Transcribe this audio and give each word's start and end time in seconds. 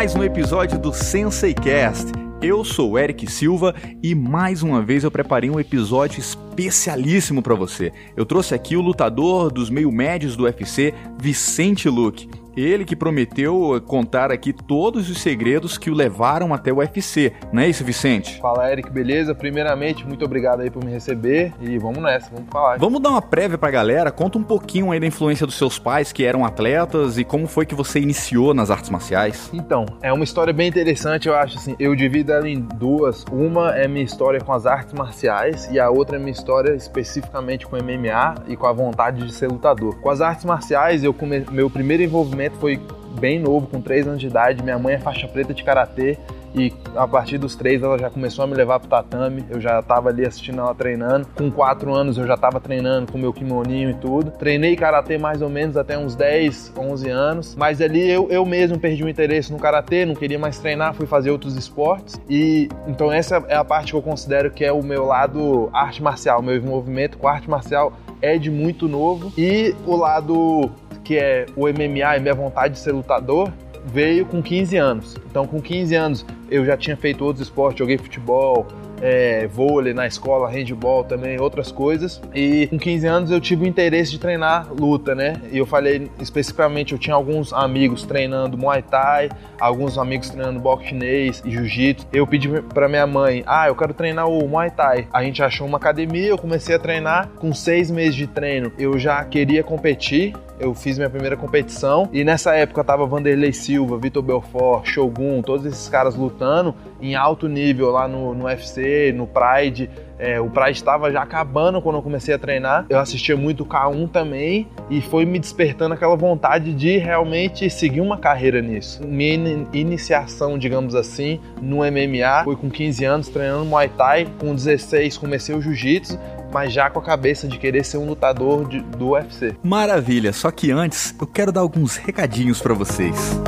mais 0.00 0.14
um 0.14 0.24
episódio 0.24 0.78
do 0.78 0.94
Sensei 0.94 1.52
Cast. 1.52 2.10
Eu 2.40 2.64
sou 2.64 2.92
o 2.92 2.98
Eric 2.98 3.30
Silva 3.30 3.74
e 4.02 4.14
mais 4.14 4.62
uma 4.62 4.80
vez 4.80 5.04
eu 5.04 5.10
preparei 5.10 5.50
um 5.50 5.60
episódio 5.60 6.20
especialíssimo 6.20 7.42
para 7.42 7.54
você. 7.54 7.92
Eu 8.16 8.24
trouxe 8.24 8.54
aqui 8.54 8.78
o 8.78 8.80
lutador 8.80 9.52
dos 9.52 9.68
meio 9.68 9.92
médios 9.92 10.36
do 10.36 10.44
UFC, 10.44 10.94
Vicente 11.20 11.86
Luque. 11.86 12.30
Ele 12.60 12.84
que 12.84 12.94
prometeu 12.94 13.80
contar 13.86 14.30
aqui 14.30 14.52
todos 14.52 15.08
os 15.08 15.22
segredos 15.22 15.78
que 15.78 15.90
o 15.90 15.94
levaram 15.94 16.52
até 16.52 16.70
o 16.70 16.76
UFC, 16.76 17.32
não 17.52 17.62
é 17.62 17.68
isso, 17.68 17.82
Vicente? 17.82 18.38
Fala, 18.38 18.70
Eric, 18.70 18.90
beleza? 18.90 19.34
Primeiramente, 19.34 20.06
muito 20.06 20.24
obrigado 20.24 20.60
aí 20.60 20.70
por 20.70 20.84
me 20.84 20.90
receber 20.90 21.54
e 21.58 21.78
vamos 21.78 22.02
nessa, 22.02 22.30
vamos 22.30 22.50
falar. 22.50 22.78
Vamos 22.78 23.00
dar 23.00 23.10
uma 23.10 23.22
prévia 23.22 23.56
pra 23.56 23.70
galera, 23.70 24.10
conta 24.10 24.38
um 24.38 24.42
pouquinho 24.42 24.92
aí 24.92 25.00
da 25.00 25.06
influência 25.06 25.46
dos 25.46 25.54
seus 25.54 25.78
pais 25.78 26.12
que 26.12 26.24
eram 26.24 26.44
atletas 26.44 27.16
e 27.16 27.24
como 27.24 27.46
foi 27.46 27.64
que 27.64 27.74
você 27.74 27.98
iniciou 27.98 28.52
nas 28.52 28.70
artes 28.70 28.90
marciais. 28.90 29.48
Então, 29.54 29.86
é 30.02 30.12
uma 30.12 30.24
história 30.24 30.52
bem 30.52 30.68
interessante, 30.68 31.28
eu 31.28 31.34
acho 31.34 31.56
assim, 31.56 31.74
eu 31.78 31.94
divido 31.94 32.30
ela 32.30 32.48
em 32.48 32.60
duas. 32.60 33.24
Uma 33.32 33.74
é 33.74 33.88
minha 33.88 34.04
história 34.04 34.40
com 34.40 34.52
as 34.52 34.66
artes 34.66 34.92
marciais 34.92 35.66
e 35.72 35.80
a 35.80 35.88
outra 35.88 36.16
é 36.16 36.18
minha 36.18 36.32
história 36.32 36.74
especificamente 36.74 37.66
com 37.66 37.76
MMA 37.76 38.34
e 38.48 38.56
com 38.56 38.66
a 38.66 38.72
vontade 38.72 39.26
de 39.26 39.32
ser 39.32 39.48
lutador. 39.48 39.98
Com 40.00 40.10
as 40.10 40.20
artes 40.20 40.44
marciais, 40.44 41.02
eu 41.02 41.14
come... 41.14 41.46
meu 41.50 41.70
primeiro 41.70 42.02
envolvimento 42.02 42.49
foi 42.58 42.80
bem 43.18 43.38
novo, 43.38 43.66
com 43.66 43.80
3 43.80 44.06
anos 44.06 44.20
de 44.20 44.26
idade. 44.26 44.62
Minha 44.62 44.78
mãe 44.78 44.94
é 44.94 44.98
faixa 44.98 45.26
preta 45.28 45.52
de 45.52 45.62
karatê 45.62 46.18
e 46.54 46.72
a 46.96 47.06
partir 47.06 47.38
dos 47.38 47.54
três 47.54 47.82
ela 47.82 47.96
já 47.96 48.10
começou 48.10 48.44
a 48.44 48.46
me 48.46 48.54
levar 48.54 48.80
pro 48.80 48.88
tatame. 48.88 49.44
Eu 49.48 49.60
já 49.60 49.80
estava 49.80 50.08
ali 50.08 50.26
assistindo 50.26 50.60
ela 50.60 50.74
treinando. 50.74 51.26
Com 51.36 51.50
quatro 51.50 51.94
anos 51.94 52.18
eu 52.18 52.26
já 52.26 52.34
estava 52.34 52.60
treinando 52.60 53.12
com 53.12 53.18
meu 53.18 53.32
kimoninho 53.32 53.90
e 53.90 53.94
tudo. 53.94 54.30
Treinei 54.32 54.74
karatê 54.74 55.16
mais 55.16 55.42
ou 55.42 55.48
menos 55.48 55.76
até 55.76 55.96
uns 55.96 56.14
10, 56.14 56.72
11 56.76 57.08
anos, 57.08 57.54
mas 57.54 57.80
ali 57.80 58.08
eu, 58.08 58.28
eu 58.30 58.44
mesmo 58.44 58.78
perdi 58.78 59.04
o 59.04 59.08
interesse 59.08 59.52
no 59.52 59.58
karatê, 59.58 60.04
não 60.04 60.14
queria 60.14 60.38
mais 60.38 60.58
treinar, 60.58 60.94
fui 60.94 61.06
fazer 61.06 61.30
outros 61.30 61.56
esportes. 61.56 62.20
E 62.28 62.68
então 62.86 63.12
essa 63.12 63.44
é 63.48 63.54
a 63.54 63.64
parte 63.64 63.92
que 63.92 63.96
eu 63.96 64.02
considero 64.02 64.50
que 64.50 64.64
é 64.64 64.72
o 64.72 64.82
meu 64.82 65.06
lado 65.06 65.70
arte 65.72 66.02
marcial, 66.02 66.42
meu 66.42 66.56
envolvimento 66.56 67.16
com 67.16 67.28
arte 67.28 67.48
marcial 67.48 67.92
é 68.20 68.36
de 68.36 68.50
muito 68.50 68.86
novo 68.88 69.32
e 69.36 69.74
o 69.86 69.96
lado 69.96 70.70
que 71.10 71.18
é 71.18 71.44
o 71.56 71.62
MMA 71.62 72.18
e 72.18 72.20
minha 72.20 72.34
vontade 72.34 72.74
de 72.74 72.78
ser 72.78 72.92
lutador, 72.92 73.52
veio 73.84 74.24
com 74.24 74.40
15 74.40 74.76
anos. 74.76 75.16
Então, 75.28 75.44
com 75.44 75.60
15 75.60 75.92
anos, 75.96 76.26
eu 76.48 76.64
já 76.64 76.76
tinha 76.76 76.96
feito 76.96 77.24
outros 77.24 77.48
esportes, 77.48 77.80
joguei 77.80 77.98
futebol, 77.98 78.64
é, 79.02 79.48
vôlei 79.48 79.92
na 79.92 80.06
escola, 80.06 80.48
handball 80.48 81.02
também, 81.02 81.40
outras 81.40 81.72
coisas. 81.72 82.22
E 82.32 82.68
com 82.68 82.78
15 82.78 83.06
anos 83.08 83.30
eu 83.32 83.40
tive 83.40 83.64
o 83.64 83.66
interesse 83.66 84.12
de 84.12 84.20
treinar 84.20 84.72
luta, 84.72 85.12
né? 85.12 85.42
E 85.50 85.58
eu 85.58 85.66
falei 85.66 86.08
especificamente, 86.20 86.92
eu 86.92 86.98
tinha 86.98 87.16
alguns 87.16 87.52
amigos 87.52 88.04
treinando 88.04 88.56
Muay 88.56 88.80
Thai, 88.80 89.30
alguns 89.58 89.98
amigos 89.98 90.30
treinando 90.30 90.60
boxe 90.60 90.90
chinês 90.90 91.42
e 91.44 91.50
jiu-jitsu. 91.50 92.06
Eu 92.12 92.24
pedi 92.24 92.48
para 92.62 92.88
minha 92.88 93.06
mãe, 93.06 93.42
ah, 93.48 93.66
eu 93.66 93.74
quero 93.74 93.92
treinar 93.92 94.28
o 94.28 94.46
Muay 94.46 94.70
Thai. 94.70 95.08
A 95.12 95.24
gente 95.24 95.42
achou 95.42 95.66
uma 95.66 95.78
academia, 95.78 96.28
eu 96.28 96.38
comecei 96.38 96.76
a 96.76 96.78
treinar. 96.78 97.30
Com 97.34 97.52
seis 97.52 97.90
meses 97.90 98.14
de 98.14 98.28
treino, 98.28 98.70
eu 98.78 98.96
já 98.96 99.24
queria 99.24 99.64
competir, 99.64 100.34
eu 100.60 100.74
fiz 100.74 100.98
minha 100.98 101.08
primeira 101.10 101.36
competição 101.36 102.08
e 102.12 102.22
nessa 102.22 102.54
época 102.54 102.84
tava 102.84 103.06
Vanderlei 103.06 103.52
Silva, 103.52 103.98
Vitor 103.98 104.22
Belfort, 104.22 104.86
Shogun, 104.86 105.42
todos 105.42 105.64
esses 105.64 105.88
caras 105.88 106.14
lutando 106.14 106.74
em 107.00 107.16
alto 107.16 107.48
nível 107.48 107.90
lá 107.90 108.06
no, 108.06 108.34
no 108.34 108.44
UFC, 108.44 109.12
no 109.16 109.26
Pride. 109.26 109.90
É, 110.20 110.38
o 110.38 110.50
Pride 110.50 110.72
estava 110.72 111.10
já 111.10 111.22
acabando 111.22 111.80
quando 111.80 111.96
eu 111.96 112.02
comecei 112.02 112.34
a 112.34 112.38
treinar. 112.38 112.84
Eu 112.90 112.98
assistia 112.98 113.36
muito 113.36 113.64
K1 113.64 114.10
também 114.10 114.68
e 114.90 115.00
foi 115.00 115.24
me 115.24 115.38
despertando 115.38 115.94
aquela 115.94 116.14
vontade 116.14 116.74
de 116.74 116.98
realmente 116.98 117.70
seguir 117.70 118.02
uma 118.02 118.18
carreira 118.18 118.60
nisso. 118.60 119.02
Minha 119.06 119.66
iniciação, 119.72 120.58
digamos 120.58 120.94
assim, 120.94 121.40
no 121.60 121.78
MMA 121.78 122.44
foi 122.44 122.56
com 122.56 122.70
15 122.70 123.04
anos 123.04 123.28
treinando 123.28 123.64
Muay 123.64 123.88
Thai, 123.88 124.28
com 124.38 124.54
16 124.54 125.16
comecei 125.16 125.54
o 125.54 125.62
Jiu-Jitsu 125.62 126.18
mas 126.52 126.72
já 126.72 126.90
com 126.90 126.98
a 126.98 127.02
cabeça 127.02 127.46
de 127.46 127.58
querer 127.58 127.84
ser 127.84 127.98
um 127.98 128.06
lutador 128.06 128.68
de, 128.68 128.80
do 128.80 129.10
UFC. 129.10 129.54
Maravilha, 129.62 130.32
só 130.32 130.50
que 130.50 130.72
antes 130.72 131.14
eu 131.20 131.26
quero 131.26 131.52
dar 131.52 131.60
alguns 131.60 131.96
recadinhos 131.96 132.60
para 132.60 132.74
vocês. 132.74 133.40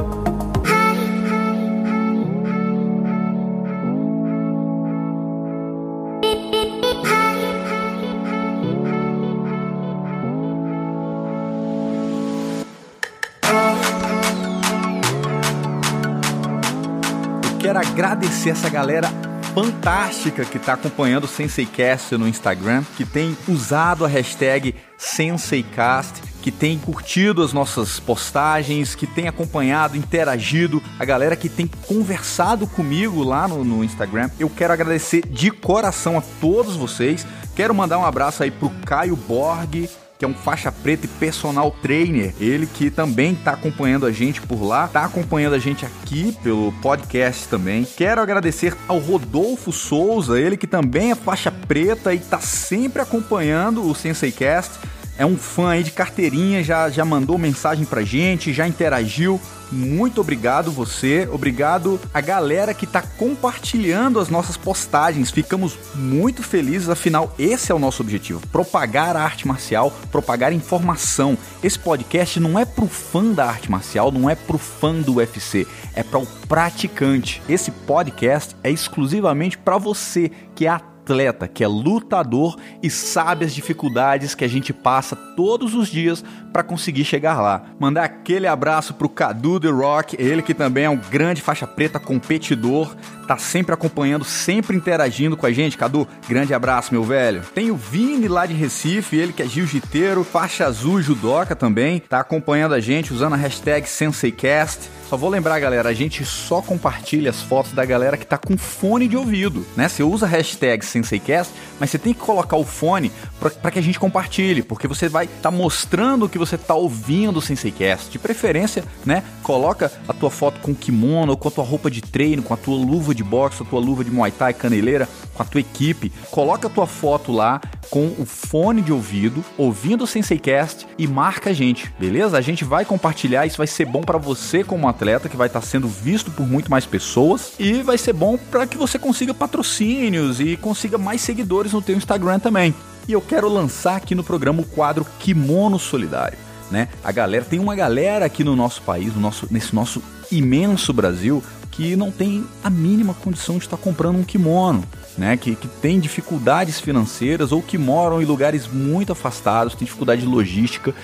Agradecer 18.22 18.50
essa 18.50 18.70
galera 18.70 19.08
fantástica 19.52 20.44
que 20.44 20.56
está 20.56 20.74
acompanhando 20.74 21.24
o 21.24 21.28
SenseiCast 21.28 22.16
no 22.16 22.28
Instagram, 22.28 22.84
que 22.96 23.04
tem 23.04 23.36
usado 23.48 24.04
a 24.04 24.08
hashtag 24.08 24.76
SenseiCast, 24.96 26.22
que 26.40 26.52
tem 26.52 26.78
curtido 26.78 27.42
as 27.42 27.52
nossas 27.52 27.98
postagens, 27.98 28.94
que 28.94 29.08
tem 29.08 29.26
acompanhado, 29.26 29.96
interagido, 29.96 30.80
a 31.00 31.04
galera 31.04 31.34
que 31.34 31.48
tem 31.48 31.66
conversado 31.66 32.64
comigo 32.64 33.24
lá 33.24 33.48
no, 33.48 33.64
no 33.64 33.82
Instagram. 33.82 34.30
Eu 34.38 34.48
quero 34.48 34.72
agradecer 34.72 35.26
de 35.26 35.50
coração 35.50 36.16
a 36.16 36.22
todos 36.40 36.76
vocês. 36.76 37.26
Quero 37.56 37.74
mandar 37.74 37.98
um 37.98 38.06
abraço 38.06 38.44
aí 38.44 38.52
pro 38.52 38.70
Caio 38.86 39.16
Borg, 39.16 39.88
que 40.22 40.24
é 40.24 40.28
um 40.28 40.34
faixa 40.34 40.70
preta 40.70 41.04
e 41.04 41.08
personal 41.08 41.72
trainer. 41.82 42.32
Ele 42.38 42.64
que 42.64 42.92
também 42.92 43.32
está 43.32 43.54
acompanhando 43.54 44.06
a 44.06 44.12
gente 44.12 44.40
por 44.40 44.62
lá, 44.62 44.84
está 44.84 45.04
acompanhando 45.04 45.54
a 45.54 45.58
gente 45.58 45.84
aqui 45.84 46.30
pelo 46.44 46.70
podcast 46.80 47.48
também. 47.48 47.84
Quero 47.84 48.20
agradecer 48.20 48.76
ao 48.86 49.00
Rodolfo 49.00 49.72
Souza, 49.72 50.38
ele 50.38 50.56
que 50.56 50.68
também 50.68 51.10
é 51.10 51.16
faixa 51.16 51.50
preta 51.50 52.14
e 52.14 52.18
está 52.18 52.38
sempre 52.38 53.02
acompanhando 53.02 53.84
o 53.84 53.92
SenseiCast. 53.96 54.78
É 55.18 55.26
um 55.26 55.36
fã 55.36 55.70
aí 55.70 55.82
de 55.82 55.90
carteirinha, 55.90 56.62
já, 56.64 56.88
já 56.88 57.04
mandou 57.04 57.36
mensagem 57.36 57.84
pra 57.84 58.02
gente, 58.02 58.52
já 58.52 58.66
interagiu. 58.66 59.40
Muito 59.70 60.20
obrigado 60.20 60.70
você, 60.70 61.26
obrigado 61.32 61.98
a 62.12 62.20
galera 62.20 62.74
que 62.74 62.84
está 62.84 63.00
compartilhando 63.00 64.20
as 64.20 64.28
nossas 64.28 64.54
postagens. 64.54 65.30
Ficamos 65.30 65.78
muito 65.94 66.42
felizes, 66.42 66.90
afinal 66.90 67.34
esse 67.38 67.72
é 67.72 67.74
o 67.74 67.78
nosso 67.78 68.02
objetivo: 68.02 68.46
propagar 68.48 69.16
a 69.16 69.22
arte 69.22 69.48
marcial, 69.48 69.90
propagar 70.10 70.52
informação. 70.52 71.38
Esse 71.62 71.78
podcast 71.78 72.38
não 72.38 72.58
é 72.58 72.66
pro 72.66 72.86
fã 72.86 73.32
da 73.32 73.46
arte 73.46 73.70
marcial, 73.70 74.12
não 74.12 74.28
é 74.28 74.34
pro 74.34 74.58
fã 74.58 74.94
do 74.94 75.14
UFC, 75.14 75.66
é 75.94 76.02
para 76.02 76.18
o 76.18 76.26
praticante. 76.46 77.42
Esse 77.48 77.70
podcast 77.70 78.54
é 78.62 78.70
exclusivamente 78.70 79.56
para 79.56 79.78
você 79.78 80.30
que 80.54 80.66
é 80.66 80.70
atleta 81.02 81.48
que 81.48 81.64
é 81.64 81.68
lutador 81.68 82.56
e 82.82 82.88
sabe 82.88 83.44
as 83.44 83.54
dificuldades 83.54 84.34
que 84.34 84.44
a 84.44 84.48
gente 84.48 84.72
passa 84.72 85.16
todos 85.16 85.74
os 85.74 85.88
dias 85.88 86.24
para 86.52 86.62
conseguir 86.62 87.04
chegar 87.04 87.40
lá. 87.40 87.62
Mandar 87.78 88.04
aquele 88.04 88.46
abraço 88.46 88.94
pro 88.94 89.08
Cadu 89.08 89.58
The 89.58 89.68
Rock, 89.68 90.16
ele 90.18 90.42
que 90.42 90.54
também 90.54 90.84
é 90.84 90.90
um 90.90 90.96
grande 90.96 91.42
faixa 91.42 91.66
preta 91.66 91.98
competidor, 91.98 92.94
tá 93.32 93.38
sempre 93.38 93.72
acompanhando, 93.72 94.24
sempre 94.24 94.76
interagindo 94.76 95.38
com 95.38 95.46
a 95.46 95.52
gente. 95.52 95.78
Cadu, 95.78 96.06
grande 96.28 96.52
abraço, 96.52 96.92
meu 96.92 97.02
velho. 97.02 97.42
Tem 97.54 97.70
o 97.70 97.76
Vini 97.76 98.28
lá 98.28 98.44
de 98.44 98.52
Recife, 98.52 99.16
ele 99.16 99.32
que 99.32 99.42
é 99.42 99.46
jiu-jiteiro, 99.46 100.22
faixa 100.22 100.66
azul 100.66 101.00
judoca 101.00 101.56
também, 101.56 102.00
tá 102.00 102.20
acompanhando 102.20 102.74
a 102.74 102.80
gente 102.80 103.12
usando 103.12 103.32
a 103.32 103.36
hashtag 103.36 103.88
SenseiCast. 103.88 104.90
Só 105.12 105.16
vou 105.18 105.28
lembrar, 105.28 105.60
galera, 105.60 105.90
a 105.90 105.92
gente 105.92 106.24
só 106.24 106.62
compartilha 106.62 107.28
as 107.28 107.42
fotos 107.42 107.72
da 107.72 107.84
galera 107.84 108.16
que 108.16 108.24
tá 108.24 108.38
com 108.38 108.56
fone 108.56 109.06
de 109.06 109.14
ouvido, 109.14 109.66
né? 109.76 109.86
Você 109.86 110.02
usa 110.02 110.24
a 110.24 110.28
hashtag 110.28 110.82
SenseiCast, 110.82 111.52
mas 111.78 111.90
você 111.90 111.98
tem 111.98 112.14
que 112.14 112.20
colocar 112.20 112.56
o 112.56 112.64
fone 112.64 113.12
para 113.60 113.70
que 113.70 113.78
a 113.78 113.82
gente 113.82 114.00
compartilhe, 114.00 114.62
porque 114.62 114.88
você 114.88 115.10
vai 115.10 115.26
estar 115.26 115.36
tá 115.42 115.50
mostrando 115.50 116.30
que 116.30 116.38
você 116.38 116.56
tá 116.56 116.74
ouvindo 116.74 117.40
o 117.40 117.42
SenseiCast. 117.42 118.10
De 118.10 118.18
preferência, 118.18 118.84
né? 119.04 119.22
Coloca 119.42 119.92
a 120.08 120.14
tua 120.14 120.30
foto 120.30 120.60
com 120.60 120.74
kimono, 120.74 121.36
com 121.36 121.48
a 121.48 121.50
tua 121.50 121.64
roupa 121.64 121.90
de 121.90 122.00
treino, 122.00 122.42
com 122.42 122.54
a 122.54 122.56
tua 122.56 122.76
luva 122.76 123.14
de 123.14 123.21
boxe, 123.22 123.62
a 123.62 123.66
tua 123.66 123.80
luva 123.80 124.04
de 124.04 124.10
Muay 124.10 124.30
Thai 124.30 124.54
caneleira, 124.54 125.08
com 125.34 125.42
a 125.42 125.46
tua 125.46 125.60
equipe. 125.60 126.12
Coloca 126.30 126.68
a 126.68 126.70
tua 126.70 126.86
foto 126.86 127.32
lá 127.32 127.60
com 127.90 128.06
o 128.18 128.24
fone 128.24 128.80
de 128.80 128.92
ouvido, 128.92 129.44
ouvindo 129.58 130.04
o 130.04 130.06
SenseiCast 130.06 130.86
e 130.96 131.06
marca 131.06 131.50
a 131.50 131.52
gente, 131.52 131.92
beleza? 131.98 132.38
A 132.38 132.40
gente 132.40 132.64
vai 132.64 132.84
compartilhar, 132.84 133.44
isso 133.44 133.58
vai 133.58 133.66
ser 133.66 133.84
bom 133.84 134.00
para 134.00 134.18
você 134.18 134.64
como 134.64 134.88
atleta 134.88 135.28
que 135.28 135.36
vai 135.36 135.46
estar 135.46 135.60
sendo 135.60 135.86
visto 135.86 136.30
por 136.30 136.46
muito 136.46 136.70
mais 136.70 136.86
pessoas 136.86 137.52
e 137.58 137.82
vai 137.82 137.98
ser 137.98 138.14
bom 138.14 138.38
para 138.50 138.66
que 138.66 138.78
você 138.78 138.98
consiga 138.98 139.34
patrocínios 139.34 140.40
e 140.40 140.56
consiga 140.56 140.96
mais 140.96 141.20
seguidores 141.20 141.72
no 141.72 141.82
teu 141.82 141.96
Instagram 141.96 142.38
também. 142.38 142.74
E 143.06 143.12
eu 143.12 143.20
quero 143.20 143.48
lançar 143.48 143.96
aqui 143.96 144.14
no 144.14 144.24
programa 144.24 144.62
o 144.62 144.64
quadro 144.64 145.06
Kimono 145.18 145.78
Solidário. 145.78 146.38
Né? 146.70 146.88
A 147.04 147.12
galera 147.12 147.44
tem 147.44 147.58
uma 147.58 147.74
galera 147.74 148.24
aqui 148.24 148.42
no 148.42 148.56
nosso 148.56 148.80
país, 148.80 149.14
no 149.14 149.20
nosso, 149.20 149.46
nesse 149.50 149.74
nosso 149.74 150.02
imenso 150.30 150.92
Brasil, 150.92 151.42
que 151.72 151.96
não 151.96 152.10
tem 152.10 152.44
a 152.62 152.70
mínima 152.70 153.14
condição 153.14 153.56
de 153.56 153.64
estar 153.64 153.78
comprando 153.78 154.16
um 154.16 154.22
kimono, 154.22 154.84
né? 155.16 155.36
Que, 155.36 155.56
que 155.56 155.66
tem 155.66 155.98
dificuldades 155.98 156.78
financeiras 156.78 157.50
ou 157.50 157.62
que 157.62 157.76
moram 157.76 158.22
em 158.22 158.24
lugares 158.24 158.68
muito 158.68 159.10
afastados, 159.10 159.74
tem 159.74 159.86
dificuldade 159.86 160.24
logística 160.24 160.94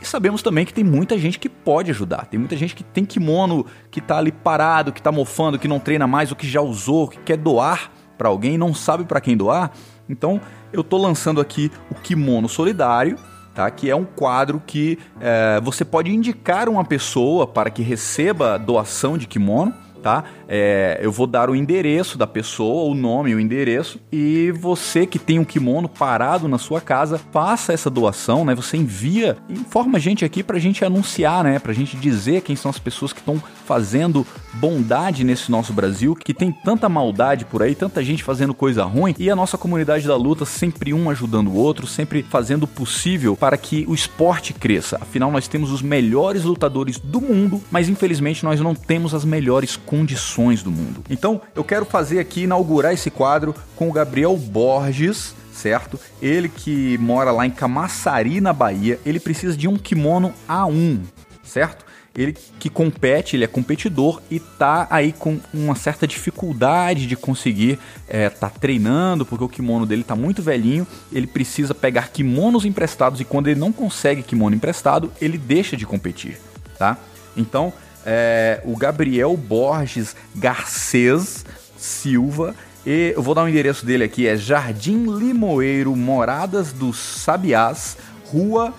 E 0.00 0.06
sabemos 0.06 0.42
também 0.42 0.64
que 0.64 0.72
tem 0.72 0.82
muita 0.82 1.16
gente 1.18 1.38
que 1.38 1.48
pode 1.48 1.90
ajudar. 1.90 2.26
Tem 2.26 2.40
muita 2.40 2.56
gente 2.56 2.74
que 2.74 2.82
tem 2.82 3.04
kimono, 3.04 3.66
que 3.90 4.00
tá 4.00 4.16
ali 4.16 4.32
parado, 4.32 4.92
que 4.92 5.02
tá 5.02 5.12
mofando, 5.12 5.58
que 5.58 5.68
não 5.68 5.78
treina 5.78 6.06
mais, 6.06 6.30
ou 6.30 6.36
que 6.36 6.48
já 6.48 6.62
usou, 6.62 7.06
que 7.06 7.18
quer 7.18 7.36
doar 7.36 7.90
para 8.16 8.28
alguém 8.28 8.54
e 8.54 8.58
não 8.58 8.72
sabe 8.72 9.04
para 9.04 9.20
quem 9.20 9.36
doar. 9.36 9.72
Então, 10.08 10.40
eu 10.72 10.82
tô 10.82 10.96
lançando 10.96 11.40
aqui 11.40 11.70
o 11.90 11.94
Kimono 11.94 12.48
Solidário, 12.48 13.18
tá? 13.54 13.70
Que 13.70 13.90
é 13.90 13.96
um 13.96 14.04
quadro 14.04 14.62
que 14.66 14.98
é, 15.20 15.60
você 15.62 15.84
pode 15.84 16.10
indicar 16.10 16.68
uma 16.68 16.84
pessoa 16.84 17.46
para 17.46 17.68
que 17.70 17.82
receba 17.82 18.58
doação 18.58 19.18
de 19.18 19.26
kimono 19.26 19.83
tá? 20.04 20.22
É, 20.46 21.00
eu 21.00 21.10
vou 21.10 21.26
dar 21.26 21.48
o 21.48 21.56
endereço 21.56 22.18
da 22.18 22.26
pessoa, 22.26 22.90
o 22.90 22.94
nome 22.94 23.34
o 23.34 23.40
endereço, 23.40 23.98
e 24.12 24.52
você 24.52 25.06
que 25.06 25.18
tem 25.18 25.38
um 25.38 25.44
kimono 25.44 25.88
parado 25.88 26.46
na 26.46 26.58
sua 26.58 26.78
casa, 26.78 27.18
faça 27.32 27.72
essa 27.72 27.88
doação, 27.88 28.44
né? 28.44 28.54
Você 28.54 28.76
envia, 28.76 29.38
informa 29.48 29.96
a 29.96 30.00
gente 30.00 30.22
aqui 30.22 30.42
pra 30.42 30.58
gente 30.58 30.84
anunciar, 30.84 31.42
né? 31.42 31.58
Pra 31.58 31.72
gente 31.72 31.96
dizer 31.96 32.42
quem 32.42 32.54
são 32.54 32.70
as 32.70 32.78
pessoas 32.78 33.14
que 33.14 33.20
estão 33.20 33.42
fazendo 33.64 34.26
bondade 34.52 35.24
nesse 35.24 35.50
nosso 35.50 35.72
Brasil, 35.72 36.14
que 36.14 36.34
tem 36.34 36.52
tanta 36.52 36.86
maldade 36.86 37.46
por 37.46 37.62
aí, 37.62 37.74
tanta 37.74 38.04
gente 38.04 38.22
fazendo 38.22 38.52
coisa 38.52 38.84
ruim, 38.84 39.14
e 39.18 39.30
a 39.30 39.36
nossa 39.36 39.56
comunidade 39.56 40.06
da 40.06 40.16
luta 40.16 40.44
sempre 40.44 40.92
um 40.92 41.08
ajudando 41.08 41.48
o 41.48 41.56
outro, 41.56 41.86
sempre 41.86 42.22
fazendo 42.22 42.64
o 42.64 42.68
possível 42.68 43.36
para 43.36 43.56
que 43.56 43.86
o 43.88 43.94
esporte 43.94 44.52
cresça. 44.52 44.98
Afinal, 45.00 45.32
nós 45.32 45.48
temos 45.48 45.72
os 45.72 45.80
melhores 45.80 46.44
lutadores 46.44 46.98
do 46.98 47.22
mundo, 47.22 47.62
mas 47.70 47.88
infelizmente 47.88 48.44
nós 48.44 48.60
não 48.60 48.74
temos 48.74 49.14
as 49.14 49.24
melhores 49.24 49.76
condições 49.94 50.60
do 50.60 50.72
mundo. 50.72 51.04
Então, 51.08 51.40
eu 51.54 51.62
quero 51.62 51.84
fazer 51.84 52.18
aqui, 52.18 52.42
inaugurar 52.42 52.92
esse 52.92 53.12
quadro 53.12 53.54
com 53.76 53.88
o 53.88 53.92
Gabriel 53.92 54.36
Borges, 54.36 55.36
certo? 55.52 56.00
Ele 56.20 56.48
que 56.48 56.98
mora 56.98 57.30
lá 57.30 57.46
em 57.46 57.50
Camaçari, 57.50 58.40
na 58.40 58.52
Bahia, 58.52 58.98
ele 59.06 59.20
precisa 59.20 59.56
de 59.56 59.68
um 59.68 59.76
kimono 59.76 60.34
A1, 60.48 61.00
certo? 61.44 61.84
Ele 62.12 62.36
que 62.58 62.68
compete, 62.68 63.36
ele 63.36 63.44
é 63.44 63.46
competidor 63.46 64.20
e 64.28 64.40
tá 64.40 64.88
aí 64.90 65.12
com 65.12 65.38
uma 65.52 65.76
certa 65.76 66.08
dificuldade 66.08 67.06
de 67.06 67.14
conseguir 67.16 67.78
é, 68.08 68.28
tá 68.28 68.50
treinando, 68.50 69.24
porque 69.24 69.44
o 69.44 69.48
kimono 69.48 69.86
dele 69.86 70.02
tá 70.02 70.16
muito 70.16 70.42
velhinho, 70.42 70.86
ele 71.12 71.26
precisa 71.28 71.72
pegar 71.72 72.08
kimonos 72.08 72.64
emprestados 72.64 73.20
e 73.20 73.24
quando 73.24 73.46
ele 73.46 73.60
não 73.60 73.72
consegue 73.72 74.24
kimono 74.24 74.56
emprestado, 74.56 75.12
ele 75.20 75.38
deixa 75.38 75.76
de 75.76 75.86
competir, 75.86 76.36
tá? 76.78 76.98
Então, 77.36 77.72
é, 78.04 78.60
o 78.64 78.76
Gabriel 78.76 79.36
Borges 79.36 80.14
Garcês 80.34 81.44
Silva. 81.76 82.54
E 82.86 83.12
eu 83.16 83.22
vou 83.22 83.34
dar 83.34 83.44
o 83.44 83.48
endereço 83.48 83.86
dele 83.86 84.04
aqui, 84.04 84.26
é 84.26 84.36
Jardim 84.36 85.06
Limoeiro, 85.06 85.96
Moradas 85.96 86.72
dos 86.72 86.98
Sabiás, 86.98 87.96
Rua 88.26 88.74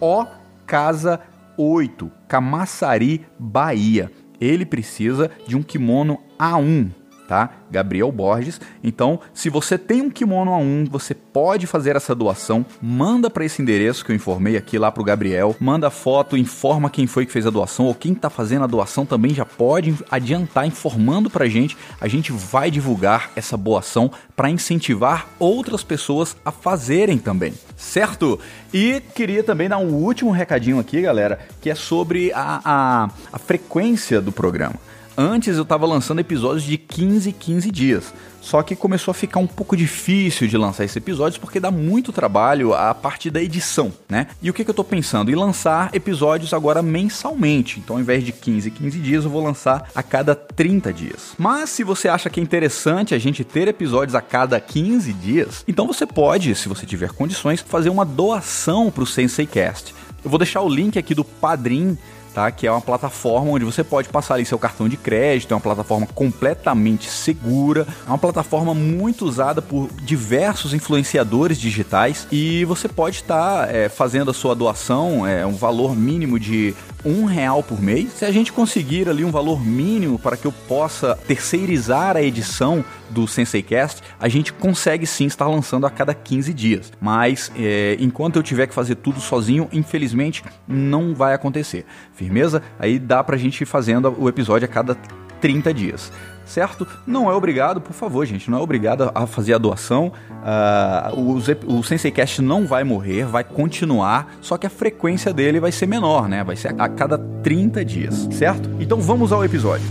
O 0.00 0.26
Casa 0.66 1.20
8, 1.56 2.10
Camaçari, 2.28 3.26
Bahia. 3.38 4.12
Ele 4.40 4.64
precisa 4.64 5.30
de 5.46 5.56
um 5.56 5.62
kimono 5.62 6.20
A1, 6.38 6.90
tá? 7.28 7.50
Gabriel 7.70 8.10
Borges. 8.10 8.58
Então, 8.82 9.20
se 9.34 9.50
você 9.50 9.76
tem 9.76 10.00
um 10.00 10.10
kimono 10.10 10.50
A1, 10.50 10.88
você 10.88 11.14
pode 11.14 11.66
fazer 11.66 11.94
essa 11.94 12.14
doação. 12.14 12.64
Manda 12.80 13.28
para 13.28 13.44
esse 13.44 13.60
endereço 13.60 14.02
que 14.04 14.10
eu 14.10 14.16
informei 14.16 14.56
aqui 14.56 14.78
lá 14.78 14.90
pro 14.90 15.04
Gabriel. 15.04 15.54
Manda 15.60 15.90
foto, 15.90 16.38
informa 16.38 16.88
quem 16.88 17.06
foi 17.06 17.26
que 17.26 17.32
fez 17.32 17.46
a 17.46 17.50
doação 17.50 17.84
ou 17.84 17.94
quem 17.94 18.14
tá 18.14 18.30
fazendo 18.30 18.64
a 18.64 18.66
doação 18.66 19.04
também 19.04 19.34
já 19.34 19.44
pode 19.44 19.94
adiantar 20.10 20.66
informando 20.66 21.28
pra 21.28 21.46
gente. 21.46 21.76
A 22.00 22.08
gente 22.08 22.32
vai 22.32 22.70
divulgar 22.70 23.30
essa 23.36 23.58
boa 23.58 23.80
ação 23.80 24.10
para 24.34 24.48
incentivar 24.48 25.28
outras 25.38 25.84
pessoas 25.84 26.34
a 26.42 26.50
fazerem 26.50 27.18
também, 27.18 27.52
certo? 27.76 28.40
E 28.72 29.02
queria 29.14 29.44
também 29.44 29.68
dar 29.68 29.78
um 29.78 29.92
último 29.92 30.30
recadinho 30.30 30.78
aqui, 30.78 31.02
galera, 31.02 31.38
que 31.60 31.68
é 31.68 31.74
sobre 31.74 32.32
a, 32.32 32.60
a, 32.64 33.10
a 33.30 33.38
frequência 33.38 34.18
do 34.18 34.32
programa. 34.32 34.87
Antes 35.20 35.56
eu 35.56 35.64
estava 35.64 35.84
lançando 35.84 36.20
episódios 36.20 36.62
de 36.62 36.78
15 36.78 37.32
15 37.32 37.72
dias. 37.72 38.14
Só 38.40 38.62
que 38.62 38.76
começou 38.76 39.10
a 39.10 39.14
ficar 39.14 39.40
um 39.40 39.48
pouco 39.48 39.76
difícil 39.76 40.46
de 40.46 40.56
lançar 40.56 40.84
esses 40.84 40.96
episódios 40.96 41.36
porque 41.36 41.58
dá 41.58 41.72
muito 41.72 42.12
trabalho 42.12 42.72
a 42.72 42.94
parte 42.94 43.28
da 43.28 43.42
edição, 43.42 43.92
né? 44.08 44.28
E 44.40 44.48
o 44.48 44.54
que, 44.54 44.62
que 44.62 44.70
eu 44.70 44.74
tô 44.74 44.84
pensando? 44.84 45.28
Em 45.28 45.34
lançar 45.34 45.92
episódios 45.92 46.54
agora 46.54 46.82
mensalmente. 46.82 47.80
Então, 47.80 47.96
ao 47.96 48.00
invés 48.00 48.22
de 48.22 48.30
15 48.30 48.70
15 48.70 48.98
dias, 49.00 49.24
eu 49.24 49.30
vou 49.30 49.42
lançar 49.42 49.90
a 49.92 50.04
cada 50.04 50.36
30 50.36 50.92
dias. 50.92 51.34
Mas 51.36 51.70
se 51.70 51.82
você 51.82 52.06
acha 52.06 52.30
que 52.30 52.38
é 52.38 52.42
interessante 52.42 53.12
a 53.12 53.18
gente 53.18 53.42
ter 53.42 53.66
episódios 53.66 54.14
a 54.14 54.20
cada 54.20 54.60
15 54.60 55.12
dias, 55.14 55.64
então 55.66 55.84
você 55.84 56.06
pode, 56.06 56.54
se 56.54 56.68
você 56.68 56.86
tiver 56.86 57.10
condições, 57.10 57.60
fazer 57.60 57.90
uma 57.90 58.04
doação 58.04 58.88
para 58.88 59.02
o 59.02 59.06
Sensei 59.06 59.46
Cast. 59.46 59.92
Eu 60.24 60.30
vou 60.30 60.38
deixar 60.38 60.60
o 60.60 60.68
link 60.68 60.96
aqui 60.96 61.12
do 61.12 61.24
Padrim 61.24 61.98
tá? 62.38 62.52
Que 62.52 62.68
é 62.68 62.70
uma 62.70 62.80
plataforma 62.80 63.50
onde 63.50 63.64
você 63.64 63.82
pode 63.82 64.08
passar 64.08 64.34
ali 64.34 64.44
seu 64.44 64.60
cartão 64.60 64.88
de 64.88 64.96
crédito, 64.96 65.50
é 65.50 65.56
uma 65.56 65.60
plataforma 65.60 66.06
completamente 66.06 67.10
segura, 67.10 67.84
é 68.06 68.08
uma 68.08 68.18
plataforma 68.18 68.72
muito 68.72 69.24
usada 69.24 69.60
por 69.60 69.88
diversos 70.02 70.72
influenciadores 70.72 71.58
digitais 71.58 72.28
e 72.30 72.64
você 72.64 72.86
pode 72.86 73.16
estar 73.16 73.66
tá, 73.66 73.72
é, 73.72 73.88
fazendo 73.88 74.30
a 74.30 74.34
sua 74.34 74.54
doação, 74.54 75.26
é 75.26 75.44
um 75.44 75.56
valor 75.56 75.96
mínimo 75.96 76.38
de 76.38 76.76
um 77.04 77.24
real 77.24 77.62
por 77.62 77.80
mês. 77.80 78.12
Se 78.16 78.24
a 78.24 78.30
gente 78.30 78.52
conseguir 78.52 79.08
ali 79.08 79.24
um 79.24 79.30
valor 79.30 79.60
mínimo 79.60 80.18
para 80.18 80.36
que 80.36 80.46
eu 80.46 80.52
possa 80.52 81.18
terceirizar 81.26 82.16
a 82.16 82.22
edição 82.22 82.84
do 83.10 83.26
SenseiCast, 83.26 84.02
a 84.18 84.28
gente 84.28 84.52
consegue 84.52 85.06
sim 85.06 85.26
estar 85.26 85.46
lançando 85.46 85.86
a 85.86 85.90
cada 85.90 86.14
15 86.14 86.52
dias. 86.52 86.92
Mas 87.00 87.50
é, 87.56 87.96
enquanto 87.98 88.36
eu 88.36 88.42
tiver 88.42 88.66
que 88.66 88.74
fazer 88.74 88.96
tudo 88.96 89.20
sozinho, 89.20 89.68
infelizmente 89.72 90.44
não 90.66 91.14
vai 91.14 91.34
acontecer. 91.34 91.84
Firmeza? 92.12 92.62
Aí 92.78 92.98
dá 92.98 93.22
pra 93.22 93.36
gente 93.36 93.60
ir 93.62 93.66
fazendo 93.66 94.14
o 94.18 94.28
episódio 94.28 94.66
a 94.66 94.68
cada 94.68 94.94
30 95.40 95.72
dias 95.72 96.12
certo? 96.48 96.86
Não 97.06 97.30
é 97.30 97.34
obrigado, 97.34 97.80
por 97.80 97.92
favor, 97.92 98.24
gente, 98.26 98.50
não 98.50 98.58
é 98.58 98.62
obrigado 98.62 99.12
a 99.14 99.26
fazer 99.26 99.54
a 99.54 99.58
doação. 99.58 100.12
Uh, 100.30 101.20
o, 101.68 101.78
o 101.78 101.82
SenseiCast 101.84 102.42
não 102.42 102.66
vai 102.66 102.82
morrer, 102.82 103.24
vai 103.24 103.44
continuar, 103.44 104.34
só 104.40 104.56
que 104.56 104.66
a 104.66 104.70
frequência 104.70 105.32
dele 105.32 105.60
vai 105.60 105.70
ser 105.70 105.86
menor, 105.86 106.28
né? 106.28 106.42
Vai 106.42 106.56
ser 106.56 106.74
a 106.78 106.88
cada 106.88 107.18
30 107.18 107.84
dias, 107.84 108.28
certo? 108.32 108.70
Então 108.80 109.00
vamos 109.00 109.30
ao 109.30 109.44
episódio. 109.44 109.86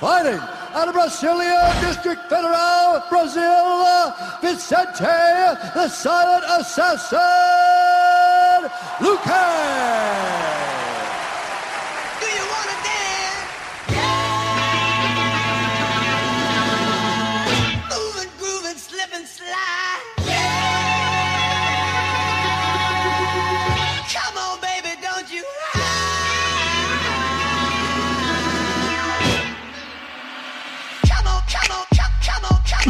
Fighting 0.00 0.40
out 0.72 0.88
of 0.88 0.94
Brasilia, 0.94 1.78
District 1.82 2.22
Federal, 2.22 3.02
Brazil, 3.10 4.14
Vicente, 4.40 5.04
the 5.74 5.88
Silent 5.88 6.42
Assassin, 6.58 7.20
Lucas! 8.98 10.49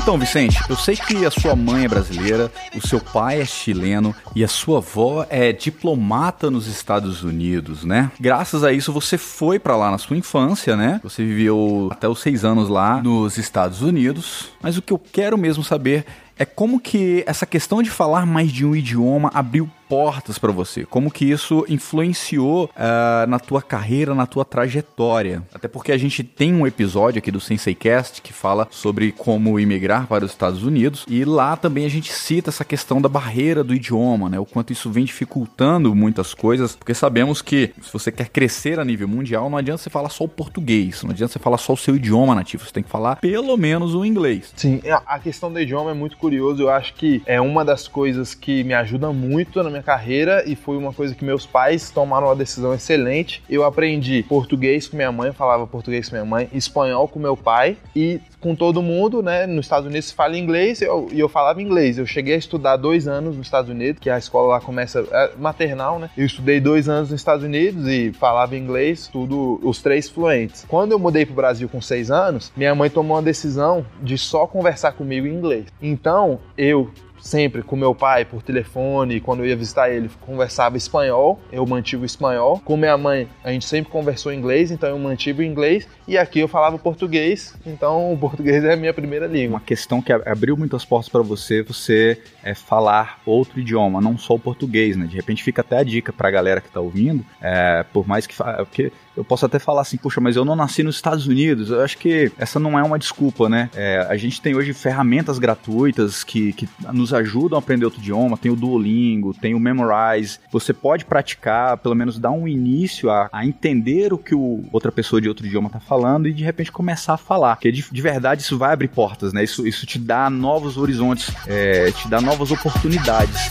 Então, 0.02 0.16
Vicente, 0.16 0.58
eu 0.68 0.76
sei 0.76 0.96
que 0.96 1.26
a 1.26 1.30
sua 1.30 1.54
mãe 1.54 1.84
é 1.84 1.88
brasileira, 1.88 2.50
o 2.74 2.84
seu 2.84 2.98
pai 2.98 3.42
é 3.42 3.44
chileno 3.44 4.14
e 4.34 4.42
a 4.42 4.48
sua 4.48 4.78
avó 4.78 5.26
é 5.28 5.52
diplomata 5.52 6.50
nos 6.50 6.66
Estados 6.66 7.22
Unidos, 7.22 7.84
né? 7.84 8.10
Graças 8.18 8.64
a 8.64 8.72
isso 8.72 8.94
você 8.94 9.18
foi 9.18 9.58
para 9.58 9.76
lá 9.76 9.90
na 9.90 9.98
sua 9.98 10.16
infância, 10.16 10.74
né? 10.74 11.00
Você 11.04 11.22
viveu 11.22 11.90
até 11.92 12.08
os 12.08 12.18
seis 12.18 12.46
anos 12.46 12.70
lá 12.70 13.02
nos 13.02 13.36
Estados 13.36 13.82
Unidos. 13.82 14.48
Mas 14.62 14.78
o 14.78 14.82
que 14.82 14.92
eu 14.92 14.98
quero 14.98 15.36
mesmo 15.36 15.62
saber 15.62 16.06
é 16.38 16.46
como 16.46 16.80
que 16.80 17.22
essa 17.26 17.44
questão 17.44 17.82
de 17.82 17.90
falar 17.90 18.24
mais 18.24 18.50
de 18.50 18.64
um 18.64 18.74
idioma 18.74 19.30
abriu 19.34 19.68
portas 19.90 20.38
para 20.38 20.52
você? 20.52 20.86
Como 20.86 21.10
que 21.10 21.28
isso 21.28 21.66
influenciou 21.68 22.66
uh, 22.66 23.28
na 23.28 23.40
tua 23.40 23.60
carreira, 23.60 24.14
na 24.14 24.24
tua 24.24 24.44
trajetória? 24.44 25.42
Até 25.52 25.66
porque 25.66 25.90
a 25.90 25.98
gente 25.98 26.22
tem 26.22 26.54
um 26.54 26.64
episódio 26.64 27.18
aqui 27.18 27.32
do 27.32 27.40
SenseiCast 27.40 28.22
que 28.22 28.32
fala 28.32 28.68
sobre 28.70 29.10
como 29.10 29.58
imigrar 29.58 30.06
para 30.06 30.24
os 30.24 30.30
Estados 30.30 30.62
Unidos 30.62 31.04
e 31.08 31.24
lá 31.24 31.56
também 31.56 31.84
a 31.84 31.88
gente 31.88 32.12
cita 32.12 32.50
essa 32.50 32.64
questão 32.64 33.02
da 33.02 33.08
barreira 33.08 33.64
do 33.64 33.74
idioma, 33.74 34.28
né? 34.28 34.38
O 34.38 34.46
quanto 34.46 34.72
isso 34.72 34.88
vem 34.92 35.04
dificultando 35.04 35.92
muitas 35.92 36.34
coisas, 36.34 36.76
porque 36.76 36.94
sabemos 36.94 37.42
que 37.42 37.72
se 37.82 37.92
você 37.92 38.12
quer 38.12 38.28
crescer 38.28 38.78
a 38.78 38.84
nível 38.84 39.08
mundial, 39.08 39.50
não 39.50 39.58
adianta 39.58 39.78
você 39.82 39.90
falar 39.90 40.10
só 40.10 40.22
o 40.22 40.28
português, 40.28 41.02
não 41.02 41.10
adianta 41.10 41.32
você 41.32 41.40
falar 41.40 41.58
só 41.58 41.72
o 41.72 41.76
seu 41.76 41.96
idioma 41.96 42.32
nativo, 42.32 42.64
você 42.64 42.72
tem 42.72 42.84
que 42.84 42.88
falar 42.88 43.16
pelo 43.16 43.56
menos 43.56 43.92
o 43.92 44.04
inglês. 44.04 44.52
Sim, 44.54 44.80
a 45.04 45.18
questão 45.18 45.52
do 45.52 45.58
idioma 45.58 45.90
é 45.90 45.94
muito 45.94 46.16
curioso, 46.16 46.62
eu 46.62 46.70
acho 46.70 46.94
que 46.94 47.20
é 47.26 47.40
uma 47.40 47.64
das 47.64 47.88
coisas 47.88 48.36
que 48.36 48.62
me 48.62 48.72
ajuda 48.72 49.12
muito 49.12 49.60
na 49.64 49.68
minha 49.68 49.79
minha 49.80 49.82
carreira 49.82 50.44
e 50.46 50.54
foi 50.54 50.76
uma 50.76 50.92
coisa 50.92 51.14
que 51.14 51.24
meus 51.24 51.46
pais 51.46 51.90
tomaram 51.90 52.28
uma 52.28 52.36
decisão 52.36 52.72
excelente. 52.74 53.42
Eu 53.48 53.64
aprendi 53.64 54.22
português 54.28 54.86
com 54.86 54.96
minha 54.96 55.10
mãe, 55.10 55.32
falava 55.32 55.66
português 55.66 56.08
com 56.08 56.14
minha 56.14 56.24
mãe, 56.24 56.48
espanhol 56.52 57.08
com 57.08 57.18
meu 57.18 57.36
pai 57.36 57.76
e 57.96 58.20
com 58.38 58.54
todo 58.54 58.80
mundo, 58.80 59.22
né? 59.22 59.46
Nos 59.46 59.66
Estados 59.66 59.86
Unidos 59.86 60.08
se 60.08 60.14
fala 60.14 60.36
inglês 60.36 60.80
e 60.80 60.84
eu, 60.84 61.08
eu, 61.12 61.28
falava 61.28 61.60
inglês. 61.60 61.98
Eu 61.98 62.06
cheguei 62.06 62.34
a 62.34 62.38
estudar 62.38 62.76
dois 62.76 63.08
anos 63.08 63.36
nos 63.36 63.46
Estados 63.46 63.70
Unidos, 63.70 64.00
que 64.00 64.08
a 64.08 64.18
escola 64.18 64.54
lá 64.54 64.60
começa 64.60 65.04
é 65.10 65.32
maternal, 65.38 65.98
né? 65.98 66.10
Eu 66.16 66.26
estudei 66.26 66.60
dois 66.60 66.88
anos 66.88 67.10
nos 67.10 67.20
Estados 67.20 67.44
Unidos 67.44 67.86
e 67.86 68.12
falava 68.12 68.56
inglês, 68.56 69.08
tudo, 69.08 69.60
os 69.62 69.82
três 69.82 70.08
fluentes. 70.08 70.64
Quando 70.68 70.92
eu 70.92 70.98
mudei 70.98 71.26
pro 71.26 71.34
Brasil 71.34 71.68
com 71.68 71.80
seis 71.80 72.10
anos, 72.10 72.52
minha 72.56 72.74
mãe 72.74 72.90
tomou 72.90 73.16
uma 73.16 73.22
decisão 73.22 73.84
de 74.02 74.16
só 74.16 74.46
conversar 74.46 74.92
comigo 74.92 75.26
em 75.26 75.34
inglês. 75.34 75.66
Então, 75.82 76.40
eu 76.56 76.90
sempre 77.20 77.62
com 77.62 77.76
meu 77.76 77.94
pai 77.94 78.24
por 78.24 78.42
telefone, 78.42 79.20
quando 79.20 79.40
eu 79.40 79.46
ia 79.46 79.56
visitar 79.56 79.90
ele, 79.90 80.10
conversava 80.20 80.76
espanhol, 80.76 81.38
eu 81.52 81.64
mantive 81.66 82.02
o 82.02 82.06
espanhol. 82.06 82.60
Com 82.64 82.76
minha 82.76 82.96
mãe, 82.96 83.28
a 83.44 83.52
gente 83.52 83.64
sempre 83.64 83.90
conversou 83.90 84.32
inglês, 84.32 84.70
então 84.70 84.88
eu 84.88 84.98
mantive 84.98 85.42
o 85.42 85.46
inglês. 85.46 85.86
E 86.08 86.18
aqui 86.18 86.40
eu 86.40 86.48
falava 86.48 86.78
português, 86.78 87.54
então 87.64 88.12
o 88.12 88.18
português 88.18 88.64
é 88.64 88.72
a 88.72 88.76
minha 88.76 88.92
primeira 88.92 89.26
língua. 89.26 89.56
Uma 89.56 89.60
questão 89.60 90.02
que 90.02 90.12
abriu 90.12 90.56
muitas 90.56 90.84
portas 90.84 91.08
para 91.08 91.22
você, 91.22 91.62
você 91.62 92.20
é 92.42 92.54
falar 92.54 93.20
outro 93.24 93.60
idioma, 93.60 94.00
não 94.00 94.18
só 94.18 94.34
o 94.34 94.38
português, 94.38 94.96
né? 94.96 95.06
De 95.06 95.16
repente 95.16 95.42
fica 95.42 95.60
até 95.60 95.78
a 95.78 95.82
dica 95.82 96.12
para 96.12 96.28
a 96.28 96.30
galera 96.30 96.60
que 96.60 96.68
está 96.68 96.80
ouvindo, 96.80 97.24
é, 97.40 97.84
por 97.92 98.06
mais 98.06 98.26
que 98.26 98.34
porque 98.36 98.92
eu 99.20 99.24
posso 99.24 99.44
até 99.44 99.58
falar 99.58 99.82
assim, 99.82 99.98
puxa, 99.98 100.18
mas 100.18 100.34
eu 100.34 100.46
não 100.46 100.56
nasci 100.56 100.82
nos 100.82 100.96
Estados 100.96 101.26
Unidos. 101.26 101.70
Eu 101.70 101.82
acho 101.82 101.98
que 101.98 102.32
essa 102.38 102.58
não 102.58 102.78
é 102.78 102.82
uma 102.82 102.98
desculpa, 102.98 103.48
né? 103.50 103.68
É, 103.74 104.06
a 104.08 104.16
gente 104.16 104.40
tem 104.40 104.54
hoje 104.54 104.72
ferramentas 104.72 105.38
gratuitas 105.38 106.24
que, 106.24 106.54
que 106.54 106.66
nos 106.90 107.12
ajudam 107.12 107.58
a 107.58 107.60
aprender 107.60 107.84
outro 107.84 108.00
idioma. 108.00 108.38
Tem 108.38 108.50
o 108.50 108.56
Duolingo, 108.56 109.34
tem 109.34 109.54
o 109.54 109.60
Memorize. 109.60 110.38
Você 110.50 110.72
pode 110.72 111.04
praticar, 111.04 111.76
pelo 111.76 111.94
menos 111.94 112.18
dar 112.18 112.30
um 112.30 112.48
início 112.48 113.10
a, 113.10 113.28
a 113.30 113.44
entender 113.44 114.12
o 114.12 114.18
que 114.18 114.34
o, 114.34 114.64
outra 114.72 114.90
pessoa 114.90 115.20
de 115.20 115.28
outro 115.28 115.46
idioma 115.46 115.66
está 115.66 115.80
falando 115.80 116.26
e 116.26 116.32
de 116.32 116.42
repente 116.42 116.72
começar 116.72 117.14
a 117.14 117.18
falar. 117.18 117.56
Porque 117.56 117.70
de, 117.70 117.84
de, 117.90 118.02
verdade 118.02 118.40
isso 118.40 118.56
vai 118.56 118.72
abrir 118.72 118.88
portas, 118.88 119.34
né? 119.34 119.44
Isso, 119.44 119.66
isso 119.66 119.84
te 119.84 119.98
dá 119.98 120.30
novos 120.30 120.78
horizontes, 120.78 121.30
é, 121.46 121.92
te 121.92 122.08
dá 122.08 122.22
novas 122.22 122.50
oportunidades. 122.50 123.50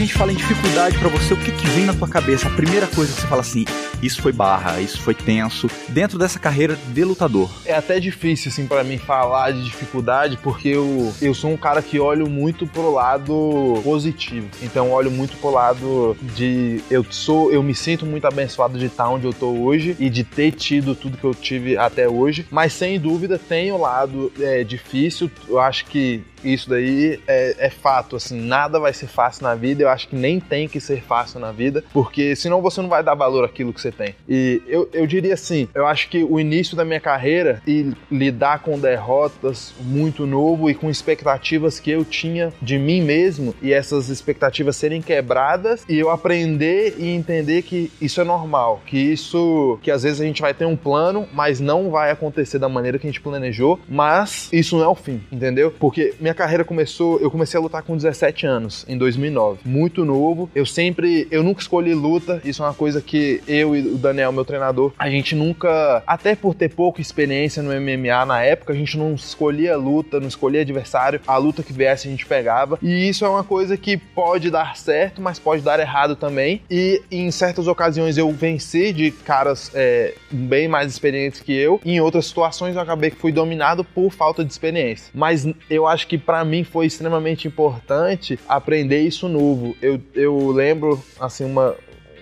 gente 0.00 0.14
fala 0.14 0.32
em 0.32 0.34
dificuldade 0.34 0.96
para 0.96 1.10
você, 1.10 1.34
o 1.34 1.36
que, 1.36 1.52
que 1.52 1.66
vem 1.68 1.84
na 1.84 1.92
tua 1.92 2.08
cabeça? 2.08 2.48
A 2.48 2.50
primeira 2.50 2.86
coisa 2.86 3.12
que 3.12 3.20
você 3.20 3.26
fala 3.26 3.42
assim, 3.42 3.66
isso 4.02 4.22
foi 4.22 4.32
barra, 4.32 4.80
isso 4.80 4.98
foi 5.02 5.14
tenso, 5.14 5.68
dentro 5.90 6.18
dessa 6.18 6.38
carreira 6.38 6.74
de 6.74 7.04
lutador? 7.04 7.50
É 7.66 7.74
até 7.74 8.00
difícil, 8.00 8.50
assim, 8.50 8.66
para 8.66 8.82
mim 8.82 8.96
falar 8.96 9.52
de 9.52 9.62
dificuldade, 9.62 10.38
porque 10.38 10.68
eu, 10.68 11.12
eu 11.20 11.34
sou 11.34 11.50
um 11.50 11.56
cara 11.56 11.82
que 11.82 12.00
olho 12.00 12.30
muito 12.30 12.66
pro 12.66 12.90
lado 12.90 13.78
positivo. 13.84 14.48
Então, 14.62 14.90
olho 14.90 15.10
muito 15.10 15.36
pro 15.36 15.50
lado 15.50 16.16
de 16.34 16.82
eu 16.90 17.04
sou, 17.10 17.52
eu 17.52 17.62
me 17.62 17.74
sinto 17.74 18.06
muito 18.06 18.26
abençoado 18.26 18.78
de 18.78 18.86
estar 18.86 19.06
onde 19.10 19.26
eu 19.26 19.34
tô 19.34 19.50
hoje 19.50 19.94
e 20.00 20.08
de 20.08 20.24
ter 20.24 20.52
tido 20.52 20.94
tudo 20.94 21.18
que 21.18 21.24
eu 21.24 21.34
tive 21.34 21.76
até 21.76 22.08
hoje. 22.08 22.46
Mas 22.50 22.72
sem 22.72 22.98
dúvida 22.98 23.38
tem 23.38 23.70
o 23.70 23.76
lado 23.76 24.32
é, 24.40 24.64
difícil. 24.64 25.30
Eu 25.46 25.60
acho 25.60 25.84
que 25.84 26.22
isso 26.42 26.70
daí 26.70 27.20
é, 27.26 27.66
é, 27.66 27.70
fato, 27.70 28.16
assim, 28.16 28.40
nada 28.40 28.80
vai 28.80 28.92
ser 28.92 29.06
fácil 29.06 29.42
na 29.42 29.54
vida, 29.54 29.82
eu 29.82 29.89
acho 29.90 30.08
que 30.08 30.16
nem 30.16 30.40
tem 30.40 30.68
que 30.68 30.80
ser 30.80 31.02
fácil 31.02 31.40
na 31.40 31.52
vida, 31.52 31.84
porque 31.92 32.34
senão 32.36 32.62
você 32.62 32.80
não 32.80 32.88
vai 32.88 33.02
dar 33.02 33.14
valor 33.14 33.44
àquilo 33.44 33.72
que 33.72 33.80
você 33.80 33.92
tem. 33.92 34.14
E 34.28 34.62
eu, 34.66 34.88
eu 34.92 35.06
diria 35.06 35.34
assim, 35.34 35.68
eu 35.74 35.86
acho 35.86 36.08
que 36.08 36.24
o 36.24 36.38
início 36.38 36.76
da 36.76 36.84
minha 36.84 37.00
carreira 37.00 37.62
e 37.66 37.92
lidar 38.10 38.60
com 38.60 38.78
derrotas 38.78 39.74
muito 39.80 40.26
novo 40.26 40.70
e 40.70 40.74
com 40.74 40.90
expectativas 40.90 41.78
que 41.78 41.90
eu 41.90 42.04
tinha 42.04 42.52
de 42.60 42.78
mim 42.78 43.00
mesmo 43.00 43.54
e 43.62 43.72
essas 43.72 44.08
expectativas 44.08 44.76
serem 44.76 45.02
quebradas 45.02 45.84
e 45.88 45.98
eu 45.98 46.10
aprender 46.10 46.94
e 46.98 47.08
entender 47.08 47.62
que 47.62 47.90
isso 48.00 48.20
é 48.20 48.24
normal, 48.24 48.82
que 48.86 48.98
isso, 48.98 49.78
que 49.82 49.90
às 49.90 50.02
vezes 50.02 50.20
a 50.20 50.24
gente 50.24 50.40
vai 50.40 50.54
ter 50.54 50.64
um 50.64 50.76
plano, 50.76 51.26
mas 51.32 51.60
não 51.60 51.90
vai 51.90 52.10
acontecer 52.10 52.58
da 52.58 52.68
maneira 52.68 52.98
que 52.98 53.06
a 53.06 53.10
gente 53.10 53.20
planejou, 53.20 53.78
mas 53.88 54.48
isso 54.52 54.76
não 54.76 54.84
é 54.84 54.88
o 54.88 54.94
fim, 54.94 55.20
entendeu? 55.30 55.72
Porque 55.78 56.14
minha 56.20 56.34
carreira 56.34 56.64
começou, 56.64 57.18
eu 57.20 57.30
comecei 57.30 57.58
a 57.58 57.62
lutar 57.62 57.82
com 57.82 57.96
17 57.96 58.46
anos, 58.46 58.84
em 58.88 58.96
2009. 58.96 59.60
Muito 59.80 60.04
novo. 60.04 60.50
Eu 60.54 60.66
sempre, 60.66 61.26
eu 61.30 61.42
nunca 61.42 61.62
escolhi 61.62 61.94
luta. 61.94 62.38
Isso 62.44 62.62
é 62.62 62.66
uma 62.66 62.74
coisa 62.74 63.00
que 63.00 63.40
eu 63.48 63.74
e 63.74 63.80
o 63.80 63.96
Daniel, 63.96 64.30
meu 64.30 64.44
treinador, 64.44 64.92
a 64.98 65.08
gente 65.08 65.34
nunca, 65.34 66.02
até 66.06 66.36
por 66.36 66.54
ter 66.54 66.68
pouca 66.68 67.00
experiência 67.00 67.62
no 67.62 67.70
MMA 67.70 68.26
na 68.26 68.42
época, 68.42 68.74
a 68.74 68.76
gente 68.76 68.98
não 68.98 69.14
escolhia 69.14 69.78
luta, 69.78 70.20
não 70.20 70.28
escolhia 70.28 70.60
adversário. 70.60 71.18
A 71.26 71.38
luta 71.38 71.62
que 71.62 71.72
viesse 71.72 72.06
a 72.06 72.10
gente 72.10 72.26
pegava. 72.26 72.78
E 72.82 73.08
isso 73.08 73.24
é 73.24 73.28
uma 73.28 73.42
coisa 73.42 73.74
que 73.74 73.96
pode 73.96 74.50
dar 74.50 74.76
certo, 74.76 75.22
mas 75.22 75.38
pode 75.38 75.62
dar 75.62 75.80
errado 75.80 76.14
também. 76.14 76.60
E 76.70 77.00
em 77.10 77.30
certas 77.30 77.66
ocasiões 77.66 78.18
eu 78.18 78.30
venci 78.32 78.92
de 78.92 79.10
caras 79.10 79.70
é, 79.72 80.12
bem 80.30 80.68
mais 80.68 80.92
experientes 80.92 81.40
que 81.40 81.54
eu. 81.54 81.80
Em 81.86 82.00
outras 82.00 82.26
situações 82.26 82.76
eu 82.76 82.82
acabei 82.82 83.10
que 83.10 83.16
fui 83.16 83.32
dominado 83.32 83.82
por 83.82 84.10
falta 84.10 84.44
de 84.44 84.52
experiência. 84.52 85.10
Mas 85.14 85.48
eu 85.70 85.86
acho 85.86 86.06
que 86.06 86.18
para 86.18 86.44
mim 86.44 86.64
foi 86.64 86.84
extremamente 86.84 87.48
importante 87.48 88.38
aprender 88.46 89.00
isso 89.00 89.26
novo. 89.26 89.69
Eu, 89.80 90.00
eu 90.14 90.50
lembro, 90.50 91.02
assim, 91.18 91.44
uma, 91.44 91.74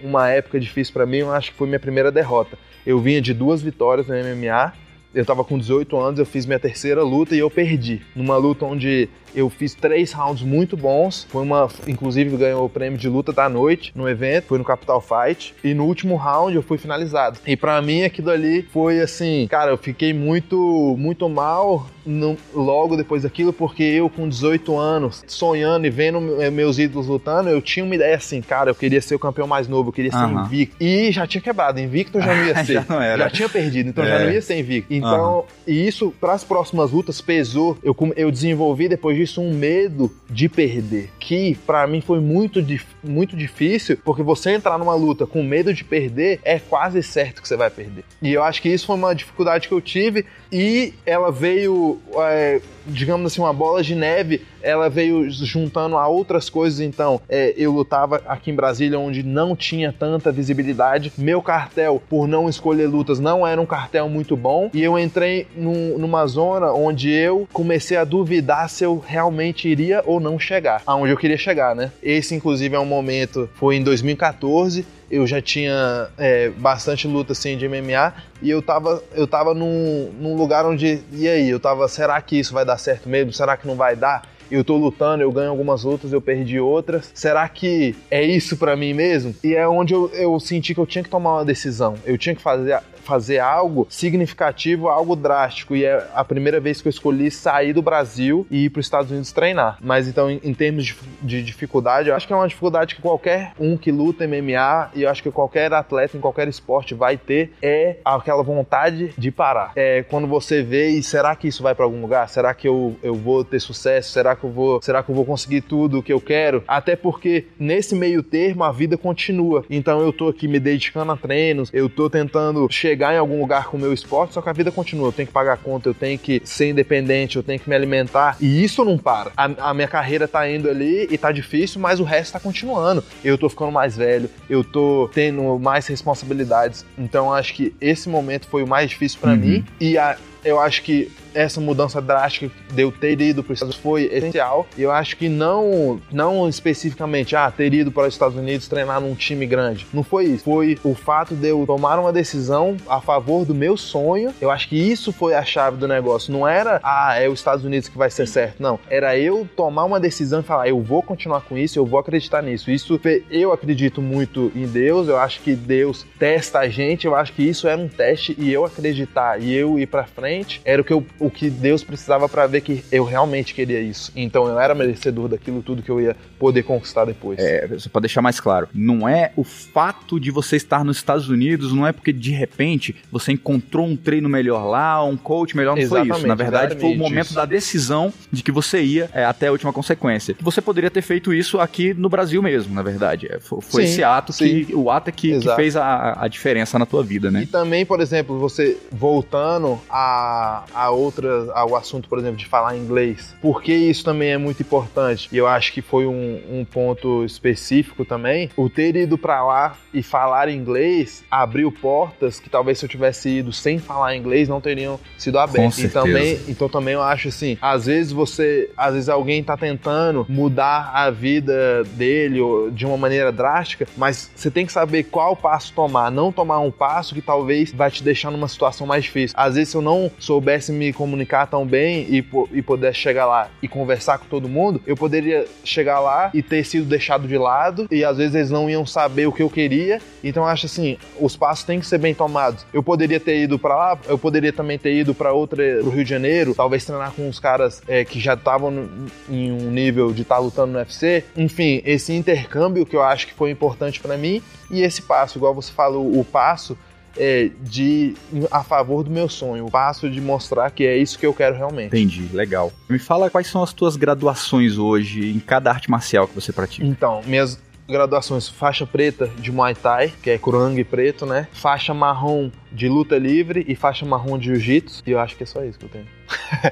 uma 0.03 0.29
época 0.29 0.59
difícil 0.59 0.93
para 0.93 1.07
mim, 1.07 1.19
eu 1.19 1.33
acho 1.33 1.53
que 1.53 1.57
foi 1.57 1.67
minha 1.67 1.81
primeira 1.81 2.11
derrota. 2.11 2.59
Eu 2.87 2.99
vinha 2.99 3.21
de 3.21 3.35
duas 3.35 3.61
vitórias 3.61 4.07
no 4.07 4.15
MMA, 4.15 4.73
eu 5.15 5.25
tava 5.25 5.43
com 5.43 5.59
18 5.59 5.97
anos, 5.99 6.21
eu 6.21 6.27
fiz 6.27 6.45
minha 6.45 6.59
terceira 6.59 7.03
luta 7.03 7.35
e 7.35 7.39
eu 7.39 7.51
perdi. 7.51 8.03
Numa 8.15 8.37
luta 8.37 8.67
onde 8.67 9.09
eu 9.35 9.49
fiz 9.49 9.75
três 9.75 10.13
rounds 10.13 10.43
muito 10.43 10.77
bons. 10.77 11.27
Foi 11.31 11.43
uma, 11.43 11.69
inclusive, 11.87 12.37
ganhou 12.37 12.67
o 12.67 12.69
prêmio 12.69 12.99
de 12.99 13.09
luta 13.09 13.33
da 13.33 13.49
noite 13.49 13.91
no 13.95 14.09
evento, 14.09 14.45
foi 14.45 14.59
no 14.59 14.65
Capital 14.65 15.01
Fight. 15.01 15.55
E 15.65 15.73
no 15.73 15.85
último 15.85 16.15
round 16.17 16.55
eu 16.55 16.63
fui 16.63 16.77
finalizado. 16.77 17.39
E 17.47 17.57
para 17.57 17.81
mim 17.81 18.03
aquilo 18.03 18.31
ali 18.31 18.63
foi 18.63 19.01
assim, 19.01 19.47
cara, 19.49 19.71
eu 19.71 19.79
fiquei 19.79 20.13
muito, 20.13 20.95
muito 20.99 21.29
mal 21.29 21.87
no, 22.09 22.39
logo 22.55 22.97
depois 22.97 23.23
daquilo, 23.23 23.53
porque 23.53 23.83
eu 23.83 24.09
com 24.09 24.27
18 24.27 24.77
anos, 24.79 25.23
sonhando 25.27 25.87
e 25.87 25.91
vendo 25.91 26.21
meus 26.51 26.79
ídolos 26.79 27.07
lutando, 27.07 27.51
eu 27.51 27.61
tinha 27.61 27.85
uma 27.85 27.95
ideia 27.95 28.17
assim, 28.17 28.41
cara, 28.41 28.71
eu 28.71 28.75
queria 28.75 29.01
ser 29.03 29.15
o 29.15 29.19
campeão 29.19 29.47
mais 29.47 29.69
novo, 29.69 29.91
eu 29.91 29.93
queria 29.93 30.11
ser 30.11 30.25
uhum. 30.25 30.45
invicto. 30.45 30.77
E 30.81 31.13
já 31.13 31.27
tinha 31.27 31.43
quebrado, 31.43 31.79
invicto 31.79 32.19
eu 32.19 32.23
já 32.23 32.35
não 32.35 32.47
ia 32.47 32.55
ser. 32.65 32.85
já, 32.87 33.17
já, 33.19 33.31
tinha 33.31 33.49
perdido, 33.49 33.91
então 33.91 34.03
é. 34.05 34.09
já 34.09 34.25
não 34.25 34.33
ia 34.33 34.43
ser 34.43 34.59
invicto. 34.59 34.93
Então, 34.93 35.41
uhum. 35.41 35.45
e 35.67 35.87
isso 35.87 36.13
para 36.19 36.33
as 36.33 36.43
próximas 36.43 36.91
lutas 36.93 37.21
pesou. 37.21 37.77
Eu, 37.83 37.95
eu 38.17 38.31
desenvolvi 38.31 38.89
depois 38.89 39.17
disso 39.17 39.43
um 39.43 39.53
medo 39.53 40.11
de 40.31 40.49
perder, 40.49 41.11
que 41.21 41.57
para 41.67 41.87
mim 41.87 42.01
foi 42.01 42.21
muito, 42.21 42.65
muito 43.05 43.37
difícil, 43.37 43.99
porque 44.03 44.23
você 44.23 44.53
entrar 44.53 44.79
numa 44.79 44.95
luta 44.95 45.27
com 45.27 45.43
medo 45.43 45.75
de 45.75 45.85
perder 45.85 46.41
é 46.43 46.59
quase 46.59 47.03
certo 47.03 47.43
que 47.43 47.49
você 47.49 47.57
vai 47.57 47.69
perder. 47.69 48.05
E 48.23 48.33
eu 48.33 48.43
acho 48.43 48.63
que 48.63 48.69
isso 48.69 48.87
foi 48.87 48.97
uma 48.97 49.15
dificuldade 49.15 49.69
que 49.69 49.75
eu 49.75 49.81
tive 49.81 50.25
e 50.51 50.95
ela 51.05 51.31
veio, 51.31 51.98
é, 52.31 52.61
digamos 52.89 53.33
assim, 53.33 53.41
uma 53.41 53.53
bola 53.53 53.83
de 53.83 53.95
neve, 53.95 54.45
ela 54.63 54.89
veio 54.89 55.31
juntando 55.31 55.97
a 55.97 56.09
outras 56.09 56.51
coisas. 56.51 56.81
Então, 56.81 57.21
é, 57.29 57.55
eu 57.57 57.73
lutava 57.73 58.23
aqui 58.27 58.51
em 58.51 58.55
Brasília, 58.55 58.99
onde 58.99 59.23
não 59.23 59.55
tinha 59.55 59.93
tanta 59.93 60.33
visibilidade. 60.33 61.13
Meu 61.17 61.41
cartel, 61.41 62.03
por 62.09 62.27
não 62.27 62.49
escolher 62.49 62.87
lutas, 62.87 63.21
não 63.21 63.47
era 63.47 63.61
um 63.61 63.67
cartel 63.67 64.09
muito 64.09 64.37
bom. 64.37 64.71
E 64.75 64.83
eu 64.83 64.99
entrei 64.99 65.47
num, 65.57 65.99
numa 65.99 66.27
zona 66.27 66.73
onde 66.73 67.11
eu 67.11 67.49
comecei 67.53 67.97
a 67.97 68.05
duvidar 68.05 68.69
se 68.69 68.85
eu 68.85 69.03
realmente 69.05 69.69
iria 69.69 70.03
ou 70.07 70.21
não 70.21 70.39
chegar 70.39 70.83
aonde 70.87 71.13
eu 71.13 71.17
queria 71.17 71.37
chegar, 71.37 71.75
né? 71.75 71.93
Esse, 72.03 72.35
inclusive, 72.35 72.75
é 72.75 72.81
um 72.81 72.87
momento, 72.87 73.49
foi 73.55 73.77
em 73.77 73.83
2014 73.83 74.87
eu 75.11 75.27
já 75.27 75.41
tinha 75.41 76.09
é, 76.19 76.51
bastante 76.51 77.09
luta 77.09 77.33
assim 77.33 77.57
de 77.57 77.67
MMA 77.67 78.13
e 78.41 78.51
eu 78.51 78.63
tava, 78.63 79.03
eu 79.15 79.27
tava 79.27 79.55
num, 79.55 80.13
num 80.21 80.37
lugar 80.37 80.65
onde, 80.65 81.01
e 81.13 81.27
aí, 81.27 81.49
eu 81.49 81.59
tava, 81.59 81.89
será 81.89 82.21
que 82.21 82.39
isso 82.39 82.53
vai 82.53 82.65
dar 82.65 82.78
certo 82.79 83.09
mesmo? 83.09 83.33
Será 83.33 83.57
que 83.57 83.67
não 83.67 83.77
vai 83.77 83.95
dar? 83.95 84.23
eu 84.51 84.65
tô 84.65 84.77
lutando, 84.77 85.23
eu 85.23 85.31
ganho 85.31 85.51
algumas 85.51 85.85
lutas, 85.85 86.13
eu 86.13 86.21
perdi 86.21 86.59
outras. 86.59 87.11
Será 87.15 87.49
que 87.49 87.95
é 88.11 88.25
isso 88.25 88.57
para 88.57 88.75
mim 88.77 88.95
mesmo? 88.95 89.35
E 89.45 89.55
é 89.55 89.69
onde 89.69 89.93
eu, 89.95 90.11
eu 90.15 90.39
senti 90.41 90.75
que 90.75 90.81
eu 90.81 90.87
tinha 90.87 91.05
que 91.05 91.11
tomar 91.11 91.35
uma 91.35 91.45
decisão. 91.45 91.97
Eu 92.05 92.17
tinha 92.17 92.35
que 92.35 92.43
fazer, 92.43 92.81
fazer 93.09 93.39
algo 93.39 93.87
significativo, 93.89 94.89
algo 94.89 95.17
drástico. 95.17 95.75
E 95.75 95.83
é 95.83 96.07
a 96.15 96.23
primeira 96.23 96.61
vez 96.61 96.83
que 96.83 96.89
eu 96.89 96.91
escolhi 96.91 97.31
sair 97.31 97.73
do 97.73 97.81
Brasil 97.81 98.47
e 98.51 98.67
ir 98.67 98.71
para 98.71 98.81
os 98.81 98.87
Estados 98.87 99.11
Unidos 99.11 99.33
treinar. 99.33 99.79
Mas 99.81 100.07
então, 100.07 100.31
em, 100.31 100.39
em 100.45 100.53
termos 100.53 100.85
de, 100.85 100.97
de, 101.23 101.43
dificuldade, 101.43 102.11
eu 102.11 102.15
acho 102.15 102.27
que 102.27 102.33
é 102.35 102.37
uma 102.37 102.47
dificuldade 102.47 102.95
que 102.95 103.01
qualquer 103.01 103.53
um 103.59 103.79
que 103.79 103.91
luta 103.91 104.29
MMA 104.29 104.91
e 104.95 105.03
eu 105.05 105.11
acho 105.11 105.23
que 105.23 105.31
qualquer 105.31 105.73
atleta 105.73 106.19
em 106.19 106.21
qualquer 106.21 106.49
esporte 106.49 106.95
vai 106.95 107.17
ter 107.17 107.53
é 107.63 107.97
aquela 108.05 108.43
vontade 108.43 109.15
de 109.17 109.31
parar. 109.31 109.73
É 109.75 110.03
quando 110.03 110.27
você 110.27 110.63
vê 110.63 110.91
e 110.91 111.03
será 111.03 111.35
que 111.35 111.49
isso 111.49 111.63
vai 111.63 111.75
para 111.75 111.87
algum 111.87 112.03
lugar? 112.03 112.29
Será 112.29 112.53
que 112.53 112.69
eu, 112.69 112.95
eu 113.03 113.15
vou 113.15 113.43
ter 113.43 113.61
sucesso? 113.61 114.13
Será 114.13 114.37
que 114.37 114.45
eu 114.45 114.51
vou, 114.51 114.83
será 114.83 115.03
que 115.03 115.11
eu 115.11 115.15
vou 115.15 115.25
conseguir 115.25 115.63
tudo 115.63 116.01
o 116.01 116.03
que 116.03 116.13
eu 116.13 116.21
quero? 116.21 116.63
Até 116.69 116.95
porque 116.95 117.47
nesse 117.59 117.95
meio 117.95 118.23
termo 118.23 118.65
a 118.65 118.71
vida 118.73 118.99
continua. 118.99 119.65
Então 119.71 120.03
eu 120.03 120.13
tô 120.13 120.29
aqui 120.29 120.47
me 120.47 120.61
dedicando 120.61 121.13
a 121.13 121.17
treinos, 121.17 121.71
eu 121.73 121.89
tô 121.89 122.11
tentando 122.11 122.69
chegar 122.71 122.98
em 123.15 123.19
algum 123.19 123.41
lugar 123.41 123.67
com 123.67 123.77
o 123.77 123.81
meu 123.81 123.93
esporte, 123.93 124.35
só 124.35 124.43
que 124.43 124.49
a 124.49 124.53
vida 124.53 124.71
continua. 124.71 125.09
Eu 125.09 125.13
tenho 125.13 125.27
que 125.27 125.33
pagar 125.33 125.57
conta, 125.59 125.89
eu 125.89 125.95
tenho 125.95 126.19
que 126.19 126.41
ser 126.45 126.71
independente, 126.71 127.37
eu 127.37 127.43
tenho 127.43 127.59
que 127.59 127.69
me 127.69 127.75
alimentar. 127.75 128.37
E 128.41 128.63
isso 128.63 128.85
não 128.85 128.99
para. 128.99 129.33
A, 129.37 129.71
a 129.71 129.75
minha 129.75 129.89
carreira 129.89 130.27
tá 130.27 130.49
indo 130.49 130.69
ali 130.69 131.07
e 131.11 131.19
tá 131.19 131.33
difícil, 131.33 131.81
mas 131.81 132.01
o 132.01 132.05
resto 132.05 132.33
tá 132.33 132.41
continuando. 132.41 133.03
Eu 133.25 133.39
tô 133.39 133.49
ficando 133.49 133.73
mais 133.73 133.97
velho, 133.97 134.31
eu 134.49 134.63
tô 134.63 135.11
tendo 135.13 135.59
mais 135.59 135.87
responsabilidades. 135.87 136.85
Então 136.97 137.33
acho 137.33 137.55
que 137.55 137.75
esse 137.81 138.09
momento 138.09 138.47
foi 138.47 138.63
o 138.63 138.67
mais 138.67 138.91
difícil 138.91 139.19
para 139.21 139.33
uhum. 139.33 139.37
mim. 139.37 139.65
E 139.81 139.97
a, 139.97 140.17
eu 140.45 140.59
acho 140.61 140.83
que 140.83 141.11
essa 141.35 141.61
mudança 141.61 142.01
drástica 142.01 142.51
de 142.73 142.83
eu 142.83 142.91
ter 142.91 143.21
ido 143.21 143.43
para 143.43 143.53
os 143.53 143.59
Estados 143.59 143.75
Unidos 143.77 143.83
foi 143.83 144.17
essencial. 144.17 144.67
E 144.77 144.83
eu 144.83 144.91
acho 144.91 145.17
que 145.17 145.29
não, 145.29 146.01
não 146.11 146.49
especificamente, 146.49 147.37
ah, 147.37 147.51
ter 147.51 147.73
ido 147.73 147.93
para 147.93 148.09
os 148.09 148.15
Estados 148.15 148.37
Unidos 148.37 148.67
treinar 148.67 149.01
num 149.01 149.15
time 149.15 149.47
grande. 149.47 149.87
Não 149.93 150.03
foi 150.03 150.25
isso. 150.25 150.45
Foi 150.45 150.79
o 150.83 150.95
fato 150.95 151.35
de 151.35 151.49
eu 151.49 151.65
tomar 151.67 151.99
uma 151.99 152.13
decisão 152.13 152.77
a 152.89 153.01
favor 153.01 153.45
do 153.45 153.55
meu 153.55 153.77
sonho. 153.77 154.35
Eu 154.41 154.51
acho 154.51 154.69
que 154.69 154.77
isso 154.77 155.13
foi 155.13 155.35
a 155.35 155.45
chave 155.45 155.77
do 155.77 155.87
negócio. 155.87 156.33
Não 156.33 156.47
era, 156.47 156.81
ah, 156.83 157.15
é 157.19 157.29
os 157.29 157.39
Estados 157.39 157.65
Unidos 157.65 157.89
que 157.89 157.99
vai 157.99 158.11
ser 158.11 158.27
certo. 158.27 158.61
Não. 158.61 158.79
Era 158.89 159.17
eu 159.17 159.49
tomar 159.55 159.85
uma 159.85 160.01
decisão 160.01 160.41
e 160.41 160.43
falar, 160.43 160.69
eu 160.69 160.81
vou 160.81 161.03
continuar 161.03 161.43
com 161.43 161.57
isso, 161.57 161.79
eu 161.79 161.87
vou 161.87 162.01
acreditar 162.01 162.43
nisso. 162.43 162.71
Isso, 162.71 163.01
eu 163.31 163.53
acredito 163.53 164.01
muito 164.01 164.51
em 164.55 164.67
Deus. 164.67 165.09
Eu 165.09 165.19
acho 165.19 165.41
que 165.41 165.55
Deus 165.55 166.07
testa 166.19 166.61
a 166.61 166.69
gente. 166.69 167.07
Eu 167.07 167.15
acho 167.15 167.33
que 167.33 167.43
isso 167.43 167.69
era 167.69 167.81
um 167.81 167.89
teste 167.89 168.35
e 168.39 168.53
eu 168.53 168.65
acreditar 168.65 169.41
e 169.41 169.55
eu 169.55 169.79
ir 169.79 169.87
para 169.87 170.05
frente 170.05 170.28
era 170.65 170.83
o 170.83 170.85
que 170.85 170.93
eu 170.93 171.05
o 171.19 171.31
que 171.31 171.51
Deus 171.51 171.83
precisava 171.83 172.29
para 172.29 172.47
ver 172.47 172.61
que 172.61 172.85
eu 172.91 173.05
realmente 173.05 173.55
queria 173.55 173.81
isso. 173.81 174.13
Então 174.15 174.47
eu 174.47 174.59
era 174.59 174.75
merecedor 174.75 175.29
daquilo 175.29 175.63
tudo 175.63 175.83
que 175.83 175.91
eu 175.91 176.01
ia 176.01 176.17
poder 176.39 176.63
conquistar 176.63 177.05
depois. 177.05 177.39
É, 177.39 177.69
só 177.79 177.89
para 177.91 178.03
deixar 178.03 178.23
mais 178.23 178.41
claro, 178.41 178.69
não 178.75 179.09
é 179.09 179.33
o 179.37 179.45
fato 179.45 180.19
de 180.19 180.31
você 180.31 180.57
estar 180.57 180.85
nos 180.85 180.97
Estados 180.97 181.29
Unidos, 181.29 181.73
não 181.73 181.87
é 181.87 181.93
porque 181.93 182.13
de 182.13 182.31
repente 182.31 182.95
você 183.11 183.33
encontrou 183.33 183.87
um 183.87 183.97
treino 183.97 184.29
melhor 184.29 184.65
lá, 184.67 185.03
um 185.05 185.17
coach 185.17 185.57
melhor, 185.57 185.75
não 185.75 185.83
Exatamente, 185.83 186.09
foi 186.09 186.19
isso. 186.19 186.27
Na 186.27 186.35
verdade, 186.35 186.77
foi 186.81 186.95
o 186.95 186.99
momento 186.99 187.27
isso. 187.27 187.35
da 187.35 187.45
decisão 187.45 188.13
de 188.31 188.43
que 188.43 188.53
você 188.53 188.83
ia 188.83 189.11
é, 189.13 189.25
até 189.25 189.49
a 189.49 189.53
última 189.53 189.73
consequência. 189.73 190.37
Você 190.41 190.61
poderia 190.61 190.91
ter 190.91 191.03
feito 191.03 191.33
isso 191.33 191.59
aqui 191.59 191.95
no 191.95 192.09
Brasil 192.09 192.43
mesmo, 192.43 192.75
na 192.75 192.83
verdade. 192.83 193.29
É, 193.31 193.39
foi, 193.41 193.61
foi 193.61 193.87
sim, 193.87 193.93
esse 193.93 194.05
ato 194.05 194.33
sim. 194.33 194.65
que 194.65 194.75
o 194.75 194.91
ato 194.91 195.09
é 195.09 195.13
que, 195.13 195.39
que 195.39 195.55
fez 195.55 195.77
a, 195.77 196.25
a 196.25 196.29
diferença 196.29 196.79
na 196.79 196.87
tua 196.87 197.03
vida, 197.03 197.31
né? 197.31 197.43
E 197.43 197.47
também, 197.47 197.85
por 197.85 198.01
exemplo, 198.01 198.39
você 198.39 198.77
voltando 198.91 199.81
a, 199.89 200.65
a 200.75 200.91
outras, 200.91 201.49
ao 201.51 201.77
assunto, 201.77 202.09
por 202.09 202.19
exemplo, 202.19 202.37
de 202.37 202.47
falar 202.47 202.77
inglês. 202.77 203.35
Porque 203.41 203.73
isso 203.73 204.05
também 204.05 204.31
é 204.31 204.39
muito 204.39 204.63
importante. 204.63 205.29
E 205.33 205.37
eu 205.37 205.47
acho 205.47 205.73
que 205.73 205.83
foi 205.83 206.07
um, 206.07 206.28
um 206.51 206.65
ponto 206.65 207.25
específico 207.25 208.05
também. 208.05 208.51
O 208.57 208.69
ter 208.69 208.97
ido 208.97 209.17
para 209.17 209.45
lá 209.45 209.77
e 209.93 210.03
falar 210.03 210.49
inglês 210.49 211.25
abriu 211.31 211.71
portas 211.73 212.41
que 212.41 212.51
talvez 212.51 212.79
se 212.79 212.85
eu 212.85 212.89
tivesse 212.89 213.29
ido 213.29 213.53
sem 213.53 213.79
falar 213.79 214.17
inglês 214.17 214.49
não 214.49 214.61
teriam 214.61 214.99
sido 215.17 215.39
abertas. 215.39 215.79
E 215.79 215.89
também, 215.89 216.41
então 216.49 216.69
também 216.69 216.95
eu 216.95 217.03
acho 217.03 217.29
assim, 217.29 217.57
às 217.61 217.87
vezes 217.87 218.13
você, 218.13 218.71
às 218.77 218.95
vezes 218.95 219.09
alguém 219.09 219.43
tá 219.43 219.57
tentando 219.57 220.27
mudar 220.29 220.91
a 220.95 221.11
vida 221.11 221.85
dele 221.93 222.41
de 222.73 222.87
uma 222.87 222.97
maneira 222.97 223.33
drástica, 223.33 223.87
mas 223.97 224.31
você 224.35 224.51
tem 224.51 224.67
que 224.67 224.73
saber 224.73 225.05
qual 225.05 225.37
passo 225.37 225.73
tomar, 225.73 226.11
não 226.11 226.33
tomar 226.33 226.61
um 226.61 226.71
passo 226.71 227.15
que 227.15 227.23
talvez 227.23 227.73
vai 227.73 227.91
te 227.91 228.03
deixar 228.03 228.31
numa 228.31 228.49
situação 228.49 228.87
mais 228.87 229.05
difícil. 229.05 229.37
Às 229.39 229.55
vezes 229.55 229.71
se 229.71 229.77
eu 229.77 229.83
não 229.83 230.11
soubesse 230.19 230.73
me 230.73 230.93
comunicar 230.93 231.47
tão 231.47 231.67
bem 231.67 232.07
e, 232.09 232.25
e 232.53 232.63
poder 232.63 232.95
chegar 232.95 233.27
lá 233.27 233.49
e 233.63 233.69
conversar 233.69 234.19
com 234.19 234.27
todo 234.27 234.49
mundo, 234.49 234.81
eu 234.87 234.97
poderia 234.97 235.47
chegar 235.65 236.01
lá 236.01 236.18
e 236.35 236.43
ter 236.43 236.65
sido 236.65 236.87
deixado 236.87 237.27
de 237.27 237.37
lado 237.37 237.87
e 237.91 238.05
às 238.05 238.17
vezes 238.17 238.35
eles 238.35 238.51
não 238.51 238.69
iam 238.69 238.85
saber 238.85 239.27
o 239.27 239.33
que 239.33 239.43
eu 239.43 239.51
queria. 239.51 240.01
Então 240.23 240.43
eu 240.43 240.49
acho 240.49 240.67
assim, 240.67 240.97
os 241.19 241.37
passos 241.37 241.65
têm 241.65 241.81
que 241.81 241.87
ser 241.87 241.99
bem 241.99 242.15
tomados. 242.15 242.65
Eu 242.73 242.83
poderia 242.83 243.21
ter 243.21 243.43
ido 243.43 243.59
para 243.59 243.77
lá, 243.77 243.99
eu 244.07 244.19
poderia 244.19 244.53
também 244.53 244.79
ter 244.79 244.95
ido 244.95 245.15
para 245.15 245.33
outra, 245.33 245.63
pro 245.81 245.91
Rio 245.91 246.05
de 246.05 246.11
Janeiro, 246.11 246.55
talvez 246.55 246.85
treinar 246.85 247.13
com 247.13 247.29
uns 247.29 247.39
caras 247.39 247.83
é, 247.87 248.05
que 248.05 248.21
já 248.21 248.35
estavam 248.35 248.89
em 249.29 249.53
um 249.53 249.71
nível 249.71 250.13
de 250.13 250.23
estar 250.23 250.37
tá 250.37 250.41
lutando 250.41 250.73
no 250.73 250.79
UFC. 250.79 251.25
Enfim, 251.37 251.83
esse 251.85 252.13
intercâmbio 252.13 252.87
que 252.87 252.97
eu 252.97 253.03
acho 253.03 253.27
que 253.27 253.35
foi 253.35 253.51
importante 253.51 254.01
para 254.01 254.17
mim 254.17 254.43
e 254.71 254.83
esse 254.83 255.03
passo, 255.03 255.39
igual 255.39 255.55
você 255.55 255.73
falou, 255.73 256.19
o 256.19 256.25
passo 256.25 256.77
é, 257.17 257.51
de 257.61 258.15
a 258.51 258.63
favor 258.63 259.03
do 259.03 259.11
meu 259.11 259.29
sonho, 259.29 259.67
o 259.67 259.71
passo 259.71 260.09
de 260.09 260.21
mostrar 260.21 260.71
que 260.71 260.87
é 260.87 260.97
isso 260.97 261.19
que 261.19 261.27
eu 261.27 261.35
quero 261.35 261.57
realmente. 261.57 261.89
Entendi, 261.89 262.29
legal. 262.33 262.73
Me 262.89 262.99
fala 262.99 263.31
quais 263.31 263.49
são 263.49 263.63
as 263.63 263.73
tuas 263.73 263.97
graduações 263.97 264.79
hoje 264.79 265.31
em 265.31 265.41
cada 265.41 265.71
arte 265.71 265.91
marcial 265.91 266.29
que 266.29 266.35
você 266.35 266.53
pratica. 266.53 266.87
Então, 266.87 267.21
minhas 267.27 267.59
graduações 267.89 268.49
faixa 268.49 268.87
preta 268.87 269.31
de 269.39 269.51
Muay 269.51 269.75
Thai, 269.75 270.13
que 270.23 270.31
é 270.31 270.39
Kurang 270.39 270.83
preto, 270.85 271.25
né? 271.25 271.49
Faixa 271.53 271.95
marrom 271.95 272.51
de 272.73 272.89
luta 272.89 273.17
livre 273.17 273.65
e 273.69 273.75
faixa 273.75 274.05
marrom 274.05 274.39
de 274.39 274.47
jiu-jitsu. 274.47 275.03
E 275.07 275.11
eu 275.11 275.19
acho 275.19 275.37
que 275.37 275.43
é 275.43 275.47
só 275.47 275.65
isso 275.65 275.79
que 275.79 275.85
eu 275.85 275.91
tenho. 275.91 276.19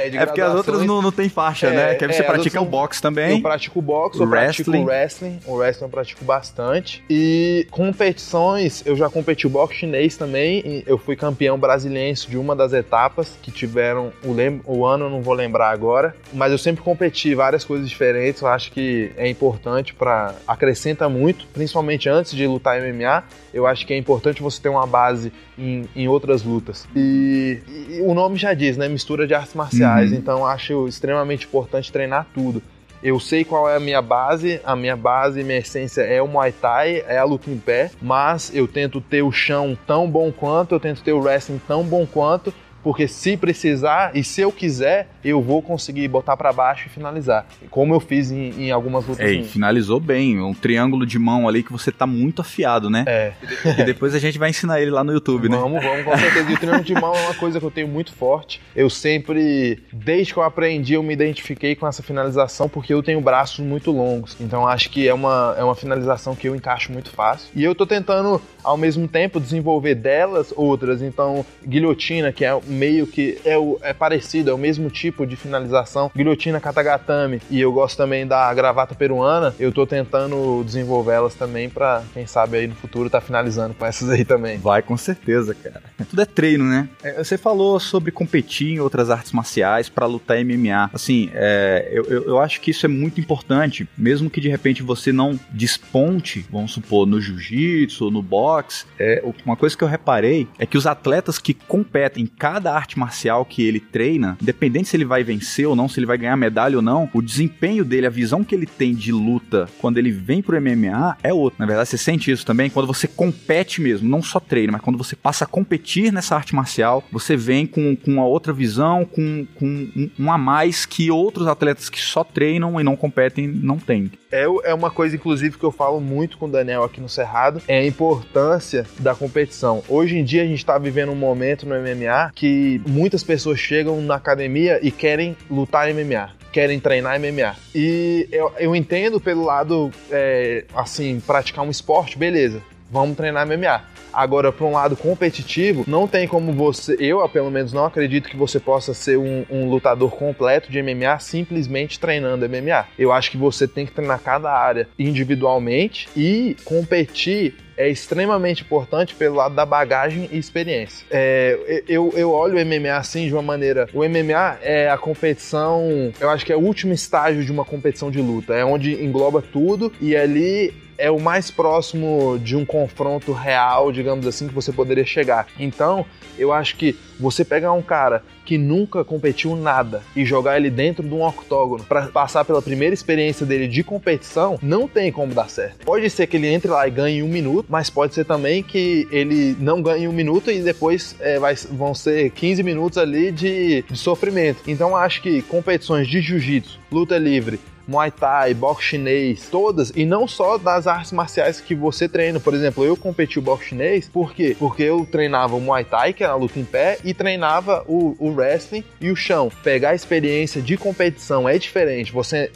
é, 0.00 0.08
é, 0.14 0.26
porque 0.26 0.40
as 0.40 0.54
outras 0.54 0.84
não, 0.84 1.00
não 1.00 1.10
tem 1.10 1.28
faixa, 1.28 1.70
né? 1.70 1.74
é, 1.74 1.86
né? 1.86 1.94
Que 1.94 2.04
aí 2.04 2.12
você 2.12 2.22
é, 2.22 2.24
pratica 2.24 2.60
o 2.60 2.64
boxe 2.64 3.00
também. 3.00 3.36
Eu 3.36 3.42
pratico 3.42 3.80
boxe, 3.80 4.20
eu 4.20 4.26
wrestling. 4.26 4.64
pratico 4.64 4.86
wrestling. 4.86 5.40
O 5.46 5.54
wrestling 5.54 5.84
eu 5.84 5.90
pratico 5.90 6.24
bastante. 6.24 7.02
E 7.08 7.66
competições, 7.70 8.82
eu 8.86 8.96
já 8.96 9.08
competi 9.08 9.46
o 9.46 9.50
boxe 9.50 9.74
chinês 9.74 10.16
também. 10.16 10.82
eu 10.86 10.98
fui 10.98 11.16
campeão 11.16 11.58
brasiliense 11.58 12.28
de 12.28 12.36
uma 12.36 12.54
das 12.54 12.72
etapas 12.72 13.38
que 13.42 13.50
tiveram 13.50 14.12
o, 14.24 14.32
lem 14.32 14.60
o 14.64 14.84
ano, 14.84 15.06
eu 15.06 15.10
não 15.10 15.22
vou 15.22 15.34
lembrar 15.34 15.70
agora. 15.70 16.14
Mas 16.32 16.52
eu 16.52 16.58
sempre 16.58 16.82
competi 16.82 17.34
várias 17.34 17.64
coisas 17.64 17.88
diferentes. 17.88 18.42
Eu 18.42 18.48
acho 18.48 18.70
que 18.72 19.12
é 19.16 19.28
importante 19.28 19.94
para 19.94 20.34
acrescenta 20.46 21.08
muito, 21.08 21.46
principalmente 21.46 22.08
antes 22.08 22.32
de 22.32 22.46
lutar 22.46 22.80
MMA. 22.80 23.24
Eu 23.52 23.66
acho 23.66 23.86
que 23.86 23.92
é 23.92 23.96
importante 23.96 24.42
você 24.42 24.60
ter 24.60 24.68
uma 24.68 24.86
base 24.86 25.32
em, 25.58 25.88
em 25.94 26.08
outras 26.08 26.42
lutas. 26.42 26.86
E, 26.94 27.58
e, 27.68 28.00
o 28.02 28.14
nome 28.14 28.36
já 28.36 28.54
diz, 28.54 28.76
né? 28.76 28.88
Mistura 28.88 29.26
de 29.26 29.34
artes 29.34 29.54
marciais. 29.54 30.12
Uhum. 30.12 30.18
Então 30.18 30.46
acho 30.46 30.86
extremamente 30.86 31.46
importante 31.46 31.90
treinar 31.92 32.26
tudo. 32.32 32.62
Eu 33.02 33.20
sei 33.20 33.44
qual 33.44 33.68
é 33.68 33.76
a 33.76 33.80
minha 33.80 34.02
base, 34.02 34.60
a 34.64 34.74
minha 34.74 34.96
base, 34.96 35.44
minha 35.44 35.58
essência 35.58 36.02
é 36.02 36.20
o 36.20 36.26
Muay 36.26 36.50
Thai, 36.50 37.04
é 37.06 37.16
a 37.16 37.24
luta 37.24 37.48
em 37.48 37.56
pé, 37.56 37.92
mas 38.02 38.52
eu 38.52 38.66
tento 38.66 39.00
ter 39.00 39.22
o 39.22 39.30
chão 39.30 39.78
tão 39.86 40.10
bom 40.10 40.32
quanto, 40.32 40.74
eu 40.74 40.80
tento 40.80 41.00
ter 41.02 41.12
o 41.12 41.20
wrestling 41.20 41.60
tão 41.66 41.84
bom 41.84 42.04
quanto, 42.04 42.52
porque 42.88 43.06
se 43.06 43.36
precisar 43.36 44.12
e 44.14 44.24
se 44.24 44.40
eu 44.40 44.50
quiser, 44.50 45.08
eu 45.22 45.42
vou 45.42 45.60
conseguir 45.60 46.08
botar 46.08 46.38
para 46.38 46.50
baixo 46.54 46.86
e 46.86 46.88
finalizar. 46.88 47.44
Como 47.68 47.92
eu 47.92 48.00
fiz 48.00 48.30
em, 48.30 48.48
em 48.58 48.70
algumas 48.70 49.06
lutas. 49.06 49.28
Ei, 49.28 49.44
finalizou 49.44 50.00
bem. 50.00 50.40
Um 50.40 50.54
triângulo 50.54 51.04
de 51.04 51.18
mão 51.18 51.46
ali 51.46 51.62
que 51.62 51.70
você 51.70 51.92
tá 51.92 52.06
muito 52.06 52.40
afiado, 52.40 52.88
né? 52.88 53.04
É. 53.06 53.32
E 53.78 53.84
depois 53.84 54.14
a 54.14 54.18
gente 54.18 54.38
vai 54.38 54.48
ensinar 54.48 54.80
ele 54.80 54.90
lá 54.90 55.04
no 55.04 55.12
YouTube, 55.12 55.48
vamos, 55.48 55.74
né? 55.74 55.80
Vamos, 55.80 55.84
vamos, 55.84 56.04
com 56.06 56.16
certeza. 56.16 56.50
E 56.50 56.54
o 56.54 56.58
triângulo 56.58 56.84
de 56.84 56.94
mão 56.94 57.14
é 57.14 57.20
uma 57.26 57.34
coisa 57.34 57.60
que 57.60 57.66
eu 57.66 57.70
tenho 57.70 57.88
muito 57.88 58.10
forte. 58.10 58.58
Eu 58.74 58.88
sempre, 58.88 59.82
desde 59.92 60.32
que 60.32 60.38
eu 60.38 60.42
aprendi, 60.42 60.94
eu 60.94 61.02
me 61.02 61.12
identifiquei 61.12 61.76
com 61.76 61.86
essa 61.86 62.02
finalização 62.02 62.70
porque 62.70 62.94
eu 62.94 63.02
tenho 63.02 63.20
braços 63.20 63.58
muito 63.58 63.90
longos. 63.90 64.34
Então 64.40 64.66
acho 64.66 64.88
que 64.88 65.06
é 65.06 65.12
uma, 65.12 65.54
é 65.58 65.62
uma 65.62 65.74
finalização 65.74 66.34
que 66.34 66.48
eu 66.48 66.56
encaixo 66.56 66.90
muito 66.90 67.10
fácil. 67.10 67.50
E 67.54 67.62
eu 67.62 67.74
tô 67.74 67.86
tentando, 67.86 68.40
ao 68.64 68.78
mesmo 68.78 69.06
tempo, 69.06 69.38
desenvolver 69.38 69.94
delas 69.94 70.54
outras. 70.56 71.02
Então, 71.02 71.44
guilhotina, 71.62 72.32
que 72.32 72.46
é 72.46 72.58
meio 72.78 73.06
que 73.06 73.38
é, 73.44 73.58
o, 73.58 73.78
é 73.82 73.92
parecido, 73.92 74.50
é 74.50 74.54
o 74.54 74.58
mesmo 74.58 74.88
tipo 74.88 75.26
de 75.26 75.36
finalização. 75.36 76.10
Guilhotina 76.14 76.60
katagatame 76.60 77.40
e 77.50 77.60
eu 77.60 77.72
gosto 77.72 77.96
também 77.96 78.26
da 78.26 78.52
gravata 78.54 78.94
peruana. 78.94 79.54
Eu 79.58 79.72
tô 79.72 79.86
tentando 79.86 80.62
desenvolver 80.64 81.12
elas 81.12 81.34
também 81.34 81.68
para 81.68 82.02
quem 82.14 82.26
sabe 82.26 82.58
aí 82.58 82.66
no 82.66 82.74
futuro 82.74 83.10
tá 83.10 83.20
finalizando 83.20 83.74
com 83.74 83.84
essas 83.84 84.08
aí 84.08 84.24
também. 84.24 84.58
Vai 84.58 84.82
com 84.82 84.96
certeza, 84.96 85.54
cara. 85.54 85.82
Tudo 86.08 86.22
é 86.22 86.24
treino, 86.26 86.64
né? 86.64 86.88
É, 87.02 87.22
você 87.22 87.36
falou 87.36 87.80
sobre 87.80 88.12
competir 88.12 88.74
em 88.74 88.80
outras 88.80 89.10
artes 89.10 89.32
marciais 89.32 89.88
para 89.88 90.06
lutar 90.06 90.38
MMA. 90.44 90.90
Assim, 90.92 91.30
é, 91.34 91.88
eu, 91.90 92.04
eu, 92.04 92.24
eu 92.24 92.38
acho 92.40 92.60
que 92.60 92.70
isso 92.70 92.86
é 92.86 92.88
muito 92.88 93.20
importante, 93.20 93.88
mesmo 93.96 94.30
que 94.30 94.40
de 94.40 94.48
repente 94.48 94.82
você 94.82 95.12
não 95.12 95.38
desponte, 95.50 96.46
vamos 96.50 96.72
supor, 96.72 97.06
no 97.06 97.20
jiu-jitsu, 97.20 98.10
no 98.10 98.22
boxe. 98.22 98.86
É, 98.98 99.22
uma 99.44 99.56
coisa 99.56 99.76
que 99.76 99.82
eu 99.82 99.88
reparei 99.88 100.46
é 100.58 100.66
que 100.66 100.78
os 100.78 100.86
atletas 100.86 101.38
que 101.38 101.54
competem 101.54 102.24
em 102.24 102.26
cada 102.26 102.57
cada 102.58 102.74
arte 102.74 102.98
marcial 102.98 103.44
que 103.44 103.62
ele 103.62 103.78
treina, 103.78 104.36
independente 104.42 104.88
se 104.88 104.96
ele 104.96 105.04
vai 105.04 105.22
vencer 105.22 105.64
ou 105.68 105.76
não, 105.76 105.88
se 105.88 106.00
ele 106.00 106.06
vai 106.06 106.18
ganhar 106.18 106.36
medalha 106.36 106.74
ou 106.74 106.82
não, 106.82 107.08
o 107.14 107.22
desempenho 107.22 107.84
dele, 107.84 108.04
a 108.04 108.10
visão 108.10 108.42
que 108.42 108.52
ele 108.52 108.66
tem 108.66 108.92
de 108.92 109.12
luta 109.12 109.68
quando 109.78 109.96
ele 109.96 110.10
vem 110.10 110.42
pro 110.42 110.60
MMA 110.60 111.16
é 111.22 111.32
outro. 111.32 111.60
Na 111.60 111.66
verdade, 111.66 111.88
você 111.88 111.96
sente 111.96 112.32
isso 112.32 112.44
também 112.44 112.68
quando 112.68 112.88
você 112.88 113.06
compete 113.06 113.80
mesmo, 113.80 114.08
não 114.08 114.20
só 114.20 114.40
treina, 114.40 114.72
mas 114.72 114.80
quando 114.80 114.98
você 114.98 115.14
passa 115.14 115.44
a 115.44 115.46
competir 115.46 116.12
nessa 116.12 116.34
arte 116.34 116.52
marcial, 116.52 117.04
você 117.12 117.36
vem 117.36 117.64
com, 117.64 117.94
com 117.94 118.10
uma 118.10 118.26
outra 118.26 118.52
visão, 118.52 119.04
com, 119.04 119.46
com 119.54 119.66
um, 119.66 120.10
um 120.18 120.32
a 120.32 120.36
mais 120.36 120.84
que 120.84 121.12
outros 121.12 121.46
atletas 121.46 121.88
que 121.88 122.00
só 122.00 122.24
treinam 122.24 122.80
e 122.80 122.82
não 122.82 122.96
competem 122.96 123.46
não 123.46 123.78
têm. 123.78 124.10
É, 124.30 124.44
é 124.64 124.74
uma 124.74 124.90
coisa, 124.90 125.16
inclusive, 125.16 125.58
que 125.58 125.64
eu 125.64 125.72
falo 125.72 126.00
muito 126.00 126.38
com 126.38 126.46
o 126.46 126.50
Daniel 126.50 126.84
aqui 126.84 127.00
no 127.00 127.08
Cerrado, 127.08 127.62
é 127.66 127.78
a 127.78 127.86
importância 127.86 128.86
da 128.98 129.14
competição. 129.14 129.82
Hoje 129.88 130.18
em 130.18 130.24
dia 130.24 130.42
a 130.42 130.46
gente 130.46 130.58
está 130.58 130.76
vivendo 130.78 131.12
um 131.12 131.16
momento 131.16 131.66
no 131.66 131.74
MMA 131.74 132.32
que 132.34 132.80
muitas 132.86 133.22
pessoas 133.22 133.58
chegam 133.58 134.00
na 134.02 134.16
academia 134.16 134.78
e 134.82 134.90
querem 134.90 135.36
lutar 135.50 135.92
MMA 135.92 136.38
querem 136.50 136.80
treinar 136.80 137.20
MMA. 137.20 137.54
E 137.74 138.26
eu, 138.32 138.52
eu 138.58 138.74
entendo 138.74 139.20
pelo 139.20 139.44
lado, 139.44 139.90
é, 140.10 140.64
assim, 140.74 141.20
praticar 141.20 141.64
um 141.64 141.70
esporte, 141.70 142.18
beleza, 142.18 142.62
vamos 142.90 143.16
treinar 143.16 143.46
MMA. 143.46 143.82
Agora, 144.12 144.50
para 144.50 144.66
um 144.66 144.72
lado 144.72 144.96
competitivo, 144.96 145.84
não 145.86 146.08
tem 146.08 146.26
como 146.26 146.52
você, 146.52 146.96
eu 146.98 147.26
pelo 147.28 147.50
menos 147.50 147.72
não 147.72 147.84
acredito 147.84 148.28
que 148.28 148.36
você 148.36 148.58
possa 148.58 148.94
ser 148.94 149.18
um, 149.18 149.44
um, 149.50 149.68
lutador 149.68 150.10
completo 150.10 150.72
de 150.72 150.82
MMA 150.82 151.18
simplesmente 151.18 152.00
treinando 152.00 152.48
MMA. 152.48 152.86
Eu 152.98 153.12
acho 153.12 153.30
que 153.30 153.36
você 153.36 153.68
tem 153.68 153.84
que 153.84 153.92
treinar 153.92 154.20
cada 154.20 154.50
área 154.50 154.88
individualmente 154.98 156.08
e 156.16 156.56
competir 156.64 157.54
é 157.76 157.88
extremamente 157.88 158.64
importante 158.64 159.14
pelo 159.14 159.36
lado 159.36 159.54
da 159.54 159.64
bagagem 159.64 160.28
e 160.32 160.36
experiência. 160.36 161.06
É, 161.12 161.84
eu, 161.86 162.12
eu 162.16 162.32
olho 162.32 162.58
o 162.58 162.66
MMA 162.66 162.96
assim 162.96 163.28
de 163.28 163.32
uma 163.32 163.42
maneira. 163.42 163.88
O 163.94 164.00
MMA 164.00 164.58
é 164.62 164.90
a 164.90 164.98
competição, 164.98 166.12
eu 166.20 166.28
acho 166.28 166.44
que 166.44 166.52
é 166.52 166.56
o 166.56 166.60
último 166.60 166.92
estágio 166.92 167.44
de 167.44 167.52
uma 167.52 167.64
competição 167.64 168.10
de 168.10 168.20
luta. 168.20 168.52
É 168.52 168.64
onde 168.64 169.00
engloba 169.00 169.40
tudo 169.40 169.92
e 170.00 170.16
ali 170.16 170.87
é 170.98 171.10
o 171.10 171.20
mais 171.20 171.50
próximo 171.50 172.38
de 172.42 172.56
um 172.56 172.64
confronto 172.64 173.32
real, 173.32 173.92
digamos 173.92 174.26
assim, 174.26 174.48
que 174.48 174.54
você 174.54 174.72
poderia 174.72 175.06
chegar. 175.06 175.46
Então, 175.58 176.04
eu 176.36 176.52
acho 176.52 176.76
que 176.76 176.98
você 177.18 177.44
pegar 177.44 177.72
um 177.72 177.82
cara 177.82 178.22
que 178.44 178.56
nunca 178.56 179.04
competiu 179.04 179.54
nada 179.56 180.02
e 180.16 180.24
jogar 180.24 180.56
ele 180.56 180.70
dentro 180.70 181.06
de 181.06 181.14
um 181.14 181.22
octógono 181.22 181.84
para 181.84 182.06
passar 182.06 182.44
pela 182.44 182.62
primeira 182.62 182.94
experiência 182.94 183.44
dele 183.44 183.68
de 183.68 183.82
competição, 183.82 184.58
não 184.62 184.88
tem 184.88 185.12
como 185.12 185.34
dar 185.34 185.50
certo. 185.50 185.84
Pode 185.84 186.08
ser 186.08 186.26
que 186.26 186.36
ele 186.36 186.46
entre 186.46 186.70
lá 186.70 186.88
e 186.88 186.90
ganhe 186.90 187.22
um 187.22 187.28
minuto, 187.28 187.66
mas 187.68 187.90
pode 187.90 188.14
ser 188.14 188.24
também 188.24 188.62
que 188.62 189.06
ele 189.10 189.56
não 189.60 189.82
ganhe 189.82 190.08
um 190.08 190.12
minuto 190.12 190.50
e 190.50 190.60
depois 190.60 191.14
é, 191.20 191.38
vai, 191.38 191.54
vão 191.54 191.94
ser 191.94 192.30
15 192.30 192.62
minutos 192.62 192.98
ali 192.98 193.30
de, 193.30 193.82
de 193.82 193.98
sofrimento. 193.98 194.62
Então, 194.66 194.96
acho 194.96 195.20
que 195.20 195.42
competições 195.42 196.08
de 196.08 196.20
jiu-jitsu, 196.20 196.78
luta 196.90 197.18
livre, 197.18 197.60
Muay 197.88 198.10
Thai, 198.10 198.52
boxe 198.52 198.82
chinês, 198.82 199.48
todas, 199.50 199.90
e 199.96 200.04
não 200.04 200.28
só 200.28 200.58
das 200.58 200.86
artes 200.86 201.10
marciais 201.10 201.58
que 201.58 201.74
você 201.74 202.06
treina. 202.06 202.38
Por 202.38 202.52
exemplo, 202.52 202.84
eu 202.84 202.94
competi 202.94 203.38
o 203.38 203.42
boxe 203.42 203.70
chinês, 203.70 204.06
por 204.06 204.34
quê? 204.34 204.54
Porque 204.58 204.82
eu 204.82 205.08
treinava 205.10 205.56
o 205.56 205.60
Muay 205.60 205.84
Thai, 205.84 206.12
que 206.12 206.22
é 206.22 206.26
a 206.26 206.34
luta 206.34 206.60
em 206.60 206.64
pé, 206.64 206.98
e 207.02 207.07
treinava 207.14 207.84
o, 207.86 208.16
o 208.18 208.30
wrestling 208.30 208.84
e 209.00 209.10
o 209.10 209.16
chão. 209.16 209.50
Pegar 209.62 209.90
a 209.90 209.94
experiência 209.94 210.60
de 210.60 210.76
competição 210.76 211.48
é 211.48 211.58
diferente. 211.58 212.12
Você 212.12 212.50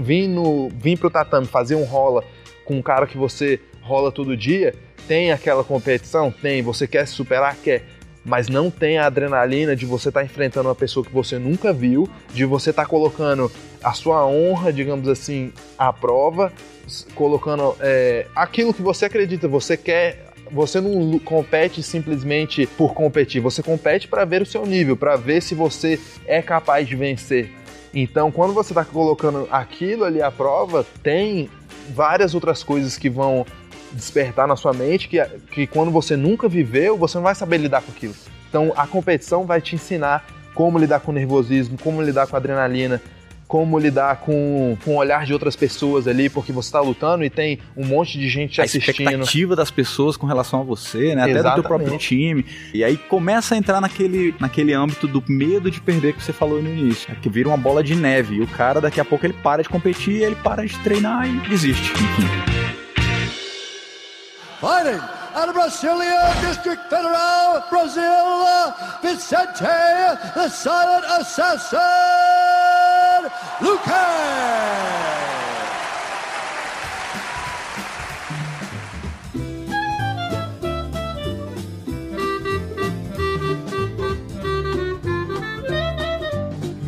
vir, 0.00 0.26
no, 0.26 0.68
vir 0.70 0.98
pro 0.98 1.10
tatame 1.10 1.46
fazer 1.46 1.74
um 1.74 1.84
rola 1.84 2.24
com 2.64 2.76
um 2.76 2.82
cara 2.82 3.06
que 3.06 3.16
você 3.16 3.60
rola 3.80 4.12
todo 4.12 4.36
dia, 4.36 4.74
tem 5.06 5.32
aquela 5.32 5.64
competição? 5.64 6.30
Tem. 6.30 6.60
Você 6.62 6.86
quer 6.86 7.06
se 7.06 7.14
superar? 7.14 7.56
Quer 7.56 7.82
mas 8.24 8.48
não 8.48 8.70
tem 8.70 8.98
a 8.98 9.06
adrenalina 9.06 9.74
de 9.74 9.86
você 9.86 10.10
estar 10.10 10.20
tá 10.20 10.26
enfrentando 10.26 10.68
uma 10.68 10.74
pessoa 10.74 11.04
que 11.04 11.12
você 11.12 11.38
nunca 11.38 11.72
viu, 11.72 12.06
de 12.34 12.44
você 12.44 12.70
estar 12.70 12.82
tá 12.82 12.88
colocando 12.88 13.50
a 13.82 13.94
sua 13.94 14.26
honra, 14.26 14.70
digamos 14.70 15.08
assim, 15.08 15.52
à 15.78 15.92
prova, 15.92 16.52
colocando 17.14 17.74
é, 17.80 18.26
aquilo 18.36 18.74
que 18.74 18.82
você 18.82 19.06
acredita, 19.06 19.48
você 19.48 19.76
quer 19.76 20.27
você 20.50 20.80
não 20.80 21.18
compete 21.18 21.82
simplesmente 21.82 22.66
por 22.66 22.94
competir, 22.94 23.40
você 23.40 23.62
compete 23.62 24.08
para 24.08 24.24
ver 24.24 24.42
o 24.42 24.46
seu 24.46 24.64
nível, 24.66 24.96
para 24.96 25.16
ver 25.16 25.40
se 25.42 25.54
você 25.54 25.98
é 26.26 26.42
capaz 26.42 26.86
de 26.86 26.96
vencer. 26.96 27.50
Então, 27.92 28.30
quando 28.30 28.52
você 28.52 28.72
está 28.72 28.84
colocando 28.84 29.48
aquilo 29.50 30.04
ali 30.04 30.20
à 30.20 30.30
prova, 30.30 30.86
tem 31.02 31.48
várias 31.90 32.34
outras 32.34 32.62
coisas 32.62 32.98
que 32.98 33.08
vão 33.08 33.46
despertar 33.92 34.46
na 34.46 34.56
sua 34.56 34.72
mente 34.72 35.08
que, 35.08 35.24
que 35.50 35.66
quando 35.66 35.90
você 35.90 36.16
nunca 36.16 36.48
viveu, 36.48 36.96
você 36.96 37.16
não 37.16 37.24
vai 37.24 37.34
saber 37.34 37.58
lidar 37.58 37.82
com 37.82 37.90
aquilo. 37.90 38.14
Então 38.48 38.72
a 38.76 38.86
competição 38.86 39.44
vai 39.44 39.60
te 39.60 39.74
ensinar 39.74 40.26
como 40.54 40.78
lidar 40.78 41.00
com 41.00 41.12
nervosismo, 41.12 41.78
como 41.82 42.02
lidar 42.02 42.26
com 42.26 42.36
adrenalina, 42.36 43.00
como 43.48 43.78
lidar 43.78 44.16
com, 44.16 44.76
com 44.84 44.92
o 44.92 44.96
olhar 44.96 45.24
de 45.24 45.32
outras 45.32 45.56
pessoas 45.56 46.06
ali, 46.06 46.28
porque 46.28 46.52
você 46.52 46.68
está 46.68 46.80
lutando 46.80 47.24
e 47.24 47.30
tem 47.30 47.58
um 47.74 47.86
monte 47.86 48.18
de 48.18 48.28
gente 48.28 48.60
a 48.60 48.64
assistindo. 48.64 49.08
A 49.08 49.12
expectativa 49.12 49.56
das 49.56 49.70
pessoas 49.70 50.16
com 50.16 50.26
relação 50.26 50.60
a 50.60 50.62
você, 50.62 51.14
né? 51.14 51.22
Até 51.22 51.42
do 51.42 51.54
teu 51.54 51.62
próprio 51.62 51.96
time. 51.96 52.44
E 52.74 52.84
aí 52.84 52.98
começa 52.98 53.54
a 53.54 53.58
entrar 53.58 53.80
naquele, 53.80 54.34
naquele 54.38 54.74
âmbito 54.74 55.08
do 55.08 55.24
medo 55.26 55.70
de 55.70 55.80
perder 55.80 56.12
que 56.12 56.22
você 56.22 56.32
falou 56.32 56.62
no 56.62 56.68
início. 56.68 57.10
É 57.10 57.14
que 57.14 57.30
vira 57.30 57.48
uma 57.48 57.56
bola 57.56 57.82
de 57.82 57.94
neve. 57.94 58.36
E 58.36 58.42
o 58.42 58.46
cara, 58.46 58.80
daqui 58.80 59.00
a 59.00 59.04
pouco, 59.04 59.24
ele 59.24 59.32
para 59.32 59.62
de 59.62 59.68
competir, 59.68 60.22
ele 60.22 60.36
para 60.36 60.66
de 60.66 60.78
treinar 60.80 61.26
e 61.26 61.48
desiste. 61.48 61.92
Enfim. 61.92 62.68
fighting 64.60 65.00
out 65.34 65.48
of 65.48 65.54
Brasilia 65.54 66.34
District 66.40 66.82
Federal, 66.90 67.64
Brazil, 67.70 68.74
Vicente, 69.02 69.60
the 70.34 70.48
silent 70.48 71.04
assassin, 71.04 71.78
Lucas. 73.60 74.48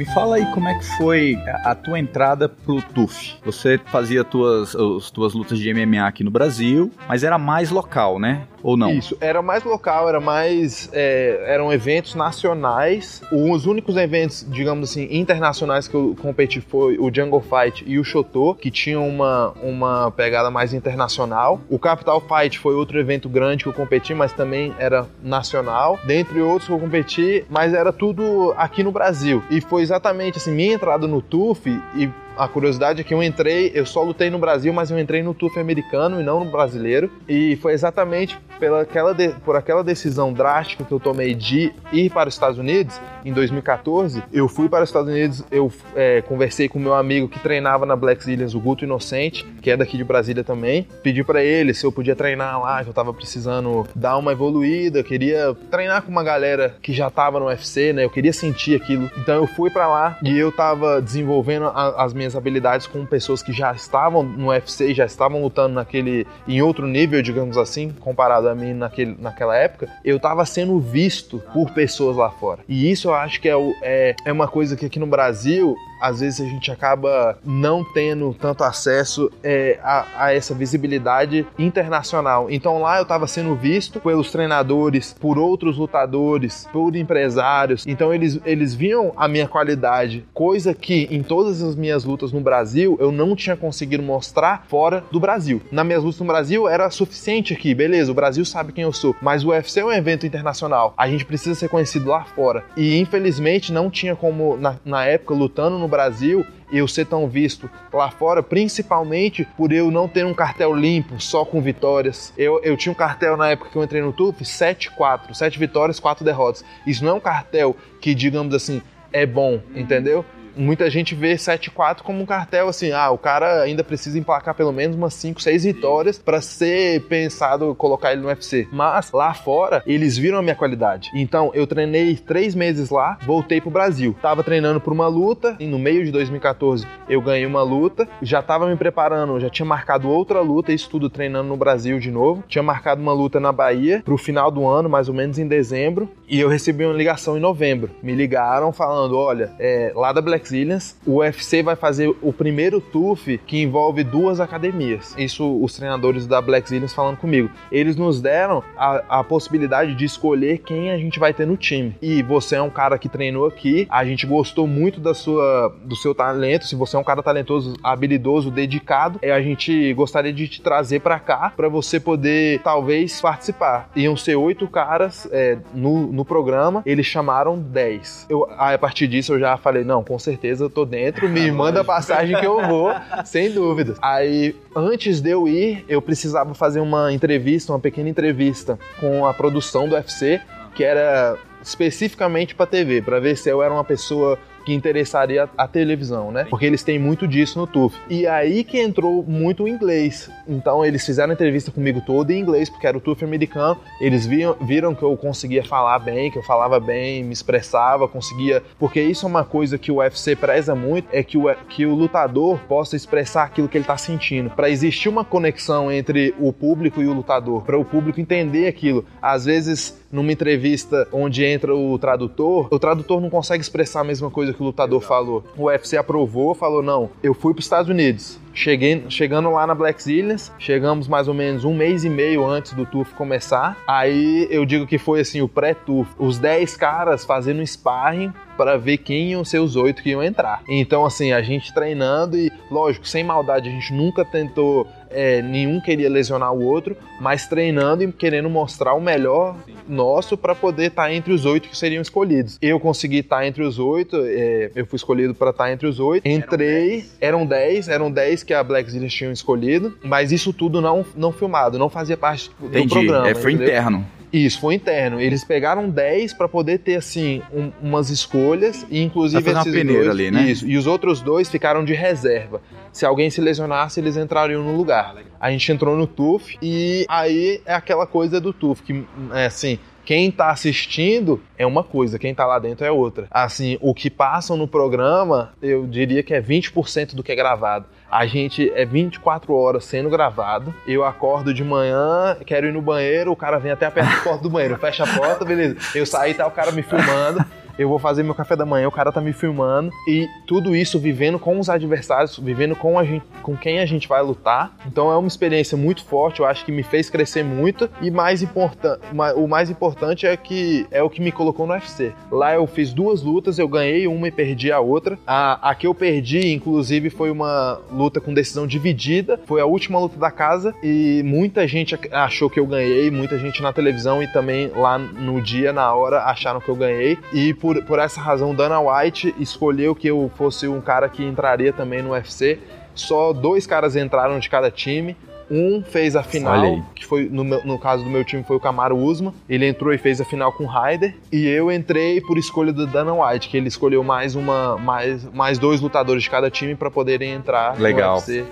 Me 0.01 0.07
fala 0.15 0.37
aí 0.37 0.47
como 0.55 0.67
é 0.67 0.75
que 0.79 0.85
foi 0.97 1.37
a 1.63 1.75
tua 1.75 1.99
entrada 1.99 2.49
pro 2.49 2.81
TUF. 2.81 3.37
Você 3.45 3.79
fazia 3.87 4.25
tuas, 4.25 4.75
as 4.75 5.11
tuas 5.11 5.35
lutas 5.35 5.59
de 5.59 5.75
MMA 5.75 6.07
aqui 6.07 6.25
no 6.25 6.31
Brasil, 6.31 6.91
mas 7.07 7.23
era 7.23 7.37
mais 7.37 7.71
local, 7.71 8.19
né? 8.19 8.47
Ou 8.63 8.77
não? 8.77 8.93
Isso, 8.93 9.17
era 9.21 9.43
mais 9.43 9.65
local, 9.65 10.09
era 10.09 10.21
mais. 10.21 10.89
É, 10.93 11.45
eram 11.47 11.73
eventos 11.73 12.15
nacionais. 12.15 13.23
Os 13.33 13.67
únicos 13.67 13.97
eventos, 13.97 14.47
digamos 14.49 14.91
assim, 14.91 15.09
internacionais 15.11 15.89
que 15.89 15.95
eu 15.95 16.17
competi 16.21 16.61
foi 16.61 16.99
o 16.99 17.13
Jungle 17.15 17.43
Fight 17.43 17.85
e 17.87 17.99
o 17.99 18.05
Shoto, 18.05 18.55
que 18.55 18.71
tinham 18.71 19.09
uma, 19.09 19.53
uma 19.63 20.11
pegada 20.11 20.51
mais 20.51 20.73
internacional. 20.75 21.61
O 21.69 21.79
Capital 21.79 22.21
Fight 22.21 22.59
foi 22.59 22.75
outro 22.75 22.99
evento 22.99 23.29
grande 23.29 23.65
que 23.65 23.69
eu 23.69 23.75
competi, 23.75 24.15
mas 24.15 24.33
também 24.33 24.75
era 24.79 25.07
nacional. 25.23 25.99
Dentre 26.05 26.41
outros 26.41 26.67
que 26.67 26.73
eu 26.73 26.79
competi, 26.79 27.45
mas 27.49 27.75
era 27.75 27.93
tudo 27.93 28.55
aqui 28.57 28.83
no 28.83 28.93
Brasil. 28.93 29.43
E 29.51 29.61
foi 29.61 29.83
exatamente 29.83 30.39
assim, 30.39 30.53
minha 30.53 30.75
entrada 30.75 31.07
no 31.07 31.23
TUF 31.23 31.71
e 31.97 32.09
a 32.37 32.49
curiosidade 32.49 33.03
é 33.03 33.05
que 33.05 33.13
eu 33.13 33.23
entrei, 33.23 33.71
eu 33.75 33.85
só 33.85 34.03
lutei 34.03 34.31
no 34.31 34.39
Brasil, 34.39 34.73
mas 34.73 34.91
eu 34.91 34.99
entrei 34.99 35.23
no 35.23 35.35
TUF 35.35 35.59
americano 35.59 36.21
e 36.21 36.25
não 36.25 36.43
no 36.43 36.51
brasileiro. 36.51 37.11
E 37.29 37.57
foi 37.57 37.75
exatamente 37.75 38.39
pela 38.61 38.83
aquela 38.83 39.15
de, 39.15 39.31
por 39.45 39.57
aquela 39.57 39.83
decisão 39.83 40.33
drástica 40.33 40.85
que 40.85 40.93
eu 40.93 41.01
tomei 41.01 41.35
de 41.35 41.73
ir 41.91 42.11
para 42.11 42.29
os 42.29 42.35
Estados 42.35 42.59
Unidos 42.59 43.01
em 43.25 43.33
2014. 43.33 44.23
Eu 44.33 44.47
fui 44.49 44.69
para 44.69 44.85
os 44.85 44.91
Estados 44.91 45.09
Unidos, 45.11 45.43
eu 45.51 45.73
é, 45.97 46.21
conversei 46.23 46.69
com 46.69 46.79
meu 46.79 46.95
amigo 46.95 47.29
que 47.29 47.39
treinava 47.39 47.87
na 47.87 47.97
Black 47.97 48.23
Zillions, 48.23 48.55
o 48.55 48.61
Guto 48.61 48.85
Inocente, 48.85 49.45
que 49.63 49.71
é 49.71 49.77
daqui 49.77 49.97
de 49.97 50.05
Brasília 50.05 50.45
também. 50.45 50.87
Pedi 51.03 51.25
para 51.25 51.43
ele 51.43 51.73
se 51.73 51.85
eu 51.85 51.91
podia 51.91 52.15
treinar 52.15 52.61
lá, 52.61 52.83
que 52.85 52.91
eu 52.91 52.95
tava 52.95 53.15
precisando 53.15 53.87
dar 53.95 54.19
uma 54.19 54.33
evoluída, 54.33 55.03
queria 55.03 55.57
treinar 55.71 56.03
com 56.03 56.11
uma 56.11 56.23
galera 56.23 56.77
que 56.83 56.93
já 56.93 57.09
tava 57.09 57.41
no 57.41 57.47
UFC, 57.47 57.93
né? 57.93 58.05
Eu 58.05 58.11
queria 58.11 58.33
sentir 58.33 58.77
aquilo. 58.77 59.11
Então 59.17 59.37
eu 59.37 59.47
fui 59.47 59.71
para 59.71 59.89
lá 59.89 60.19
e 60.23 60.39
eu 60.39 60.53
tava 60.53 61.01
desenvolvendo 61.01 61.67
a, 61.67 62.05
as 62.05 62.13
minhas 62.13 62.37
habilidades 62.37 62.87
com 62.87 63.07
pessoas 63.07 63.43
que 63.43 63.53
já 63.53 63.73
estavam 63.73 64.23
no 64.23 64.49
UFC, 64.49 64.93
já 64.93 65.07
estavam 65.07 65.43
lutando 65.43 65.75
naquele 65.75 66.27
em 66.47 66.61
outro 66.61 66.87
nível, 66.87 67.23
digamos 67.23 67.57
assim, 67.57 67.91
comparado 68.01 68.50
mim 68.55 68.73
naquele, 68.73 69.17
naquela 69.19 69.57
época, 69.57 69.89
eu 70.05 70.17
estava 70.17 70.45
sendo 70.45 70.79
visto 70.79 71.43
por 71.53 71.71
pessoas 71.71 72.17
lá 72.17 72.31
fora. 72.31 72.61
E 72.69 72.91
isso 72.91 73.09
eu 73.09 73.15
acho 73.15 73.41
que 73.41 73.49
é, 73.49 73.55
é, 73.83 74.17
é 74.25 74.33
uma 74.33 74.49
coisa 74.49 74.77
que 74.77 74.87
aqui 74.87 74.99
no 74.99 75.07
Brasil 75.07 75.77
às 76.01 76.21
vezes 76.21 76.41
a 76.41 76.45
gente 76.45 76.71
acaba 76.71 77.39
não 77.45 77.85
tendo 77.85 78.35
tanto 78.35 78.65
acesso 78.65 79.31
é, 79.43 79.79
a, 79.83 80.07
a, 80.17 80.35
essa 80.35 80.55
visibilidade 80.55 81.47
internacional. 81.59 82.51
Então 82.51 82.81
lá 82.81 82.99
eu 82.99 83.03
estava 83.03 83.27
sendo 83.27 83.55
visto 83.55 84.01
pelos 84.01 84.31
treinadores, 84.31 85.15
por 85.19 85.39
outros 85.39 85.77
lutadores, 85.77 86.69
por 86.73 86.97
empresários. 86.97 87.87
Então 87.87 88.13
eles, 88.13 88.41
eles 88.45 88.75
viam 88.75 89.13
a 89.17 89.29
minha 89.29 89.47
qualidade, 89.47 90.25
coisa 90.33 90.75
que 90.75 91.09
em 91.11 91.23
todas 91.23 91.63
as 91.63 91.77
minhas 91.77 92.05
lutas 92.05 92.33
no 92.33 92.41
Brasil 92.41 92.97
eu 93.01 93.13
não 93.13 93.37
tinha 93.37 93.57
conseguido 93.57 94.03
mostrar 94.03 94.65
fora 94.69 95.05
do 95.11 95.21
Brasil. 95.21 95.61
Nas 95.71 95.87
minhas 95.87 96.03
lutas 96.03 96.21
no 96.21 96.27
Brasil 96.27 96.69
era 96.69 96.91
suficiente 96.91 97.53
aqui, 97.53 97.75
beleza, 97.75 98.11
o 98.11 98.15
Brasil 98.15 98.45
sabe 98.45 98.73
quem 98.73 98.85
eu 98.85 98.93
sou, 98.93 99.15
mas 99.21 99.45
o 99.45 99.49
UFC 99.49 99.81
é 99.81 99.85
um 99.85 99.93
evento 99.93 100.27
internacional, 100.27 100.95
a 100.97 101.09
gente 101.09 101.25
precisa 101.25 101.55
ser 101.55 101.69
conhecido 101.69 102.09
lá 102.09 102.25
fora. 102.25 102.65
E 102.77 102.99
infelizmente 102.99 103.73
não 103.73 103.91
tinha 103.91 104.17
como, 104.17 104.57
na, 104.57 104.77
na 104.85 105.05
época, 105.05 105.35
lutando 105.35 105.79
no 105.79 105.89
Brasil, 105.91 106.47
eu 106.73 106.89
ser 106.89 107.05
tão 107.05 107.29
visto 107.29 107.69
lá 107.93 108.11
fora, 108.11 108.43
principalmente 108.43 109.47
por 109.57 109.73
eu 109.73 109.91
não 109.91 110.09
ter 110.09 110.25
um 110.25 110.33
cartel 110.33 110.75
limpo, 110.75 111.21
só 111.21 111.45
com 111.45 111.61
vitórias. 111.61 112.33
Eu, 112.39 112.61
eu 112.63 112.77
tinha 112.77 112.93
um 112.93 112.95
cartel 112.95 113.37
na 113.37 113.51
época 113.51 113.71
que 113.71 113.77
eu 113.77 113.85
entrei 113.85 114.01
no 114.01 114.13
TUF, 114.13 114.43
7-4, 114.43 115.35
7 115.35 115.59
vitórias, 115.59 116.01
4 116.01 116.25
derrotas. 116.25 116.65
Isso 116.87 117.05
não 117.05 117.13
é 117.13 117.15
um 117.15 117.21
cartel 117.21 117.77
que, 118.01 118.15
digamos 118.15 118.55
assim, 118.55 118.81
é 119.13 119.27
bom, 119.27 119.61
entendeu? 119.75 120.25
Muita 120.61 120.91
gente 120.91 121.15
vê 121.15 121.35
7-4 121.35 122.03
como 122.03 122.23
um 122.23 122.27
cartel 122.27 122.69
assim, 122.69 122.93
ah, 122.93 123.11
o 123.11 123.19
cara 123.19 123.63
ainda 123.63 123.83
precisa 123.83 124.19
emplacar 124.19 124.55
pelo 124.55 124.73
menos 124.73 124.97
umas 124.97 125.15
5, 125.15 125.41
6 125.41 125.65
vitórias 125.65 126.19
para 126.19 126.41
ser 126.41 127.03
pensado 127.03 127.75
colocar 127.75 128.13
ele 128.13 128.23
no 128.23 128.29
UFC. 128.29 128.69
Mas 128.71 129.11
lá 129.13 129.33
fora, 129.33 129.83
eles 129.87 130.17
viram 130.17 130.39
a 130.39 130.43
minha 130.43 130.55
qualidade. 130.55 131.11
Então, 131.15 131.51
eu 131.55 131.67
treinei 131.67 132.17
três 132.17 132.55
meses 132.55 132.91
lá, 132.91 133.19
voltei 133.25 133.61
pro 133.61 133.71
Brasil. 133.71 134.15
Tava 134.21 134.45
treinando 134.45 134.81
por 134.81 134.93
uma 134.93 135.09
luta, 135.09 135.57
e 135.59 135.67
no 135.67 135.79
meio 135.79 136.05
de 136.05 136.11
2014 136.11 136.87
eu 137.09 137.21
ganhei 137.21 137.47
uma 137.47 137.63
luta, 137.63 138.07
já 138.23 138.43
tava 138.43 138.69
me 138.69 138.77
preparando, 138.77 139.41
já 139.41 139.49
tinha 139.49 139.67
marcado 139.67 140.09
outra 140.09 140.41
luta, 140.41 140.73
isso 140.73 140.91
tudo 140.91 141.09
treinando 141.09 141.49
no 141.49 141.57
Brasil 141.57 141.99
de 141.99 142.11
novo. 142.11 142.45
Tinha 142.47 142.63
marcado 142.63 143.01
uma 143.01 143.13
luta 143.13 143.41
na 143.41 143.53
Bahia 143.53 144.03
pro 144.05 144.19
final 144.19 144.51
do 144.51 144.67
ano, 144.67 144.89
mais 144.89 145.09
ou 145.09 145.15
menos 145.15 145.39
em 145.39 145.47
dezembro, 145.47 146.09
e 146.29 146.39
eu 146.39 146.49
recebi 146.49 146.85
uma 146.85 146.95
ligação 146.95 147.37
em 147.37 147.41
novembro. 147.41 147.91
Me 148.03 148.15
ligaram 148.15 148.73
falando: 148.73 149.17
olha, 149.17 149.53
é, 149.59 149.93
lá 149.95 150.13
da 150.13 150.21
Black 150.21 150.50
Black 150.51 150.61
Zillions, 150.61 150.97
o 151.07 151.19
UFC 151.19 151.63
vai 151.63 151.77
fazer 151.77 152.15
o 152.21 152.33
primeiro 152.33 152.81
TUF 152.81 153.39
que 153.47 153.63
envolve 153.63 154.03
duas 154.03 154.41
academias. 154.41 155.15
Isso 155.17 155.59
os 155.63 155.75
treinadores 155.75 156.27
da 156.27 156.41
Black 156.41 156.69
Zillions 156.69 156.93
falando 156.93 157.17
comigo. 157.17 157.51
Eles 157.71 157.97
nos 157.97 158.21
deram 158.21 158.63
a, 158.77 159.21
a 159.21 159.25
possibilidade 159.25 159.95
de 159.95 160.05
escolher 160.05 160.59
quem 160.59 160.91
a 160.91 160.99
gente 160.99 161.19
vai 161.19 161.33
ter 161.33 161.47
no 161.47 161.57
time. 161.57 161.95
E 162.03 162.23
você 162.23 162.57
é 162.57 162.63
um 162.63 162.71
cara 162.71 162.99
que 162.99 163.09
treinou 163.09 163.47
aqui, 163.47 163.87
a 163.91 164.05
gente 164.05 164.27
gostou 164.27 164.67
muito 164.67 165.01
da 165.01 165.15
sua, 165.15 165.75
do 165.85 165.95
seu 165.95 166.15
talento. 166.15 166.67
Se 166.67 166.75
você 166.75 166.97
é 166.97 166.99
um 166.99 167.05
cara 167.05 167.23
talentoso, 167.23 167.77
habilidoso, 167.83 168.51
dedicado, 168.51 169.19
é, 169.23 169.31
a 169.33 169.41
gente 169.41 169.95
gostaria 169.95 170.33
de 170.33 170.49
te 170.49 170.61
trazer 170.61 171.01
para 171.01 171.19
cá 171.19 171.53
para 171.57 171.69
você 171.69 172.01
poder 172.01 172.61
talvez 172.63 173.21
participar. 173.21 173.91
Iam 173.95 174.17
ser 174.17 174.35
oito 174.35 174.67
caras 174.67 175.29
é, 175.31 175.59
no, 175.73 176.13
no 176.13 176.25
programa, 176.25 176.83
eles 176.85 177.07
chamaram 177.07 177.59
dez. 177.59 178.27
Eu, 178.29 178.49
a 178.51 178.77
partir 178.79 179.07
disso 179.07 179.35
eu 179.35 179.41
já 179.41 179.57
falei, 179.57 179.85
não, 179.85 180.03
com 180.03 180.19
certeza 180.19 180.30
certeza 180.31 180.65
eu 180.65 180.71
tô 180.71 180.85
dentro, 180.85 181.29
me 181.29 181.51
manda 181.51 181.81
a 181.81 181.85
passagem 181.85 182.39
que 182.39 182.47
eu 182.47 182.67
vou, 182.67 182.93
sem 183.25 183.51
dúvidas. 183.51 183.99
Aí, 184.01 184.55
antes 184.75 185.21
de 185.21 185.31
eu 185.31 185.49
ir, 185.49 185.85
eu 185.89 186.01
precisava 186.01 186.55
fazer 186.55 186.81
uma 186.81 187.13
entrevista, 187.13 187.73
uma 187.73 187.81
pequena 187.81 188.09
entrevista 188.09 188.79
com 189.01 189.27
a 189.27 189.35
produção 189.35 189.89
do 189.89 189.95
UFC, 189.95 190.41
que 190.75 190.85
era 190.85 191.37
especificamente 191.63 192.55
para 192.55 192.67
TV, 192.67 193.03
para 193.03 193.19
ver 193.19 193.37
se 193.37 193.49
eu 193.51 193.63
era 193.63 193.73
uma 193.73 193.85
pessoa 193.85 194.39
que 194.65 194.73
interessaria 194.73 195.49
a 195.57 195.69
televisão, 195.69 196.31
né? 196.31 196.47
Porque 196.49 196.67
eles 196.67 196.83
têm 196.83 196.99
muito 196.99 197.27
disso 197.27 197.59
no 197.59 197.67
TUF. 197.67 197.97
E 198.09 198.27
aí 198.27 198.65
que 198.65 198.81
entrou 198.81 199.23
muito 199.23 199.65
o 199.65 199.69
inglês. 199.69 200.31
Então 200.47 200.85
eles 200.85 201.05
fizeram 201.05 201.33
entrevista 201.33 201.71
comigo 201.71 202.01
toda 202.01 202.33
em 202.33 202.39
inglês, 202.39 202.69
porque 202.69 202.87
era 202.87 202.97
o 202.97 203.01
TUF 203.01 203.25
americano. 203.25 203.79
Eles 204.01 204.27
viram, 204.27 204.57
viram 204.61 204.95
que 204.95 205.03
eu 205.03 205.17
conseguia 205.17 205.65
falar 205.65 205.99
bem, 205.99 206.31
que 206.31 206.39
eu 206.39 206.43
falava 206.43 206.79
bem, 206.81 207.25
me 207.25 207.33
expressava, 207.33 208.09
conseguia. 208.09 208.63
Porque 208.79 209.01
isso 209.01 209.27
é 209.27 209.29
uma 209.29 209.45
coisa 209.45 209.79
que 209.79 209.91
o 209.91 209.97
UFC 209.97 210.37
preza 210.37 210.75
muito, 210.75 211.09
é 211.13 211.23
que 211.23 211.39
o, 211.39 211.55
que 211.69 211.87
o 211.87 211.95
lutador 211.95 212.59
possa 212.69 212.97
expressar 212.97 213.45
aquilo 213.45 213.69
que 213.69 213.79
ele 213.79 213.85
tá 213.85 213.97
sentindo. 213.97 214.51
Para 214.51 214.71
existir 214.71 215.09
uma 215.09 215.25
conexão 215.25 215.91
entre 215.91 216.35
o 216.39 216.53
público 216.53 217.01
e 217.03 217.07
o 217.07 217.13
lutador, 217.13 217.63
para 217.63 217.79
o 217.79 217.85
público 217.85 218.21
entender 218.21 218.67
aquilo. 218.67 219.05
Às 219.21 219.45
vezes 219.45 220.00
numa 220.11 220.33
entrevista 220.33 221.07
onde 221.13 221.45
entra 221.45 221.75
o 221.75 221.99
tradutor, 221.99 222.69
o 222.71 222.79
tradutor 222.79 223.21
não 223.21 223.31
consegue 223.31 223.63
expressar 223.63 224.01
a 224.01 224.05
mesma 224.05 224.31
coisa 224.31 224.53
que 224.53 224.61
o 224.61 224.65
lutador 224.65 225.01
falou. 225.01 225.45
O 225.57 225.65
UFC 225.65 225.97
aprovou, 225.97 226.55
falou: 226.55 226.83
não, 226.83 227.11
eu 227.23 227.35
fui 227.35 227.53
para 227.53 227.61
os 227.61 227.67
Estados 227.67 227.91
Unidos. 227.91 228.39
Cheguei, 228.61 229.07
chegando 229.09 229.51
lá 229.51 229.67
na 229.67 229.75
Black 229.75 230.03
Zillions, 230.03 230.53
chegamos 230.59 231.09
mais 231.09 231.29
ou 231.29 231.33
menos 231.33 231.65
um 231.65 231.73
mês 231.73 232.05
e 232.05 232.11
meio 232.11 232.45
antes 232.45 232.75
do 232.75 232.85
TUF 232.85 233.15
começar. 233.15 233.75
Aí 233.89 234.47
eu 234.51 234.67
digo 234.67 234.87
que 234.87 234.99
foi 234.99 235.21
assim, 235.21 235.41
o 235.41 235.49
pré-TUF. 235.49 236.11
Os 236.19 236.39
10 236.39 236.77
caras 236.77 237.25
fazendo 237.25 237.67
sparring 237.67 238.31
para 238.59 238.77
ver 238.77 238.99
quem 238.99 239.31
iam 239.31 239.43
ser 239.47 239.61
os 239.61 239.77
oito 239.77 240.03
que 240.03 240.11
iam 240.11 240.23
entrar. 240.23 240.63
Então, 240.69 241.07
assim, 241.07 241.33
a 241.33 241.41
gente 241.41 241.73
treinando 241.73 242.37
e, 242.37 242.53
lógico, 242.71 243.09
sem 243.09 243.25
maldade, 243.25 243.71
a 243.71 243.73
gente 243.73 243.95
nunca 243.95 244.27
tentou 244.27 244.87
é, 245.11 245.43
nenhum 245.43 245.81
queria 245.81 246.09
lesionar 246.09 246.53
o 246.53 246.65
outro, 246.65 246.97
mas 247.21 247.47
treinando 247.47 248.05
e 248.05 248.13
querendo 248.13 248.49
mostrar 248.49 248.95
o 248.95 249.01
melhor 249.01 249.57
nosso 249.89 250.37
para 250.37 250.55
poder 250.55 250.87
estar 250.87 251.05
tá 251.05 251.13
entre 251.13 251.33
os 251.33 251.45
oito 251.45 251.69
que 251.69 251.77
seriam 251.77 252.01
escolhidos. 252.01 252.59
Eu 252.63 252.79
consegui 252.79 253.19
estar 253.19 253.39
tá 253.39 253.47
entre 253.47 253.63
os 253.63 253.79
oito, 253.79 254.17
é, 254.25 254.71
eu 254.75 254.87
fui 254.87 254.97
escolhido 254.97 255.35
para 255.35 255.51
estar 255.51 255.65
tá 255.65 255.73
entre 255.73 255.89
os 255.89 255.99
oito. 255.99 256.27
Entrei, 256.27 257.05
eram 257.21 257.45
dez, 257.45 257.89
eram 257.89 258.11
dez 258.11 258.43
que 258.51 258.55
a 258.55 258.65
Black 258.65 258.91
Zillions 258.91 259.15
tinham 259.15 259.31
escolhido, 259.31 259.97
mas 260.03 260.33
isso 260.33 260.53
tudo 260.53 260.81
não, 260.81 261.07
não 261.15 261.31
filmado, 261.31 261.79
não 261.79 261.89
fazia 261.89 262.17
parte 262.17 262.51
do 262.59 262.67
Entendi. 262.67 262.89
programa. 262.89 263.29
É, 263.29 263.33
foi 263.33 263.53
entendeu? 263.53 263.69
interno. 263.69 264.07
Isso, 264.33 264.61
foi 264.61 264.75
interno. 264.75 265.21
Eles 265.21 265.45
pegaram 265.45 265.89
10 265.89 266.35
para 266.35 266.49
poder 266.49 266.79
ter, 266.79 266.97
assim, 266.97 267.43
um, 267.53 267.71
umas 267.81 268.11
escolhas 268.11 268.85
e, 268.91 269.01
inclusive, 269.01 269.41
esses 269.41 269.55
uma 269.55 269.65
peneira 269.65 270.05
dois, 270.05 270.11
ali, 270.11 270.31
né? 270.33 270.51
Isso, 270.51 270.67
e 270.67 270.77
os 270.77 270.89
outros 270.89 271.21
dois 271.21 271.49
ficaram 271.49 271.85
de 271.85 271.95
reserva. 271.95 272.61
Se 272.93 273.07
alguém 273.07 273.31
se 273.31 273.41
lesionasse, 273.41 274.01
eles 274.01 274.17
entrariam 274.17 274.65
no 274.65 274.77
lugar. 274.77 275.15
A 275.39 275.49
gente 275.53 275.71
entrou 275.71 275.97
no 275.97 276.09
TUF 276.09 276.59
e 276.61 277.07
aí 277.09 277.61
é 277.65 277.75
aquela 277.75 278.07
coisa 278.07 278.41
do 278.41 278.53
TUF, 278.53 278.83
que, 278.83 279.05
é 279.33 279.47
assim, 279.47 279.79
quem 280.05 280.29
tá 280.29 280.51
assistindo 280.51 281.41
é 281.57 281.65
uma 281.65 281.85
coisa, 281.85 282.19
quem 282.19 282.35
tá 282.35 282.45
lá 282.45 282.59
dentro 282.59 282.85
é 282.85 282.91
outra. 282.91 283.29
Assim, 283.31 283.79
o 283.81 283.95
que 283.95 284.11
passam 284.11 284.57
no 284.57 284.67
programa, 284.67 285.53
eu 285.63 285.87
diria 285.87 286.21
que 286.21 286.35
é 286.35 286.43
20% 286.43 287.15
do 287.15 287.23
que 287.23 287.31
é 287.31 287.37
gravado. 287.37 287.87
A 288.11 288.27
gente 288.27 288.73
é 288.75 288.85
24 288.85 289.55
horas 289.55 289.85
sendo 289.85 290.11
gravado. 290.11 290.75
Eu 290.87 291.05
acordo 291.05 291.55
de 291.55 291.63
manhã, 291.63 292.37
quero 292.45 292.67
ir 292.67 292.73
no 292.73 292.83
banheiro, 292.83 293.31
o 293.31 293.37
cara 293.37 293.59
vem 293.59 293.71
até 293.71 293.89
da 293.89 294.03
porta 294.25 294.43
do 294.43 294.51
banheiro, 294.51 294.77
fecha 294.79 295.05
a 295.05 295.07
porta, 295.07 295.45
beleza. 295.45 295.77
Eu 295.95 296.05
saí, 296.05 296.35
tá 296.35 296.47
o 296.47 296.51
cara 296.51 296.73
me 296.73 296.83
filmando 296.83 297.45
eu 297.81 297.89
vou 297.89 297.99
fazer 297.99 298.23
meu 298.23 298.35
café 298.35 298.55
da 298.55 298.67
manhã, 298.67 298.87
o 298.87 298.93
cara 298.93 299.11
tá 299.11 299.23
me 299.23 299.33
filmando 299.33 299.91
e 300.07 300.29
tudo 300.47 300.77
isso 300.77 300.99
vivendo 300.99 301.39
com 301.39 301.59
os 301.59 301.71
adversários, 301.71 302.39
vivendo 302.39 302.77
com 302.77 302.99
a 302.99 303.05
gente, 303.05 303.25
com 303.43 303.57
quem 303.57 303.81
a 303.81 303.87
gente 303.87 304.07
vai 304.07 304.23
lutar. 304.23 304.77
Então 304.87 305.11
é 305.11 305.17
uma 305.17 305.27
experiência 305.27 305.79
muito 305.79 306.05
forte, 306.05 306.41
eu 306.41 306.47
acho 306.47 306.63
que 306.63 306.71
me 306.71 306.83
fez 306.83 307.09
crescer 307.09 307.43
muito 307.43 307.89
e 308.03 308.11
mais 308.11 308.43
importante, 308.43 309.01
o 309.35 309.49
mais 309.49 309.71
importante 309.71 310.27
é 310.27 310.37
que 310.37 310.87
é 310.91 311.03
o 311.03 311.09
que 311.09 311.23
me 311.23 311.33
colocou 311.33 311.67
no 311.67 311.73
UFC. 311.73 312.13
Lá 312.31 312.55
eu 312.55 312.67
fiz 312.67 312.93
duas 312.93 313.23
lutas, 313.23 313.59
eu 313.59 313.67
ganhei 313.67 314.07
uma 314.07 314.29
e 314.29 314.31
perdi 314.31 314.71
a 314.71 314.79
outra. 314.79 315.19
A, 315.27 315.71
a 315.71 315.75
que 315.75 315.87
eu 315.87 315.95
perdi, 315.95 316.53
inclusive, 316.53 317.09
foi 317.09 317.31
uma 317.31 317.81
luta 317.91 318.21
com 318.21 318.35
decisão 318.35 318.67
dividida, 318.67 319.41
foi 319.47 319.63
a 319.63 319.67
última 319.67 319.99
luta 319.99 320.19
da 320.19 320.31
casa 320.31 320.75
e 320.83 321.23
muita 321.25 321.67
gente 321.67 321.99
achou 322.13 322.51
que 322.51 322.61
eu 322.61 322.67
ganhei, 322.67 323.11
muita 323.11 323.39
gente 323.39 323.63
na 323.63 323.73
televisão 323.73 324.23
e 324.23 324.31
também 324.31 324.69
lá 324.69 324.99
no 324.99 325.41
dia, 325.41 325.73
na 325.73 325.95
hora, 325.95 326.25
acharam 326.25 326.61
que 326.61 326.69
eu 326.69 326.77
ganhei 326.77 327.17
e 327.33 327.55
por 327.55 327.70
por, 327.71 327.85
por 327.85 327.99
essa 328.01 328.21
razão, 328.21 328.53
Dana 328.53 328.81
White 328.81 329.33
escolheu 329.39 329.95
que 329.95 330.09
eu 330.09 330.31
fosse 330.35 330.67
um 330.67 330.81
cara 330.81 331.09
que 331.09 331.25
entraria 331.25 331.73
também 331.73 332.03
no 332.03 332.11
UFC. 332.11 332.59
Só 332.97 333.33
dois 333.33 333.65
caras 333.65 333.95
entraram 333.95 334.41
de 334.41 334.51
cada 334.51 334.71
time. 334.73 335.17
Um 335.49 335.83
fez 335.83 336.15
a 336.15 336.23
final, 336.23 336.81
que 336.95 337.05
foi 337.05 337.29
no, 337.29 337.45
meu, 337.45 337.65
no, 337.65 337.77
caso 337.77 338.05
do 338.05 338.11
meu 338.11 338.25
time 338.25 338.43
foi 338.43 338.57
o 338.57 338.61
Camaro 338.61 338.97
Usman. 338.97 339.33
Ele 339.49 339.67
entrou 339.67 339.93
e 339.93 339.99
fez 339.99 340.21
a 340.21 340.25
final 340.25 340.53
com 340.53 340.65
o 340.65 340.67
Ryder. 340.67 341.15
E 341.31 341.47
eu 341.47 341.71
entrei 341.71 342.21
por 342.21 342.39
escolha 342.39 342.73
do 342.73 342.87
Dana 342.87 343.13
White, 343.13 343.49
que 343.49 343.57
ele 343.57 343.69
escolheu 343.69 344.03
mais 344.03 344.35
uma 344.35 344.77
mais, 344.77 345.25
mais 345.33 345.59
dois 345.59 345.81
lutadores 345.81 346.23
de 346.25 346.31
cada 346.31 346.51
time 346.51 346.75
para 346.75 346.91
poderem 346.91 347.33
entrar 347.33 347.79
Legal. 347.81 348.15
no 348.15 348.17
UFC. 348.17 348.45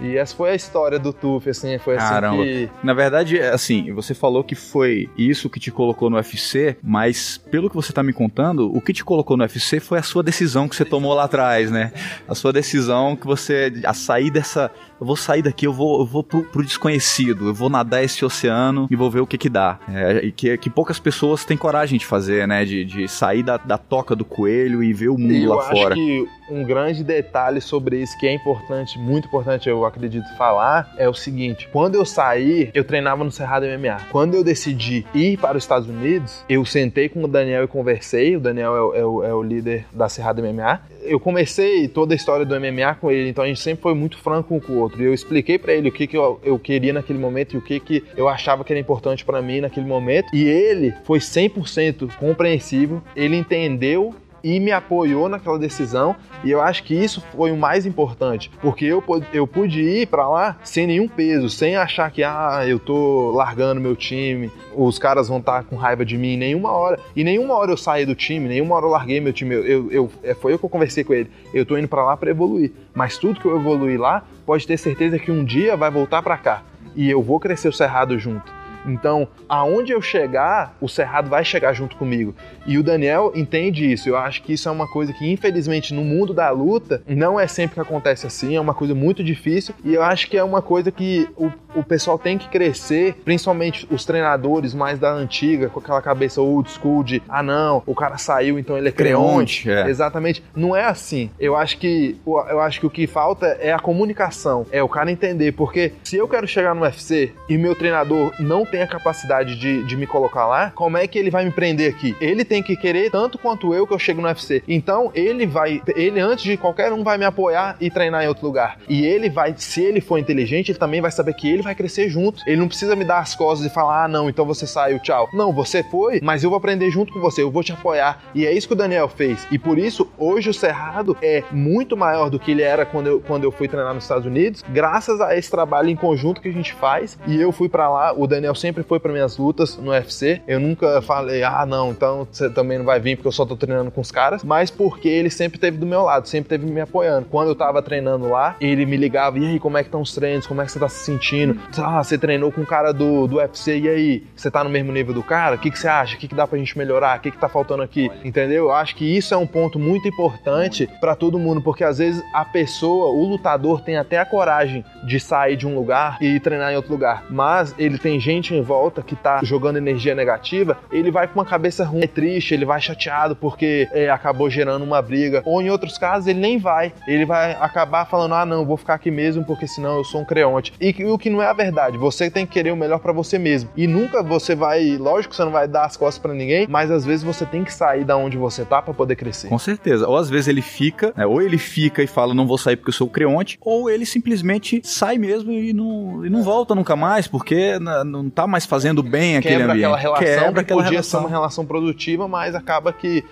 E 0.00 0.16
essa 0.16 0.34
foi 0.34 0.50
a 0.50 0.54
história 0.54 0.98
do 0.98 1.12
Tuf, 1.12 1.48
assim, 1.48 1.78
foi 1.78 1.96
assim 1.96 2.08
Caramba. 2.08 2.42
que... 2.42 2.68
Na 2.82 2.92
verdade, 2.92 3.38
é 3.38 3.50
assim, 3.50 3.92
você 3.92 4.14
falou 4.14 4.44
que 4.44 4.54
foi 4.54 5.08
isso 5.16 5.48
que 5.48 5.58
te 5.58 5.70
colocou 5.70 6.10
no 6.10 6.16
UFC, 6.16 6.76
mas 6.82 7.38
pelo 7.38 7.68
que 7.68 7.76
você 7.76 7.92
tá 7.92 8.02
me 8.02 8.12
contando, 8.12 8.74
o 8.74 8.80
que 8.80 8.92
te 8.92 9.04
colocou 9.04 9.36
no 9.36 9.44
UFC 9.44 9.80
foi 9.80 9.98
a 9.98 10.02
sua 10.02 10.22
decisão 10.22 10.68
que 10.68 10.76
você 10.76 10.84
tomou 10.84 11.14
lá 11.14 11.24
atrás, 11.24 11.70
né? 11.70 11.92
A 12.28 12.34
sua 12.34 12.52
decisão 12.52 13.16
que 13.16 13.26
você... 13.26 13.72
a 13.84 13.94
sair 13.94 14.30
dessa 14.30 14.70
eu 15.00 15.06
vou 15.06 15.16
sair 15.16 15.42
daqui, 15.42 15.66
eu 15.66 15.72
vou, 15.72 16.00
eu 16.00 16.06
vou 16.06 16.22
pro, 16.22 16.42
pro 16.44 16.62
desconhecido, 16.62 17.48
eu 17.48 17.54
vou 17.54 17.68
nadar 17.68 18.02
esse 18.02 18.24
oceano 18.24 18.86
e 18.90 18.96
vou 18.96 19.10
ver 19.10 19.20
o 19.20 19.26
que 19.26 19.38
que 19.38 19.48
dá. 19.48 19.78
É, 19.88 20.26
e 20.26 20.32
que, 20.32 20.56
que 20.58 20.70
poucas 20.70 20.98
pessoas 20.98 21.44
têm 21.44 21.56
coragem 21.56 21.98
de 21.98 22.06
fazer, 22.06 22.46
né? 22.46 22.64
De, 22.64 22.84
de 22.84 23.08
sair 23.08 23.42
da, 23.42 23.56
da 23.56 23.78
toca 23.78 24.14
do 24.14 24.24
coelho 24.24 24.82
e 24.82 24.92
ver 24.92 25.08
o 25.08 25.18
mundo 25.18 25.34
eu 25.34 25.54
lá 25.54 25.62
fora. 25.62 25.94
acho 25.94 25.94
que 25.94 26.28
um 26.50 26.62
grande 26.64 27.02
detalhe 27.02 27.60
sobre 27.60 28.00
isso 28.02 28.16
que 28.18 28.26
é 28.26 28.32
importante, 28.32 28.98
muito 28.98 29.26
importante, 29.26 29.68
eu 29.68 29.84
acredito 29.84 30.26
falar, 30.36 30.94
é 30.96 31.08
o 31.08 31.14
seguinte: 31.14 31.68
quando 31.72 31.96
eu 31.96 32.04
saí, 32.04 32.70
eu 32.72 32.84
treinava 32.84 33.24
no 33.24 33.30
Cerrado 33.30 33.66
MMA. 33.66 34.08
Quando 34.10 34.34
eu 34.34 34.44
decidi 34.44 35.04
ir 35.14 35.38
para 35.38 35.56
os 35.56 35.64
Estados 35.64 35.88
Unidos, 35.88 36.44
eu 36.48 36.64
sentei 36.64 37.08
com 37.08 37.22
o 37.24 37.28
Daniel 37.28 37.64
e 37.64 37.68
conversei. 37.68 38.36
O 38.36 38.40
Daniel 38.40 38.94
é 38.94 38.98
é 38.98 39.00
é 39.00 39.34
o 39.34 39.42
líder 39.42 39.86
da 39.92 40.08
Cerrado 40.08 40.42
MMA. 40.42 40.80
Eu 41.06 41.20
comecei 41.20 41.88
toda 41.88 42.14
a 42.14 42.16
história 42.16 42.44
do 42.44 42.58
MMA 42.58 42.94
com 43.00 43.10
ele, 43.10 43.30
então 43.30 43.44
a 43.44 43.46
gente 43.46 43.60
sempre 43.60 43.82
foi 43.82 43.94
muito 43.94 44.18
franco 44.18 44.54
um 44.54 44.60
com 44.60 44.74
o 44.74 44.78
outro. 44.78 45.02
E 45.02 45.06
eu 45.06 45.14
expliquei 45.14 45.58
para 45.58 45.72
ele 45.72 45.88
o 45.88 45.92
que, 45.92 46.06
que 46.06 46.16
eu, 46.16 46.40
eu 46.42 46.58
queria 46.58 46.92
naquele 46.92 47.18
momento 47.18 47.54
e 47.54 47.58
o 47.58 47.62
que, 47.62 47.80
que 47.80 48.04
eu 48.16 48.28
achava 48.28 48.64
que 48.64 48.72
era 48.72 48.80
importante 48.80 49.24
para 49.24 49.40
mim 49.40 49.60
naquele 49.60 49.86
momento. 49.86 50.34
E 50.34 50.44
ele 50.44 50.94
foi 51.04 51.18
100% 51.18 52.14
compreensível, 52.16 53.02
ele 53.14 53.36
entendeu 53.36 54.14
e 54.46 54.60
me 54.60 54.70
apoiou 54.70 55.28
naquela 55.28 55.58
decisão. 55.58 56.14
E 56.44 56.52
eu 56.52 56.60
acho 56.60 56.84
que 56.84 56.94
isso 56.94 57.20
foi 57.34 57.50
o 57.50 57.56
mais 57.56 57.84
importante, 57.84 58.48
porque 58.62 58.84
eu, 58.84 59.02
eu 59.32 59.44
pude 59.44 59.80
ir 59.80 60.06
para 60.06 60.28
lá 60.28 60.56
sem 60.62 60.86
nenhum 60.86 61.08
peso, 61.08 61.50
sem 61.50 61.74
achar 61.74 62.08
que 62.12 62.22
ah, 62.22 62.62
eu 62.64 62.78
tô 62.78 63.32
largando 63.32 63.80
meu 63.80 63.96
time, 63.96 64.48
os 64.72 65.00
caras 65.00 65.26
vão 65.26 65.38
estar 65.38 65.62
tá 65.62 65.62
com 65.64 65.74
raiva 65.74 66.04
de 66.04 66.16
mim 66.16 66.36
nenhuma 66.36 66.70
hora. 66.70 67.00
E 67.16 67.24
nenhuma 67.24 67.54
hora 67.54 67.72
eu 67.72 67.76
saí 67.76 68.06
do 68.06 68.14
time, 68.14 68.48
nenhuma 68.48 68.76
hora 68.76 68.86
eu 68.86 68.90
larguei 68.90 69.20
meu 69.20 69.32
time. 69.32 69.56
Eu, 69.56 69.64
eu, 69.64 69.90
eu 69.90 70.12
é, 70.22 70.32
foi 70.32 70.52
eu 70.52 70.58
que 70.60 70.64
eu 70.64 70.70
conversei 70.70 71.02
com 71.02 71.12
ele. 71.12 71.28
Eu 71.52 71.66
tô 71.66 71.76
indo 71.76 71.88
para 71.88 72.04
lá 72.04 72.16
para 72.16 72.30
evoluir, 72.30 72.70
mas 72.94 73.18
tudo 73.18 73.40
que 73.40 73.46
eu 73.46 73.58
evoluir 73.58 74.00
lá, 74.00 74.24
pode 74.44 74.64
ter 74.64 74.76
certeza 74.76 75.18
que 75.18 75.32
um 75.32 75.44
dia 75.44 75.76
vai 75.76 75.90
voltar 75.90 76.22
para 76.22 76.36
cá 76.36 76.62
e 76.94 77.10
eu 77.10 77.20
vou 77.20 77.40
crescer 77.40 77.68
o 77.68 77.72
cerrado 77.72 78.16
junto. 78.16 78.54
Então, 78.86 79.28
aonde 79.48 79.92
eu 79.92 80.00
chegar, 80.00 80.76
o 80.80 80.88
Cerrado 80.88 81.28
vai 81.28 81.44
chegar 81.44 81.72
junto 81.72 81.96
comigo. 81.96 82.34
E 82.66 82.78
o 82.78 82.82
Daniel 82.82 83.32
entende 83.34 83.90
isso. 83.90 84.08
Eu 84.08 84.16
acho 84.16 84.42
que 84.42 84.52
isso 84.52 84.68
é 84.68 84.72
uma 84.72 84.86
coisa 84.86 85.12
que, 85.12 85.30
infelizmente, 85.30 85.92
no 85.92 86.02
mundo 86.02 86.32
da 86.32 86.50
luta, 86.50 87.02
não 87.06 87.38
é 87.38 87.46
sempre 87.46 87.74
que 87.74 87.80
acontece 87.80 88.26
assim, 88.26 88.56
é 88.56 88.60
uma 88.60 88.74
coisa 88.74 88.94
muito 88.94 89.22
difícil. 89.22 89.74
E 89.84 89.94
eu 89.94 90.02
acho 90.02 90.28
que 90.28 90.36
é 90.36 90.44
uma 90.44 90.62
coisa 90.62 90.90
que 90.90 91.28
o, 91.36 91.50
o 91.74 91.82
pessoal 91.82 92.18
tem 92.18 92.38
que 92.38 92.48
crescer, 92.48 93.14
principalmente 93.24 93.86
os 93.90 94.04
treinadores 94.04 94.74
mais 94.74 94.98
da 94.98 95.12
antiga, 95.12 95.68
com 95.68 95.80
aquela 95.80 96.02
cabeça 96.02 96.40
old 96.40 96.70
school 96.70 97.02
de 97.02 97.22
ah, 97.28 97.42
não, 97.42 97.82
o 97.86 97.94
cara 97.94 98.18
saiu, 98.18 98.58
então 98.58 98.76
ele 98.76 98.88
é 98.88 98.92
creonte. 98.92 99.62
creonte 99.62 99.86
é. 99.86 99.90
Exatamente. 99.90 100.42
Não 100.54 100.74
é 100.74 100.84
assim. 100.84 101.30
Eu 101.38 101.56
acho 101.56 101.78
que 101.78 102.16
eu 102.26 102.60
acho 102.60 102.80
que 102.80 102.86
o 102.86 102.90
que 102.90 103.06
falta 103.06 103.46
é 103.60 103.72
a 103.72 103.78
comunicação, 103.78 104.66
é 104.70 104.82
o 104.82 104.88
cara 104.88 105.10
entender, 105.10 105.52
porque 105.52 105.92
se 106.02 106.16
eu 106.16 106.28
quero 106.28 106.46
chegar 106.46 106.74
no 106.74 106.82
UFC 106.82 107.32
e 107.48 107.56
meu 107.56 107.74
treinador 107.74 108.32
não 108.38 108.64
tem 108.64 108.75
tem 108.76 108.82
a 108.82 108.86
capacidade 108.86 109.56
de, 109.56 109.82
de 109.84 109.96
me 109.96 110.06
colocar 110.06 110.46
lá, 110.46 110.70
como 110.74 110.98
é 110.98 111.06
que 111.06 111.18
ele 111.18 111.30
vai 111.30 111.46
me 111.46 111.50
prender 111.50 111.90
aqui? 111.90 112.14
Ele 112.20 112.44
tem 112.44 112.62
que 112.62 112.76
querer 112.76 113.10
tanto 113.10 113.38
quanto 113.38 113.72
eu 113.72 113.86
que 113.86 113.94
eu 113.94 113.98
chego 113.98 114.20
no 114.20 114.28
UFC. 114.28 114.62
Então, 114.68 115.10
ele 115.14 115.46
vai, 115.46 115.80
ele 115.96 116.20
antes 116.20 116.44
de 116.44 116.58
qualquer 116.58 116.92
um 116.92 117.02
vai 117.02 117.16
me 117.16 117.24
apoiar 117.24 117.76
e 117.80 117.90
treinar 117.90 118.22
em 118.22 118.28
outro 118.28 118.44
lugar. 118.44 118.76
E 118.86 119.06
ele 119.06 119.30
vai, 119.30 119.54
se 119.56 119.82
ele 119.82 120.02
for 120.02 120.18
inteligente, 120.18 120.72
ele 120.72 120.78
também 120.78 121.00
vai 121.00 121.10
saber 121.10 121.32
que 121.32 121.48
ele 121.48 121.62
vai 121.62 121.74
crescer 121.74 122.10
junto. 122.10 122.42
Ele 122.46 122.56
não 122.56 122.68
precisa 122.68 122.94
me 122.94 123.02
dar 123.04 123.20
as 123.20 123.34
costas 123.34 123.66
e 123.66 123.72
falar: 123.72 124.04
"Ah, 124.04 124.08
não, 124.08 124.28
então 124.28 124.44
você 124.44 124.66
saiu, 124.66 124.98
tchau". 124.98 125.30
Não, 125.32 125.54
você 125.54 125.82
foi, 125.82 126.20
mas 126.22 126.44
eu 126.44 126.50
vou 126.50 126.58
aprender 126.58 126.90
junto 126.90 127.14
com 127.14 127.20
você, 127.20 127.42
eu 127.42 127.50
vou 127.50 127.64
te 127.64 127.72
apoiar. 127.72 128.24
E 128.34 128.44
é 128.44 128.52
isso 128.52 128.66
que 128.66 128.74
o 128.74 128.76
Daniel 128.76 129.08
fez. 129.08 129.46
E 129.50 129.58
por 129.58 129.78
isso, 129.78 130.06
hoje 130.18 130.50
o 130.50 130.54
Cerrado 130.54 131.16
é 131.22 131.42
muito 131.50 131.96
maior 131.96 132.28
do 132.28 132.38
que 132.38 132.50
ele 132.50 132.62
era 132.62 132.84
quando 132.84 133.06
eu, 133.06 133.20
quando 133.20 133.44
eu 133.44 133.50
fui 133.50 133.68
treinar 133.68 133.94
nos 133.94 134.04
Estados 134.04 134.26
Unidos, 134.26 134.62
graças 134.68 135.18
a 135.20 135.34
esse 135.34 135.50
trabalho 135.50 135.88
em 135.88 135.96
conjunto 135.96 136.42
que 136.42 136.48
a 136.48 136.52
gente 136.52 136.74
faz. 136.74 137.18
E 137.26 137.40
eu 137.40 137.52
fui 137.52 137.68
para 137.68 137.88
lá, 137.88 138.12
o 138.12 138.26
Daniel 138.26 138.54
sempre 138.54 138.65
sempre 138.66 138.82
foi 138.82 138.98
para 138.98 139.12
minhas 139.12 139.36
lutas 139.36 139.76
no 139.76 139.92
UFC. 139.92 140.42
Eu 140.46 140.58
nunca 140.58 141.00
falei, 141.00 141.44
ah, 141.44 141.64
não, 141.64 141.92
então 141.92 142.26
você 142.28 142.50
também 142.50 142.78
não 142.78 142.84
vai 142.84 142.98
vir 142.98 143.16
porque 143.16 143.28
eu 143.28 143.32
só 143.32 143.46
tô 143.46 143.56
treinando 143.56 143.92
com 143.92 144.00
os 144.00 144.10
caras, 144.10 144.42
mas 144.42 144.72
porque 144.72 145.08
ele 145.08 145.30
sempre 145.30 145.56
teve 145.56 145.76
do 145.76 145.86
meu 145.86 146.02
lado, 146.02 146.26
sempre 146.26 146.48
teve 146.48 146.66
me 146.66 146.80
apoiando. 146.80 147.28
Quando 147.30 147.48
eu 147.48 147.54
tava 147.54 147.80
treinando 147.80 148.28
lá, 148.28 148.56
ele 148.60 148.84
me 148.84 148.96
ligava, 148.96 149.38
e 149.38 149.46
aí, 149.46 149.60
como 149.60 149.78
é 149.78 149.82
que 149.82 149.88
estão 149.88 150.00
os 150.00 150.12
treinos? 150.12 150.48
Como 150.48 150.60
é 150.60 150.64
que 150.64 150.72
você 150.72 150.80
tá 150.80 150.88
se 150.88 151.04
sentindo? 151.04 151.60
Ah, 151.78 152.02
você 152.02 152.18
treinou 152.18 152.50
com 152.50 152.62
o 152.62 152.66
cara 152.66 152.92
do, 152.92 153.28
do 153.28 153.36
UFC, 153.36 153.78
e 153.78 153.88
aí? 153.88 154.24
Você 154.34 154.50
tá 154.50 154.64
no 154.64 154.70
mesmo 154.70 154.90
nível 154.90 155.14
do 155.14 155.22
cara? 155.22 155.54
O 155.54 155.58
que, 155.58 155.70
que 155.70 155.78
você 155.78 155.86
acha? 155.86 156.16
O 156.16 156.18
que, 156.18 156.26
que 156.26 156.34
dá 156.34 156.44
pra 156.44 156.58
gente 156.58 156.76
melhorar? 156.76 157.18
O 157.18 157.20
que, 157.20 157.30
que 157.30 157.38
tá 157.38 157.48
faltando 157.48 157.84
aqui? 157.84 158.10
Entendeu? 158.24 158.64
Eu 158.64 158.72
acho 158.72 158.96
que 158.96 159.04
isso 159.04 159.32
é 159.32 159.36
um 159.36 159.46
ponto 159.46 159.78
muito 159.78 160.08
importante 160.08 160.88
para 161.00 161.14
todo 161.14 161.38
mundo, 161.38 161.62
porque 161.62 161.84
às 161.84 161.98
vezes 161.98 162.20
a 162.34 162.44
pessoa, 162.44 163.10
o 163.10 163.28
lutador, 163.28 163.80
tem 163.80 163.96
até 163.96 164.18
a 164.18 164.26
coragem 164.26 164.84
de 165.06 165.20
sair 165.20 165.56
de 165.56 165.66
um 165.68 165.74
lugar 165.76 166.18
e 166.20 166.40
treinar 166.40 166.72
em 166.72 166.76
outro 166.76 166.90
lugar, 166.90 167.24
mas 167.30 167.74
ele 167.78 167.96
tem 167.98 168.18
gente 168.18 168.55
volta 168.62 169.02
que 169.02 169.14
tá 169.14 169.40
jogando 169.42 169.76
energia 169.76 170.14
negativa, 170.14 170.78
ele 170.90 171.10
vai 171.10 171.26
com 171.26 171.38
uma 171.38 171.44
cabeça 171.44 171.84
ruim, 171.84 172.02
é 172.02 172.06
triste, 172.06 172.54
ele 172.54 172.64
vai 172.64 172.80
chateado 172.80 173.34
porque 173.36 173.88
é, 173.92 174.08
acabou 174.08 174.48
gerando 174.50 174.84
uma 174.84 175.00
briga. 175.00 175.42
Ou 175.44 175.60
em 175.60 175.70
outros 175.70 175.98
casos, 175.98 176.26
ele 176.26 176.40
nem 176.40 176.58
vai. 176.58 176.92
Ele 177.06 177.24
vai 177.24 177.52
acabar 177.52 178.04
falando: 178.06 178.34
ah, 178.34 178.46
não, 178.46 178.64
vou 178.64 178.76
ficar 178.76 178.94
aqui 178.94 179.10
mesmo 179.10 179.44
porque 179.44 179.66
senão 179.66 179.96
eu 179.98 180.04
sou 180.04 180.20
um 180.20 180.24
creonte. 180.24 180.72
E 180.80 181.04
o 181.04 181.18
que 181.18 181.30
não 181.30 181.42
é 181.42 181.46
a 181.46 181.52
verdade, 181.52 181.98
você 181.98 182.30
tem 182.30 182.46
que 182.46 182.52
querer 182.52 182.72
o 182.72 182.76
melhor 182.76 182.98
para 182.98 183.12
você 183.12 183.38
mesmo. 183.38 183.70
E 183.76 183.86
nunca 183.86 184.22
você 184.22 184.54
vai, 184.54 184.96
lógico 184.96 185.34
você 185.34 185.44
não 185.44 185.52
vai 185.52 185.68
dar 185.68 185.84
as 185.84 185.96
costas 185.96 186.20
para 186.20 186.34
ninguém, 186.34 186.66
mas 186.68 186.90
às 186.90 187.04
vezes 187.04 187.24
você 187.24 187.44
tem 187.44 187.64
que 187.64 187.72
sair 187.72 188.04
da 188.04 188.16
onde 188.16 188.36
você 188.36 188.64
tá 188.64 188.80
para 188.80 188.94
poder 188.94 189.16
crescer. 189.16 189.48
Com 189.48 189.58
certeza. 189.58 190.08
Ou 190.08 190.16
às 190.16 190.30
vezes 190.30 190.48
ele 190.48 190.62
fica, 190.62 191.12
né, 191.16 191.26
ou 191.26 191.42
ele 191.42 191.58
fica 191.58 192.02
e 192.02 192.06
fala: 192.06 192.34
não 192.34 192.46
vou 192.46 192.58
sair 192.58 192.76
porque 192.76 192.90
eu 192.90 192.94
sou 192.94 193.08
creonte, 193.08 193.58
ou 193.60 193.90
ele 193.90 194.06
simplesmente 194.06 194.80
sai 194.84 195.18
mesmo 195.18 195.52
e 195.52 195.72
não, 195.72 196.24
e 196.24 196.30
não 196.30 196.42
volta 196.42 196.74
nunca 196.74 196.96
mais 196.96 197.26
porque 197.26 197.78
não 197.78 198.30
tá 198.36 198.46
mais 198.46 198.66
fazendo 198.66 199.02
bem 199.02 199.36
aquele 199.38 199.56
Quebra 199.56 199.72
ambiente. 199.72 199.84
aquela 199.86 199.98
relação 199.98 200.44
Quebra 200.44 200.52
que 200.52 200.60
aquela 200.60 200.82
podia 200.82 200.90
relação. 200.90 201.20
ser 201.20 201.26
uma 201.26 201.30
relação 201.30 201.64
produtiva, 201.66 202.28
mas 202.28 202.54
acaba 202.54 202.92
que 202.92 203.24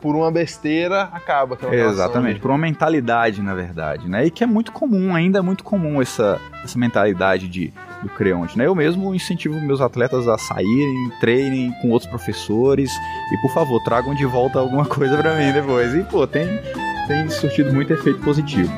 por 0.00 0.14
uma 0.14 0.30
besteira 0.30 1.08
acaba 1.12 1.54
aquela 1.54 1.74
Exatamente, 1.74 2.22
relação. 2.22 2.40
por 2.42 2.50
uma 2.50 2.58
mentalidade, 2.58 3.40
na 3.42 3.54
verdade, 3.54 4.08
né? 4.08 4.26
E 4.26 4.30
que 4.30 4.44
é 4.44 4.46
muito 4.46 4.70
comum, 4.72 5.14
ainda 5.14 5.38
é 5.38 5.42
muito 5.42 5.64
comum 5.64 6.00
essa, 6.02 6.40
essa 6.64 6.78
mentalidade 6.78 7.48
de, 7.48 7.72
do 8.02 8.08
creonte, 8.10 8.56
né? 8.58 8.66
Eu 8.66 8.74
mesmo 8.74 9.14
incentivo 9.14 9.60
meus 9.60 9.80
atletas 9.80 10.26
a 10.28 10.36
saírem, 10.38 11.10
treinem 11.20 11.72
com 11.80 11.90
outros 11.90 12.08
professores 12.10 12.90
e, 13.32 13.36
por 13.42 13.52
favor, 13.52 13.82
tragam 13.84 14.14
de 14.14 14.24
volta 14.26 14.58
alguma 14.58 14.84
coisa 14.86 15.16
para 15.16 15.34
mim 15.36 15.52
depois. 15.52 15.94
E, 15.94 16.02
pô, 16.04 16.26
tem, 16.26 16.46
tem 17.08 17.28
surtido 17.28 17.72
muito 17.72 17.92
efeito 17.92 18.20
positivo. 18.20 18.72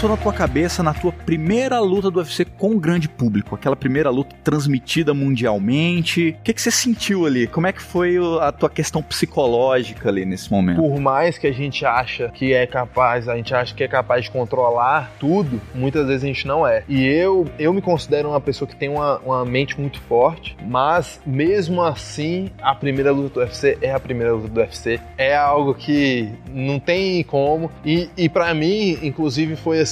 Passou 0.00 0.16
na 0.16 0.16
tua 0.16 0.32
cabeça 0.32 0.82
na 0.82 0.94
tua 0.94 1.12
primeira 1.12 1.78
luta 1.78 2.10
do 2.10 2.20
UFC 2.20 2.46
com 2.46 2.70
o 2.70 2.80
grande 2.80 3.06
público? 3.06 3.54
Aquela 3.54 3.76
primeira 3.76 4.08
luta 4.08 4.34
transmitida 4.42 5.12
mundialmente. 5.12 6.34
O 6.40 6.42
que, 6.42 6.54
que 6.54 6.62
você 6.62 6.70
sentiu 6.70 7.26
ali? 7.26 7.46
Como 7.46 7.66
é 7.66 7.72
que 7.72 7.82
foi 7.82 8.16
a 8.40 8.50
tua 8.50 8.70
questão 8.70 9.02
psicológica 9.02 10.08
ali 10.08 10.24
nesse 10.24 10.50
momento? 10.50 10.80
Por 10.80 10.98
mais 10.98 11.36
que 11.36 11.46
a 11.46 11.52
gente 11.52 11.84
acha 11.84 12.30
que 12.30 12.54
é 12.54 12.66
capaz, 12.66 13.28
a 13.28 13.36
gente 13.36 13.54
acha 13.54 13.74
que 13.74 13.84
é 13.84 13.88
capaz 13.88 14.24
de 14.24 14.30
controlar 14.30 15.12
tudo, 15.20 15.60
muitas 15.74 16.06
vezes 16.06 16.24
a 16.24 16.26
gente 16.28 16.46
não 16.46 16.66
é. 16.66 16.82
E 16.88 17.06
eu, 17.06 17.46
eu 17.58 17.70
me 17.74 17.82
considero 17.82 18.30
uma 18.30 18.40
pessoa 18.40 18.66
que 18.66 18.76
tem 18.76 18.88
uma, 18.88 19.18
uma 19.18 19.44
mente 19.44 19.78
muito 19.78 20.00
forte, 20.00 20.56
mas 20.66 21.20
mesmo 21.26 21.82
assim, 21.82 22.50
a 22.62 22.74
primeira 22.74 23.12
luta 23.12 23.34
do 23.34 23.40
UFC 23.40 23.76
é 23.82 23.92
a 23.92 24.00
primeira 24.00 24.32
luta 24.32 24.48
do 24.48 24.60
UFC. 24.60 24.98
É 25.18 25.36
algo 25.36 25.74
que 25.74 26.32
não 26.54 26.80
tem 26.80 27.22
como. 27.22 27.70
E, 27.84 28.08
e 28.16 28.30
para 28.30 28.54
mim, 28.54 28.98
inclusive, 29.02 29.56
foi 29.56 29.80
assim. 29.80 29.89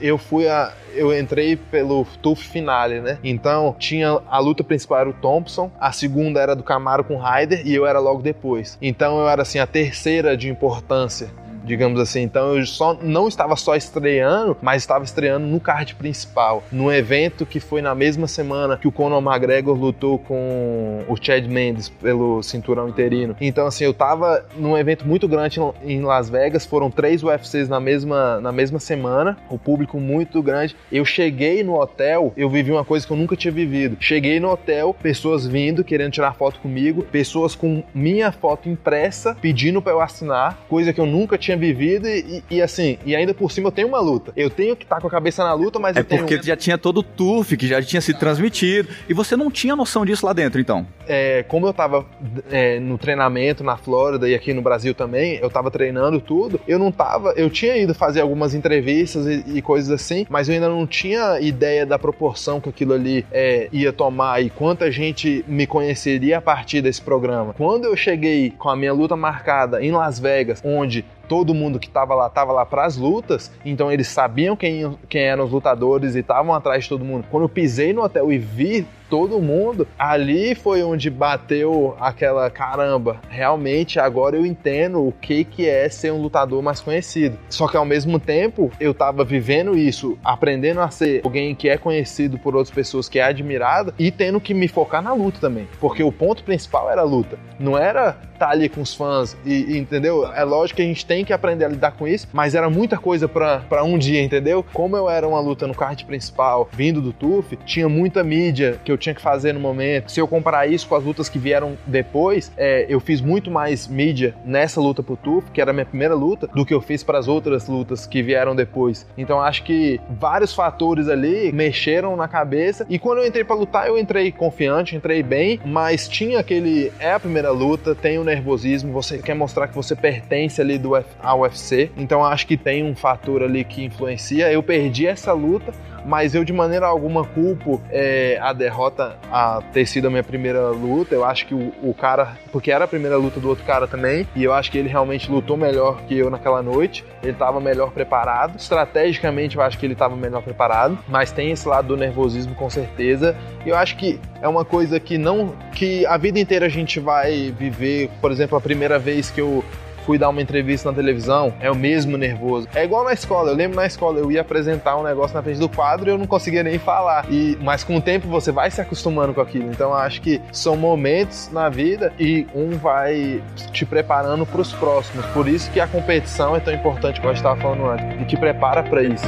Eu 0.00 0.18
fui 0.18 0.48
a. 0.48 0.72
Eu 0.94 1.16
entrei 1.16 1.56
pelo 1.56 2.04
TUF 2.22 2.48
Finale, 2.48 3.00
né? 3.00 3.18
Então 3.22 3.74
tinha 3.78 4.20
a 4.28 4.38
luta 4.38 4.62
principal 4.62 5.00
era 5.00 5.08
o 5.08 5.12
Thompson, 5.12 5.70
a 5.80 5.90
segunda 5.92 6.40
era 6.40 6.54
do 6.54 6.62
Camaro 6.62 7.04
com 7.04 7.16
o 7.16 7.18
Ryder 7.18 7.66
e 7.66 7.74
eu 7.74 7.84
era 7.86 7.98
logo 7.98 8.22
depois. 8.22 8.78
Então 8.80 9.18
eu 9.18 9.28
era 9.28 9.42
assim 9.42 9.58
a 9.58 9.66
terceira 9.66 10.36
de 10.36 10.48
importância 10.48 11.30
digamos 11.64 11.98
assim. 12.00 12.22
Então 12.22 12.56
eu 12.56 12.66
só 12.66 12.94
não 12.94 13.26
estava 13.28 13.56
só 13.56 13.74
estreando, 13.74 14.56
mas 14.60 14.82
estava 14.82 15.04
estreando 15.04 15.46
no 15.46 15.58
card 15.58 15.94
principal, 15.94 16.62
num 16.70 16.92
evento 16.92 17.46
que 17.46 17.58
foi 17.58 17.80
na 17.80 17.94
mesma 17.94 18.28
semana 18.28 18.76
que 18.76 18.86
o 18.86 18.92
Conor 18.92 19.22
McGregor 19.22 19.76
lutou 19.76 20.18
com 20.18 21.04
o 21.08 21.16
Chad 21.20 21.46
Mendes 21.46 21.88
pelo 21.88 22.42
cinturão 22.42 22.88
interino. 22.88 23.36
Então 23.40 23.66
assim, 23.66 23.84
eu 23.84 23.94
tava 23.94 24.44
num 24.56 24.76
evento 24.76 25.06
muito 25.06 25.26
grande 25.26 25.60
em 25.82 26.02
Las 26.02 26.28
Vegas, 26.28 26.66
foram 26.66 26.90
três 26.90 27.22
UFCs 27.22 27.68
na 27.68 27.80
mesma, 27.80 28.40
na 28.40 28.52
mesma 28.52 28.78
semana, 28.78 29.36
o 29.48 29.58
público 29.58 29.98
muito 29.98 30.42
grande. 30.42 30.76
Eu 30.92 31.04
cheguei 31.04 31.62
no 31.62 31.80
hotel, 31.80 32.32
eu 32.36 32.48
vivi 32.50 32.70
uma 32.70 32.84
coisa 32.84 33.06
que 33.06 33.12
eu 33.12 33.16
nunca 33.16 33.36
tinha 33.36 33.52
vivido. 33.52 33.96
Cheguei 34.00 34.38
no 34.38 34.50
hotel, 34.50 34.94
pessoas 35.02 35.46
vindo, 35.46 35.84
querendo 35.84 36.12
tirar 36.12 36.34
foto 36.34 36.60
comigo, 36.60 37.02
pessoas 37.04 37.54
com 37.54 37.82
minha 37.94 38.30
foto 38.32 38.68
impressa, 38.68 39.36
pedindo 39.40 39.80
para 39.80 39.92
eu 39.92 40.00
assinar, 40.00 40.58
coisa 40.68 40.92
que 40.92 41.00
eu 41.00 41.06
nunca 41.06 41.38
tinha 41.38 41.53
vivido 41.56 42.08
e, 42.08 42.42
e, 42.50 42.62
assim, 42.62 42.98
e 43.04 43.14
ainda 43.14 43.34
por 43.34 43.50
cima 43.50 43.68
eu 43.68 43.72
tenho 43.72 43.88
uma 43.88 44.00
luta. 44.00 44.32
Eu 44.36 44.50
tenho 44.50 44.76
que 44.76 44.84
estar 44.84 44.96
tá 44.96 45.00
com 45.00 45.08
a 45.08 45.10
cabeça 45.10 45.42
na 45.44 45.52
luta, 45.52 45.78
mas 45.78 45.96
é 45.96 46.00
eu 46.00 46.04
tenho... 46.04 46.20
porque 46.22 46.42
já 46.42 46.56
tinha 46.56 46.78
todo 46.78 46.98
o 46.98 47.02
turf 47.02 47.56
que 47.56 47.66
já 47.66 47.82
tinha 47.82 48.00
sido 48.00 48.18
transmitido 48.18 48.88
e 49.08 49.14
você 49.14 49.36
não 49.36 49.50
tinha 49.50 49.76
noção 49.76 50.04
disso 50.04 50.24
lá 50.26 50.32
dentro, 50.32 50.60
então? 50.60 50.86
É, 51.06 51.44
como 51.44 51.66
eu 51.66 51.72
tava 51.72 52.06
é, 52.50 52.78
no 52.80 52.98
treinamento 52.98 53.62
na 53.62 53.76
Flórida 53.76 54.28
e 54.28 54.34
aqui 54.34 54.52
no 54.52 54.62
Brasil 54.62 54.94
também, 54.94 55.38
eu 55.40 55.50
tava 55.50 55.70
treinando 55.70 56.20
tudo, 56.20 56.60
eu 56.66 56.78
não 56.78 56.90
tava, 56.90 57.32
eu 57.36 57.50
tinha 57.50 57.76
ido 57.76 57.94
fazer 57.94 58.20
algumas 58.20 58.54
entrevistas 58.54 59.26
e, 59.26 59.58
e 59.58 59.62
coisas 59.62 59.90
assim, 59.90 60.26
mas 60.28 60.48
eu 60.48 60.54
ainda 60.54 60.68
não 60.68 60.86
tinha 60.86 61.40
ideia 61.40 61.84
da 61.84 61.98
proporção 61.98 62.60
que 62.60 62.68
aquilo 62.68 62.92
ali 62.92 63.24
é, 63.30 63.68
ia 63.72 63.92
tomar 63.92 64.42
e 64.42 64.50
quanta 64.50 64.90
gente 64.90 65.44
me 65.46 65.66
conheceria 65.66 66.38
a 66.38 66.40
partir 66.40 66.80
desse 66.80 67.00
programa. 67.00 67.54
Quando 67.54 67.84
eu 67.84 67.96
cheguei 67.96 68.50
com 68.50 68.68
a 68.68 68.76
minha 68.76 68.92
luta 68.92 69.16
marcada 69.16 69.82
em 69.82 69.92
Las 69.92 70.18
Vegas, 70.18 70.60
onde 70.64 71.04
todo 71.28 71.54
mundo 71.54 71.78
que 71.78 71.86
estava 71.86 72.14
lá 72.14 72.26
estava 72.26 72.52
lá 72.52 72.64
para 72.64 72.84
as 72.84 72.96
lutas, 72.96 73.50
então 73.64 73.90
eles 73.90 74.08
sabiam 74.08 74.56
quem, 74.56 74.96
quem 75.08 75.22
eram 75.22 75.44
os 75.44 75.50
lutadores 75.50 76.14
e 76.14 76.20
estavam 76.20 76.54
atrás 76.54 76.84
de 76.84 76.88
todo 76.88 77.04
mundo. 77.04 77.26
Quando 77.30 77.44
eu 77.44 77.48
pisei 77.48 77.92
no 77.92 78.02
hotel 78.02 78.32
e 78.32 78.38
vi 78.38 78.86
todo 79.08 79.40
mundo, 79.40 79.86
ali 79.98 80.54
foi 80.54 80.82
onde 80.82 81.10
bateu 81.10 81.96
aquela 82.00 82.50
caramba. 82.50 83.20
Realmente 83.28 83.98
agora 83.98 84.36
eu 84.36 84.46
entendo 84.46 85.06
o 85.06 85.12
que 85.12 85.44
que 85.44 85.68
é 85.68 85.88
ser 85.88 86.12
um 86.12 86.20
lutador 86.20 86.62
mais 86.62 86.80
conhecido. 86.80 87.38
Só 87.48 87.68
que 87.68 87.76
ao 87.76 87.84
mesmo 87.84 88.18
tempo 88.18 88.70
eu 88.80 88.94
tava 88.94 89.24
vivendo 89.24 89.76
isso, 89.76 90.18
aprendendo 90.24 90.80
a 90.80 90.90
ser 90.90 91.20
alguém 91.24 91.54
que 91.54 91.68
é 91.68 91.76
conhecido 91.76 92.38
por 92.38 92.54
outras 92.54 92.74
pessoas, 92.74 93.08
que 93.08 93.18
é 93.18 93.22
admirado 93.22 93.94
e 93.98 94.10
tendo 94.10 94.40
que 94.40 94.54
me 94.54 94.68
focar 94.68 95.02
na 95.02 95.12
luta 95.12 95.38
também, 95.40 95.68
porque 95.80 96.02
o 96.02 96.12
ponto 96.12 96.42
principal 96.42 96.90
era 96.90 97.02
a 97.02 97.04
luta. 97.04 97.38
Não 97.58 97.78
era 97.78 98.16
estar 98.34 98.46
tá 98.46 98.50
ali 98.50 98.68
com 98.68 98.80
os 98.80 98.94
fãs 98.94 99.36
e, 99.44 99.74
e, 99.74 99.78
entendeu? 99.78 100.26
É 100.32 100.44
lógico 100.44 100.76
que 100.76 100.82
a 100.82 100.86
gente 100.86 101.06
tem 101.06 101.24
que 101.24 101.32
aprender 101.32 101.64
a 101.64 101.68
lidar 101.68 101.92
com 101.92 102.06
isso, 102.06 102.28
mas 102.32 102.54
era 102.54 102.68
muita 102.68 102.98
coisa 102.98 103.28
para 103.28 103.84
um 103.84 103.96
dia, 103.96 104.22
entendeu? 104.22 104.64
Como 104.72 104.96
eu 104.96 105.08
era 105.08 105.26
uma 105.26 105.40
luta 105.40 105.66
no 105.66 105.74
card 105.74 106.04
principal, 106.04 106.68
vindo 106.72 107.00
do 107.00 107.12
TUF, 107.12 107.56
tinha 107.64 107.88
muita 107.88 108.22
mídia 108.22 108.78
que 108.84 108.90
eu 108.90 108.93
tinha 108.98 109.14
que 109.14 109.20
fazer 109.20 109.52
no 109.52 109.60
momento. 109.60 110.10
Se 110.10 110.20
eu 110.20 110.28
comparar 110.28 110.66
isso 110.66 110.88
com 110.88 110.94
as 110.94 111.04
lutas 111.04 111.28
que 111.28 111.38
vieram 111.38 111.76
depois, 111.86 112.52
é, 112.56 112.86
eu 112.88 113.00
fiz 113.00 113.20
muito 113.20 113.50
mais 113.50 113.86
mídia 113.86 114.34
nessa 114.44 114.80
luta 114.80 115.02
pro 115.02 115.16
TUF, 115.16 115.50
que 115.50 115.60
era 115.60 115.70
a 115.70 115.74
minha 115.74 115.86
primeira 115.86 116.14
luta, 116.14 116.46
do 116.48 116.64
que 116.64 116.74
eu 116.74 116.80
fiz 116.80 117.02
para 117.02 117.18
as 117.18 117.28
outras 117.28 117.68
lutas 117.68 118.06
que 118.06 118.22
vieram 118.22 118.54
depois. 118.54 119.06
Então 119.16 119.40
acho 119.40 119.62
que 119.62 120.00
vários 120.10 120.54
fatores 120.54 121.08
ali 121.08 121.52
mexeram 121.52 122.16
na 122.16 122.28
cabeça 122.28 122.86
e 122.88 122.98
quando 122.98 123.18
eu 123.18 123.26
entrei 123.26 123.44
para 123.44 123.56
lutar, 123.56 123.86
eu 123.86 123.98
entrei 123.98 124.32
confiante, 124.32 124.96
entrei 124.96 125.22
bem, 125.22 125.60
mas 125.64 126.08
tinha 126.08 126.38
aquele 126.38 126.92
é 126.98 127.12
a 127.12 127.20
primeira 127.20 127.50
luta, 127.50 127.94
tem 127.94 128.18
o 128.18 128.24
nervosismo, 128.24 128.92
você 128.92 129.18
quer 129.18 129.34
mostrar 129.34 129.68
que 129.68 129.74
você 129.74 129.94
pertence 129.94 130.60
ali 130.60 130.78
do 130.78 130.94
ao 131.22 131.40
UFC. 131.40 131.90
Então 131.96 132.24
acho 132.24 132.46
que 132.46 132.56
tem 132.56 132.84
um 132.84 132.94
fator 132.94 133.42
ali 133.42 133.64
que 133.64 133.84
influencia. 133.84 134.52
Eu 134.52 134.62
perdi 134.62 135.06
essa 135.06 135.32
luta, 135.32 135.72
mas 136.04 136.34
eu 136.34 136.44
de 136.44 136.52
maneira 136.52 136.86
alguma 136.86 137.24
culpo 137.24 137.80
é, 137.90 138.38
a 138.40 138.52
derrota 138.52 138.83
a 139.30 139.62
ter 139.72 139.86
sido 139.86 140.06
a 140.06 140.10
minha 140.10 140.22
primeira 140.22 140.68
luta. 140.68 141.14
Eu 141.14 141.24
acho 141.24 141.46
que 141.46 141.54
o, 141.54 141.72
o, 141.82 141.94
cara, 141.94 142.36
porque 142.52 142.70
era 142.70 142.84
a 142.84 142.88
primeira 142.88 143.16
luta 143.16 143.40
do 143.40 143.48
outro 143.48 143.64
cara 143.64 143.86
também, 143.86 144.26
e 144.34 144.44
eu 144.44 144.52
acho 144.52 144.70
que 144.70 144.78
ele 144.78 144.88
realmente 144.88 145.30
lutou 145.30 145.56
melhor 145.56 146.02
que 146.02 146.16
eu 146.16 146.30
naquela 146.30 146.62
noite. 146.62 147.04
Ele 147.22 147.32
estava 147.32 147.60
melhor 147.60 147.90
preparado. 147.90 148.56
Estrategicamente, 148.56 149.56
eu 149.56 149.62
acho 149.62 149.78
que 149.78 149.86
ele 149.86 149.94
estava 149.94 150.16
melhor 150.16 150.42
preparado, 150.42 150.98
mas 151.08 151.30
tem 151.30 151.50
esse 151.50 151.66
lado 151.66 151.88
do 151.88 151.96
nervosismo 151.96 152.54
com 152.54 152.68
certeza. 152.68 153.36
E 153.64 153.68
eu 153.68 153.76
acho 153.76 153.96
que 153.96 154.20
é 154.40 154.48
uma 154.48 154.64
coisa 154.64 154.98
que 155.00 155.16
não 155.16 155.54
que 155.72 156.04
a 156.06 156.16
vida 156.16 156.38
inteira 156.38 156.66
a 156.66 156.68
gente 156.68 157.00
vai 157.00 157.54
viver. 157.58 158.10
Por 158.20 158.30
exemplo, 158.30 158.56
a 158.56 158.60
primeira 158.60 158.98
vez 158.98 159.30
que 159.30 159.40
eu 159.40 159.64
fui 160.04 160.18
dar 160.18 160.28
uma 160.28 160.42
entrevista 160.42 160.90
na 160.90 160.96
televisão, 160.96 161.54
é 161.60 161.70
o 161.70 161.74
mesmo 161.74 162.16
nervoso. 162.16 162.68
É 162.74 162.84
igual 162.84 163.04
na 163.04 163.12
escola, 163.12 163.50
eu 163.50 163.56
lembro 163.56 163.76
na 163.76 163.86
escola, 163.86 164.18
eu 164.18 164.30
ia 164.30 164.40
apresentar 164.40 164.96
um 164.96 165.02
negócio 165.02 165.34
na 165.34 165.42
frente 165.42 165.58
do 165.58 165.68
quadro 165.68 166.08
e 166.08 166.12
eu 166.12 166.18
não 166.18 166.26
conseguia 166.26 166.62
nem 166.62 166.78
falar. 166.78 167.26
E, 167.30 167.58
mas 167.60 167.82
com 167.82 167.96
o 167.96 168.00
tempo 168.00 168.28
você 168.28 168.52
vai 168.52 168.70
se 168.70 168.80
acostumando 168.80 169.34
com 169.34 169.40
aquilo. 169.40 169.70
Então 169.70 169.90
eu 169.90 169.96
acho 169.96 170.20
que 170.20 170.40
são 170.52 170.76
momentos 170.76 171.50
na 171.52 171.68
vida 171.68 172.12
e 172.18 172.46
um 172.54 172.76
vai 172.76 173.42
te 173.72 173.84
preparando 173.84 174.44
para 174.44 174.60
os 174.60 174.72
próximos. 174.72 175.24
Por 175.26 175.48
isso 175.48 175.70
que 175.70 175.80
a 175.80 175.86
competição 175.86 176.54
é 176.54 176.60
tão 176.60 176.72
importante, 176.72 177.20
como 177.20 177.30
eu 177.30 177.34
estava 177.34 177.60
falando 177.60 177.86
antes, 177.86 178.20
e 178.20 178.24
te 178.24 178.36
prepara 178.36 178.82
para 178.82 179.02
isso. 179.02 179.26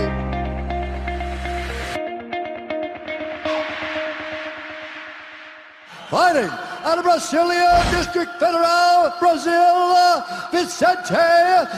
Fighting! 6.09 6.76
Out 6.87 6.99
of 6.99 7.05
Brasilia 7.05 7.91
District 7.91 8.33
Federal, 8.39 9.13
Brazil, 9.19 10.23
Vicente, 10.53 11.11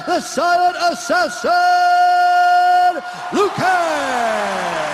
the 0.06 0.20
silent 0.20 0.76
assassin, 0.92 1.50
Lucas. 3.32 4.87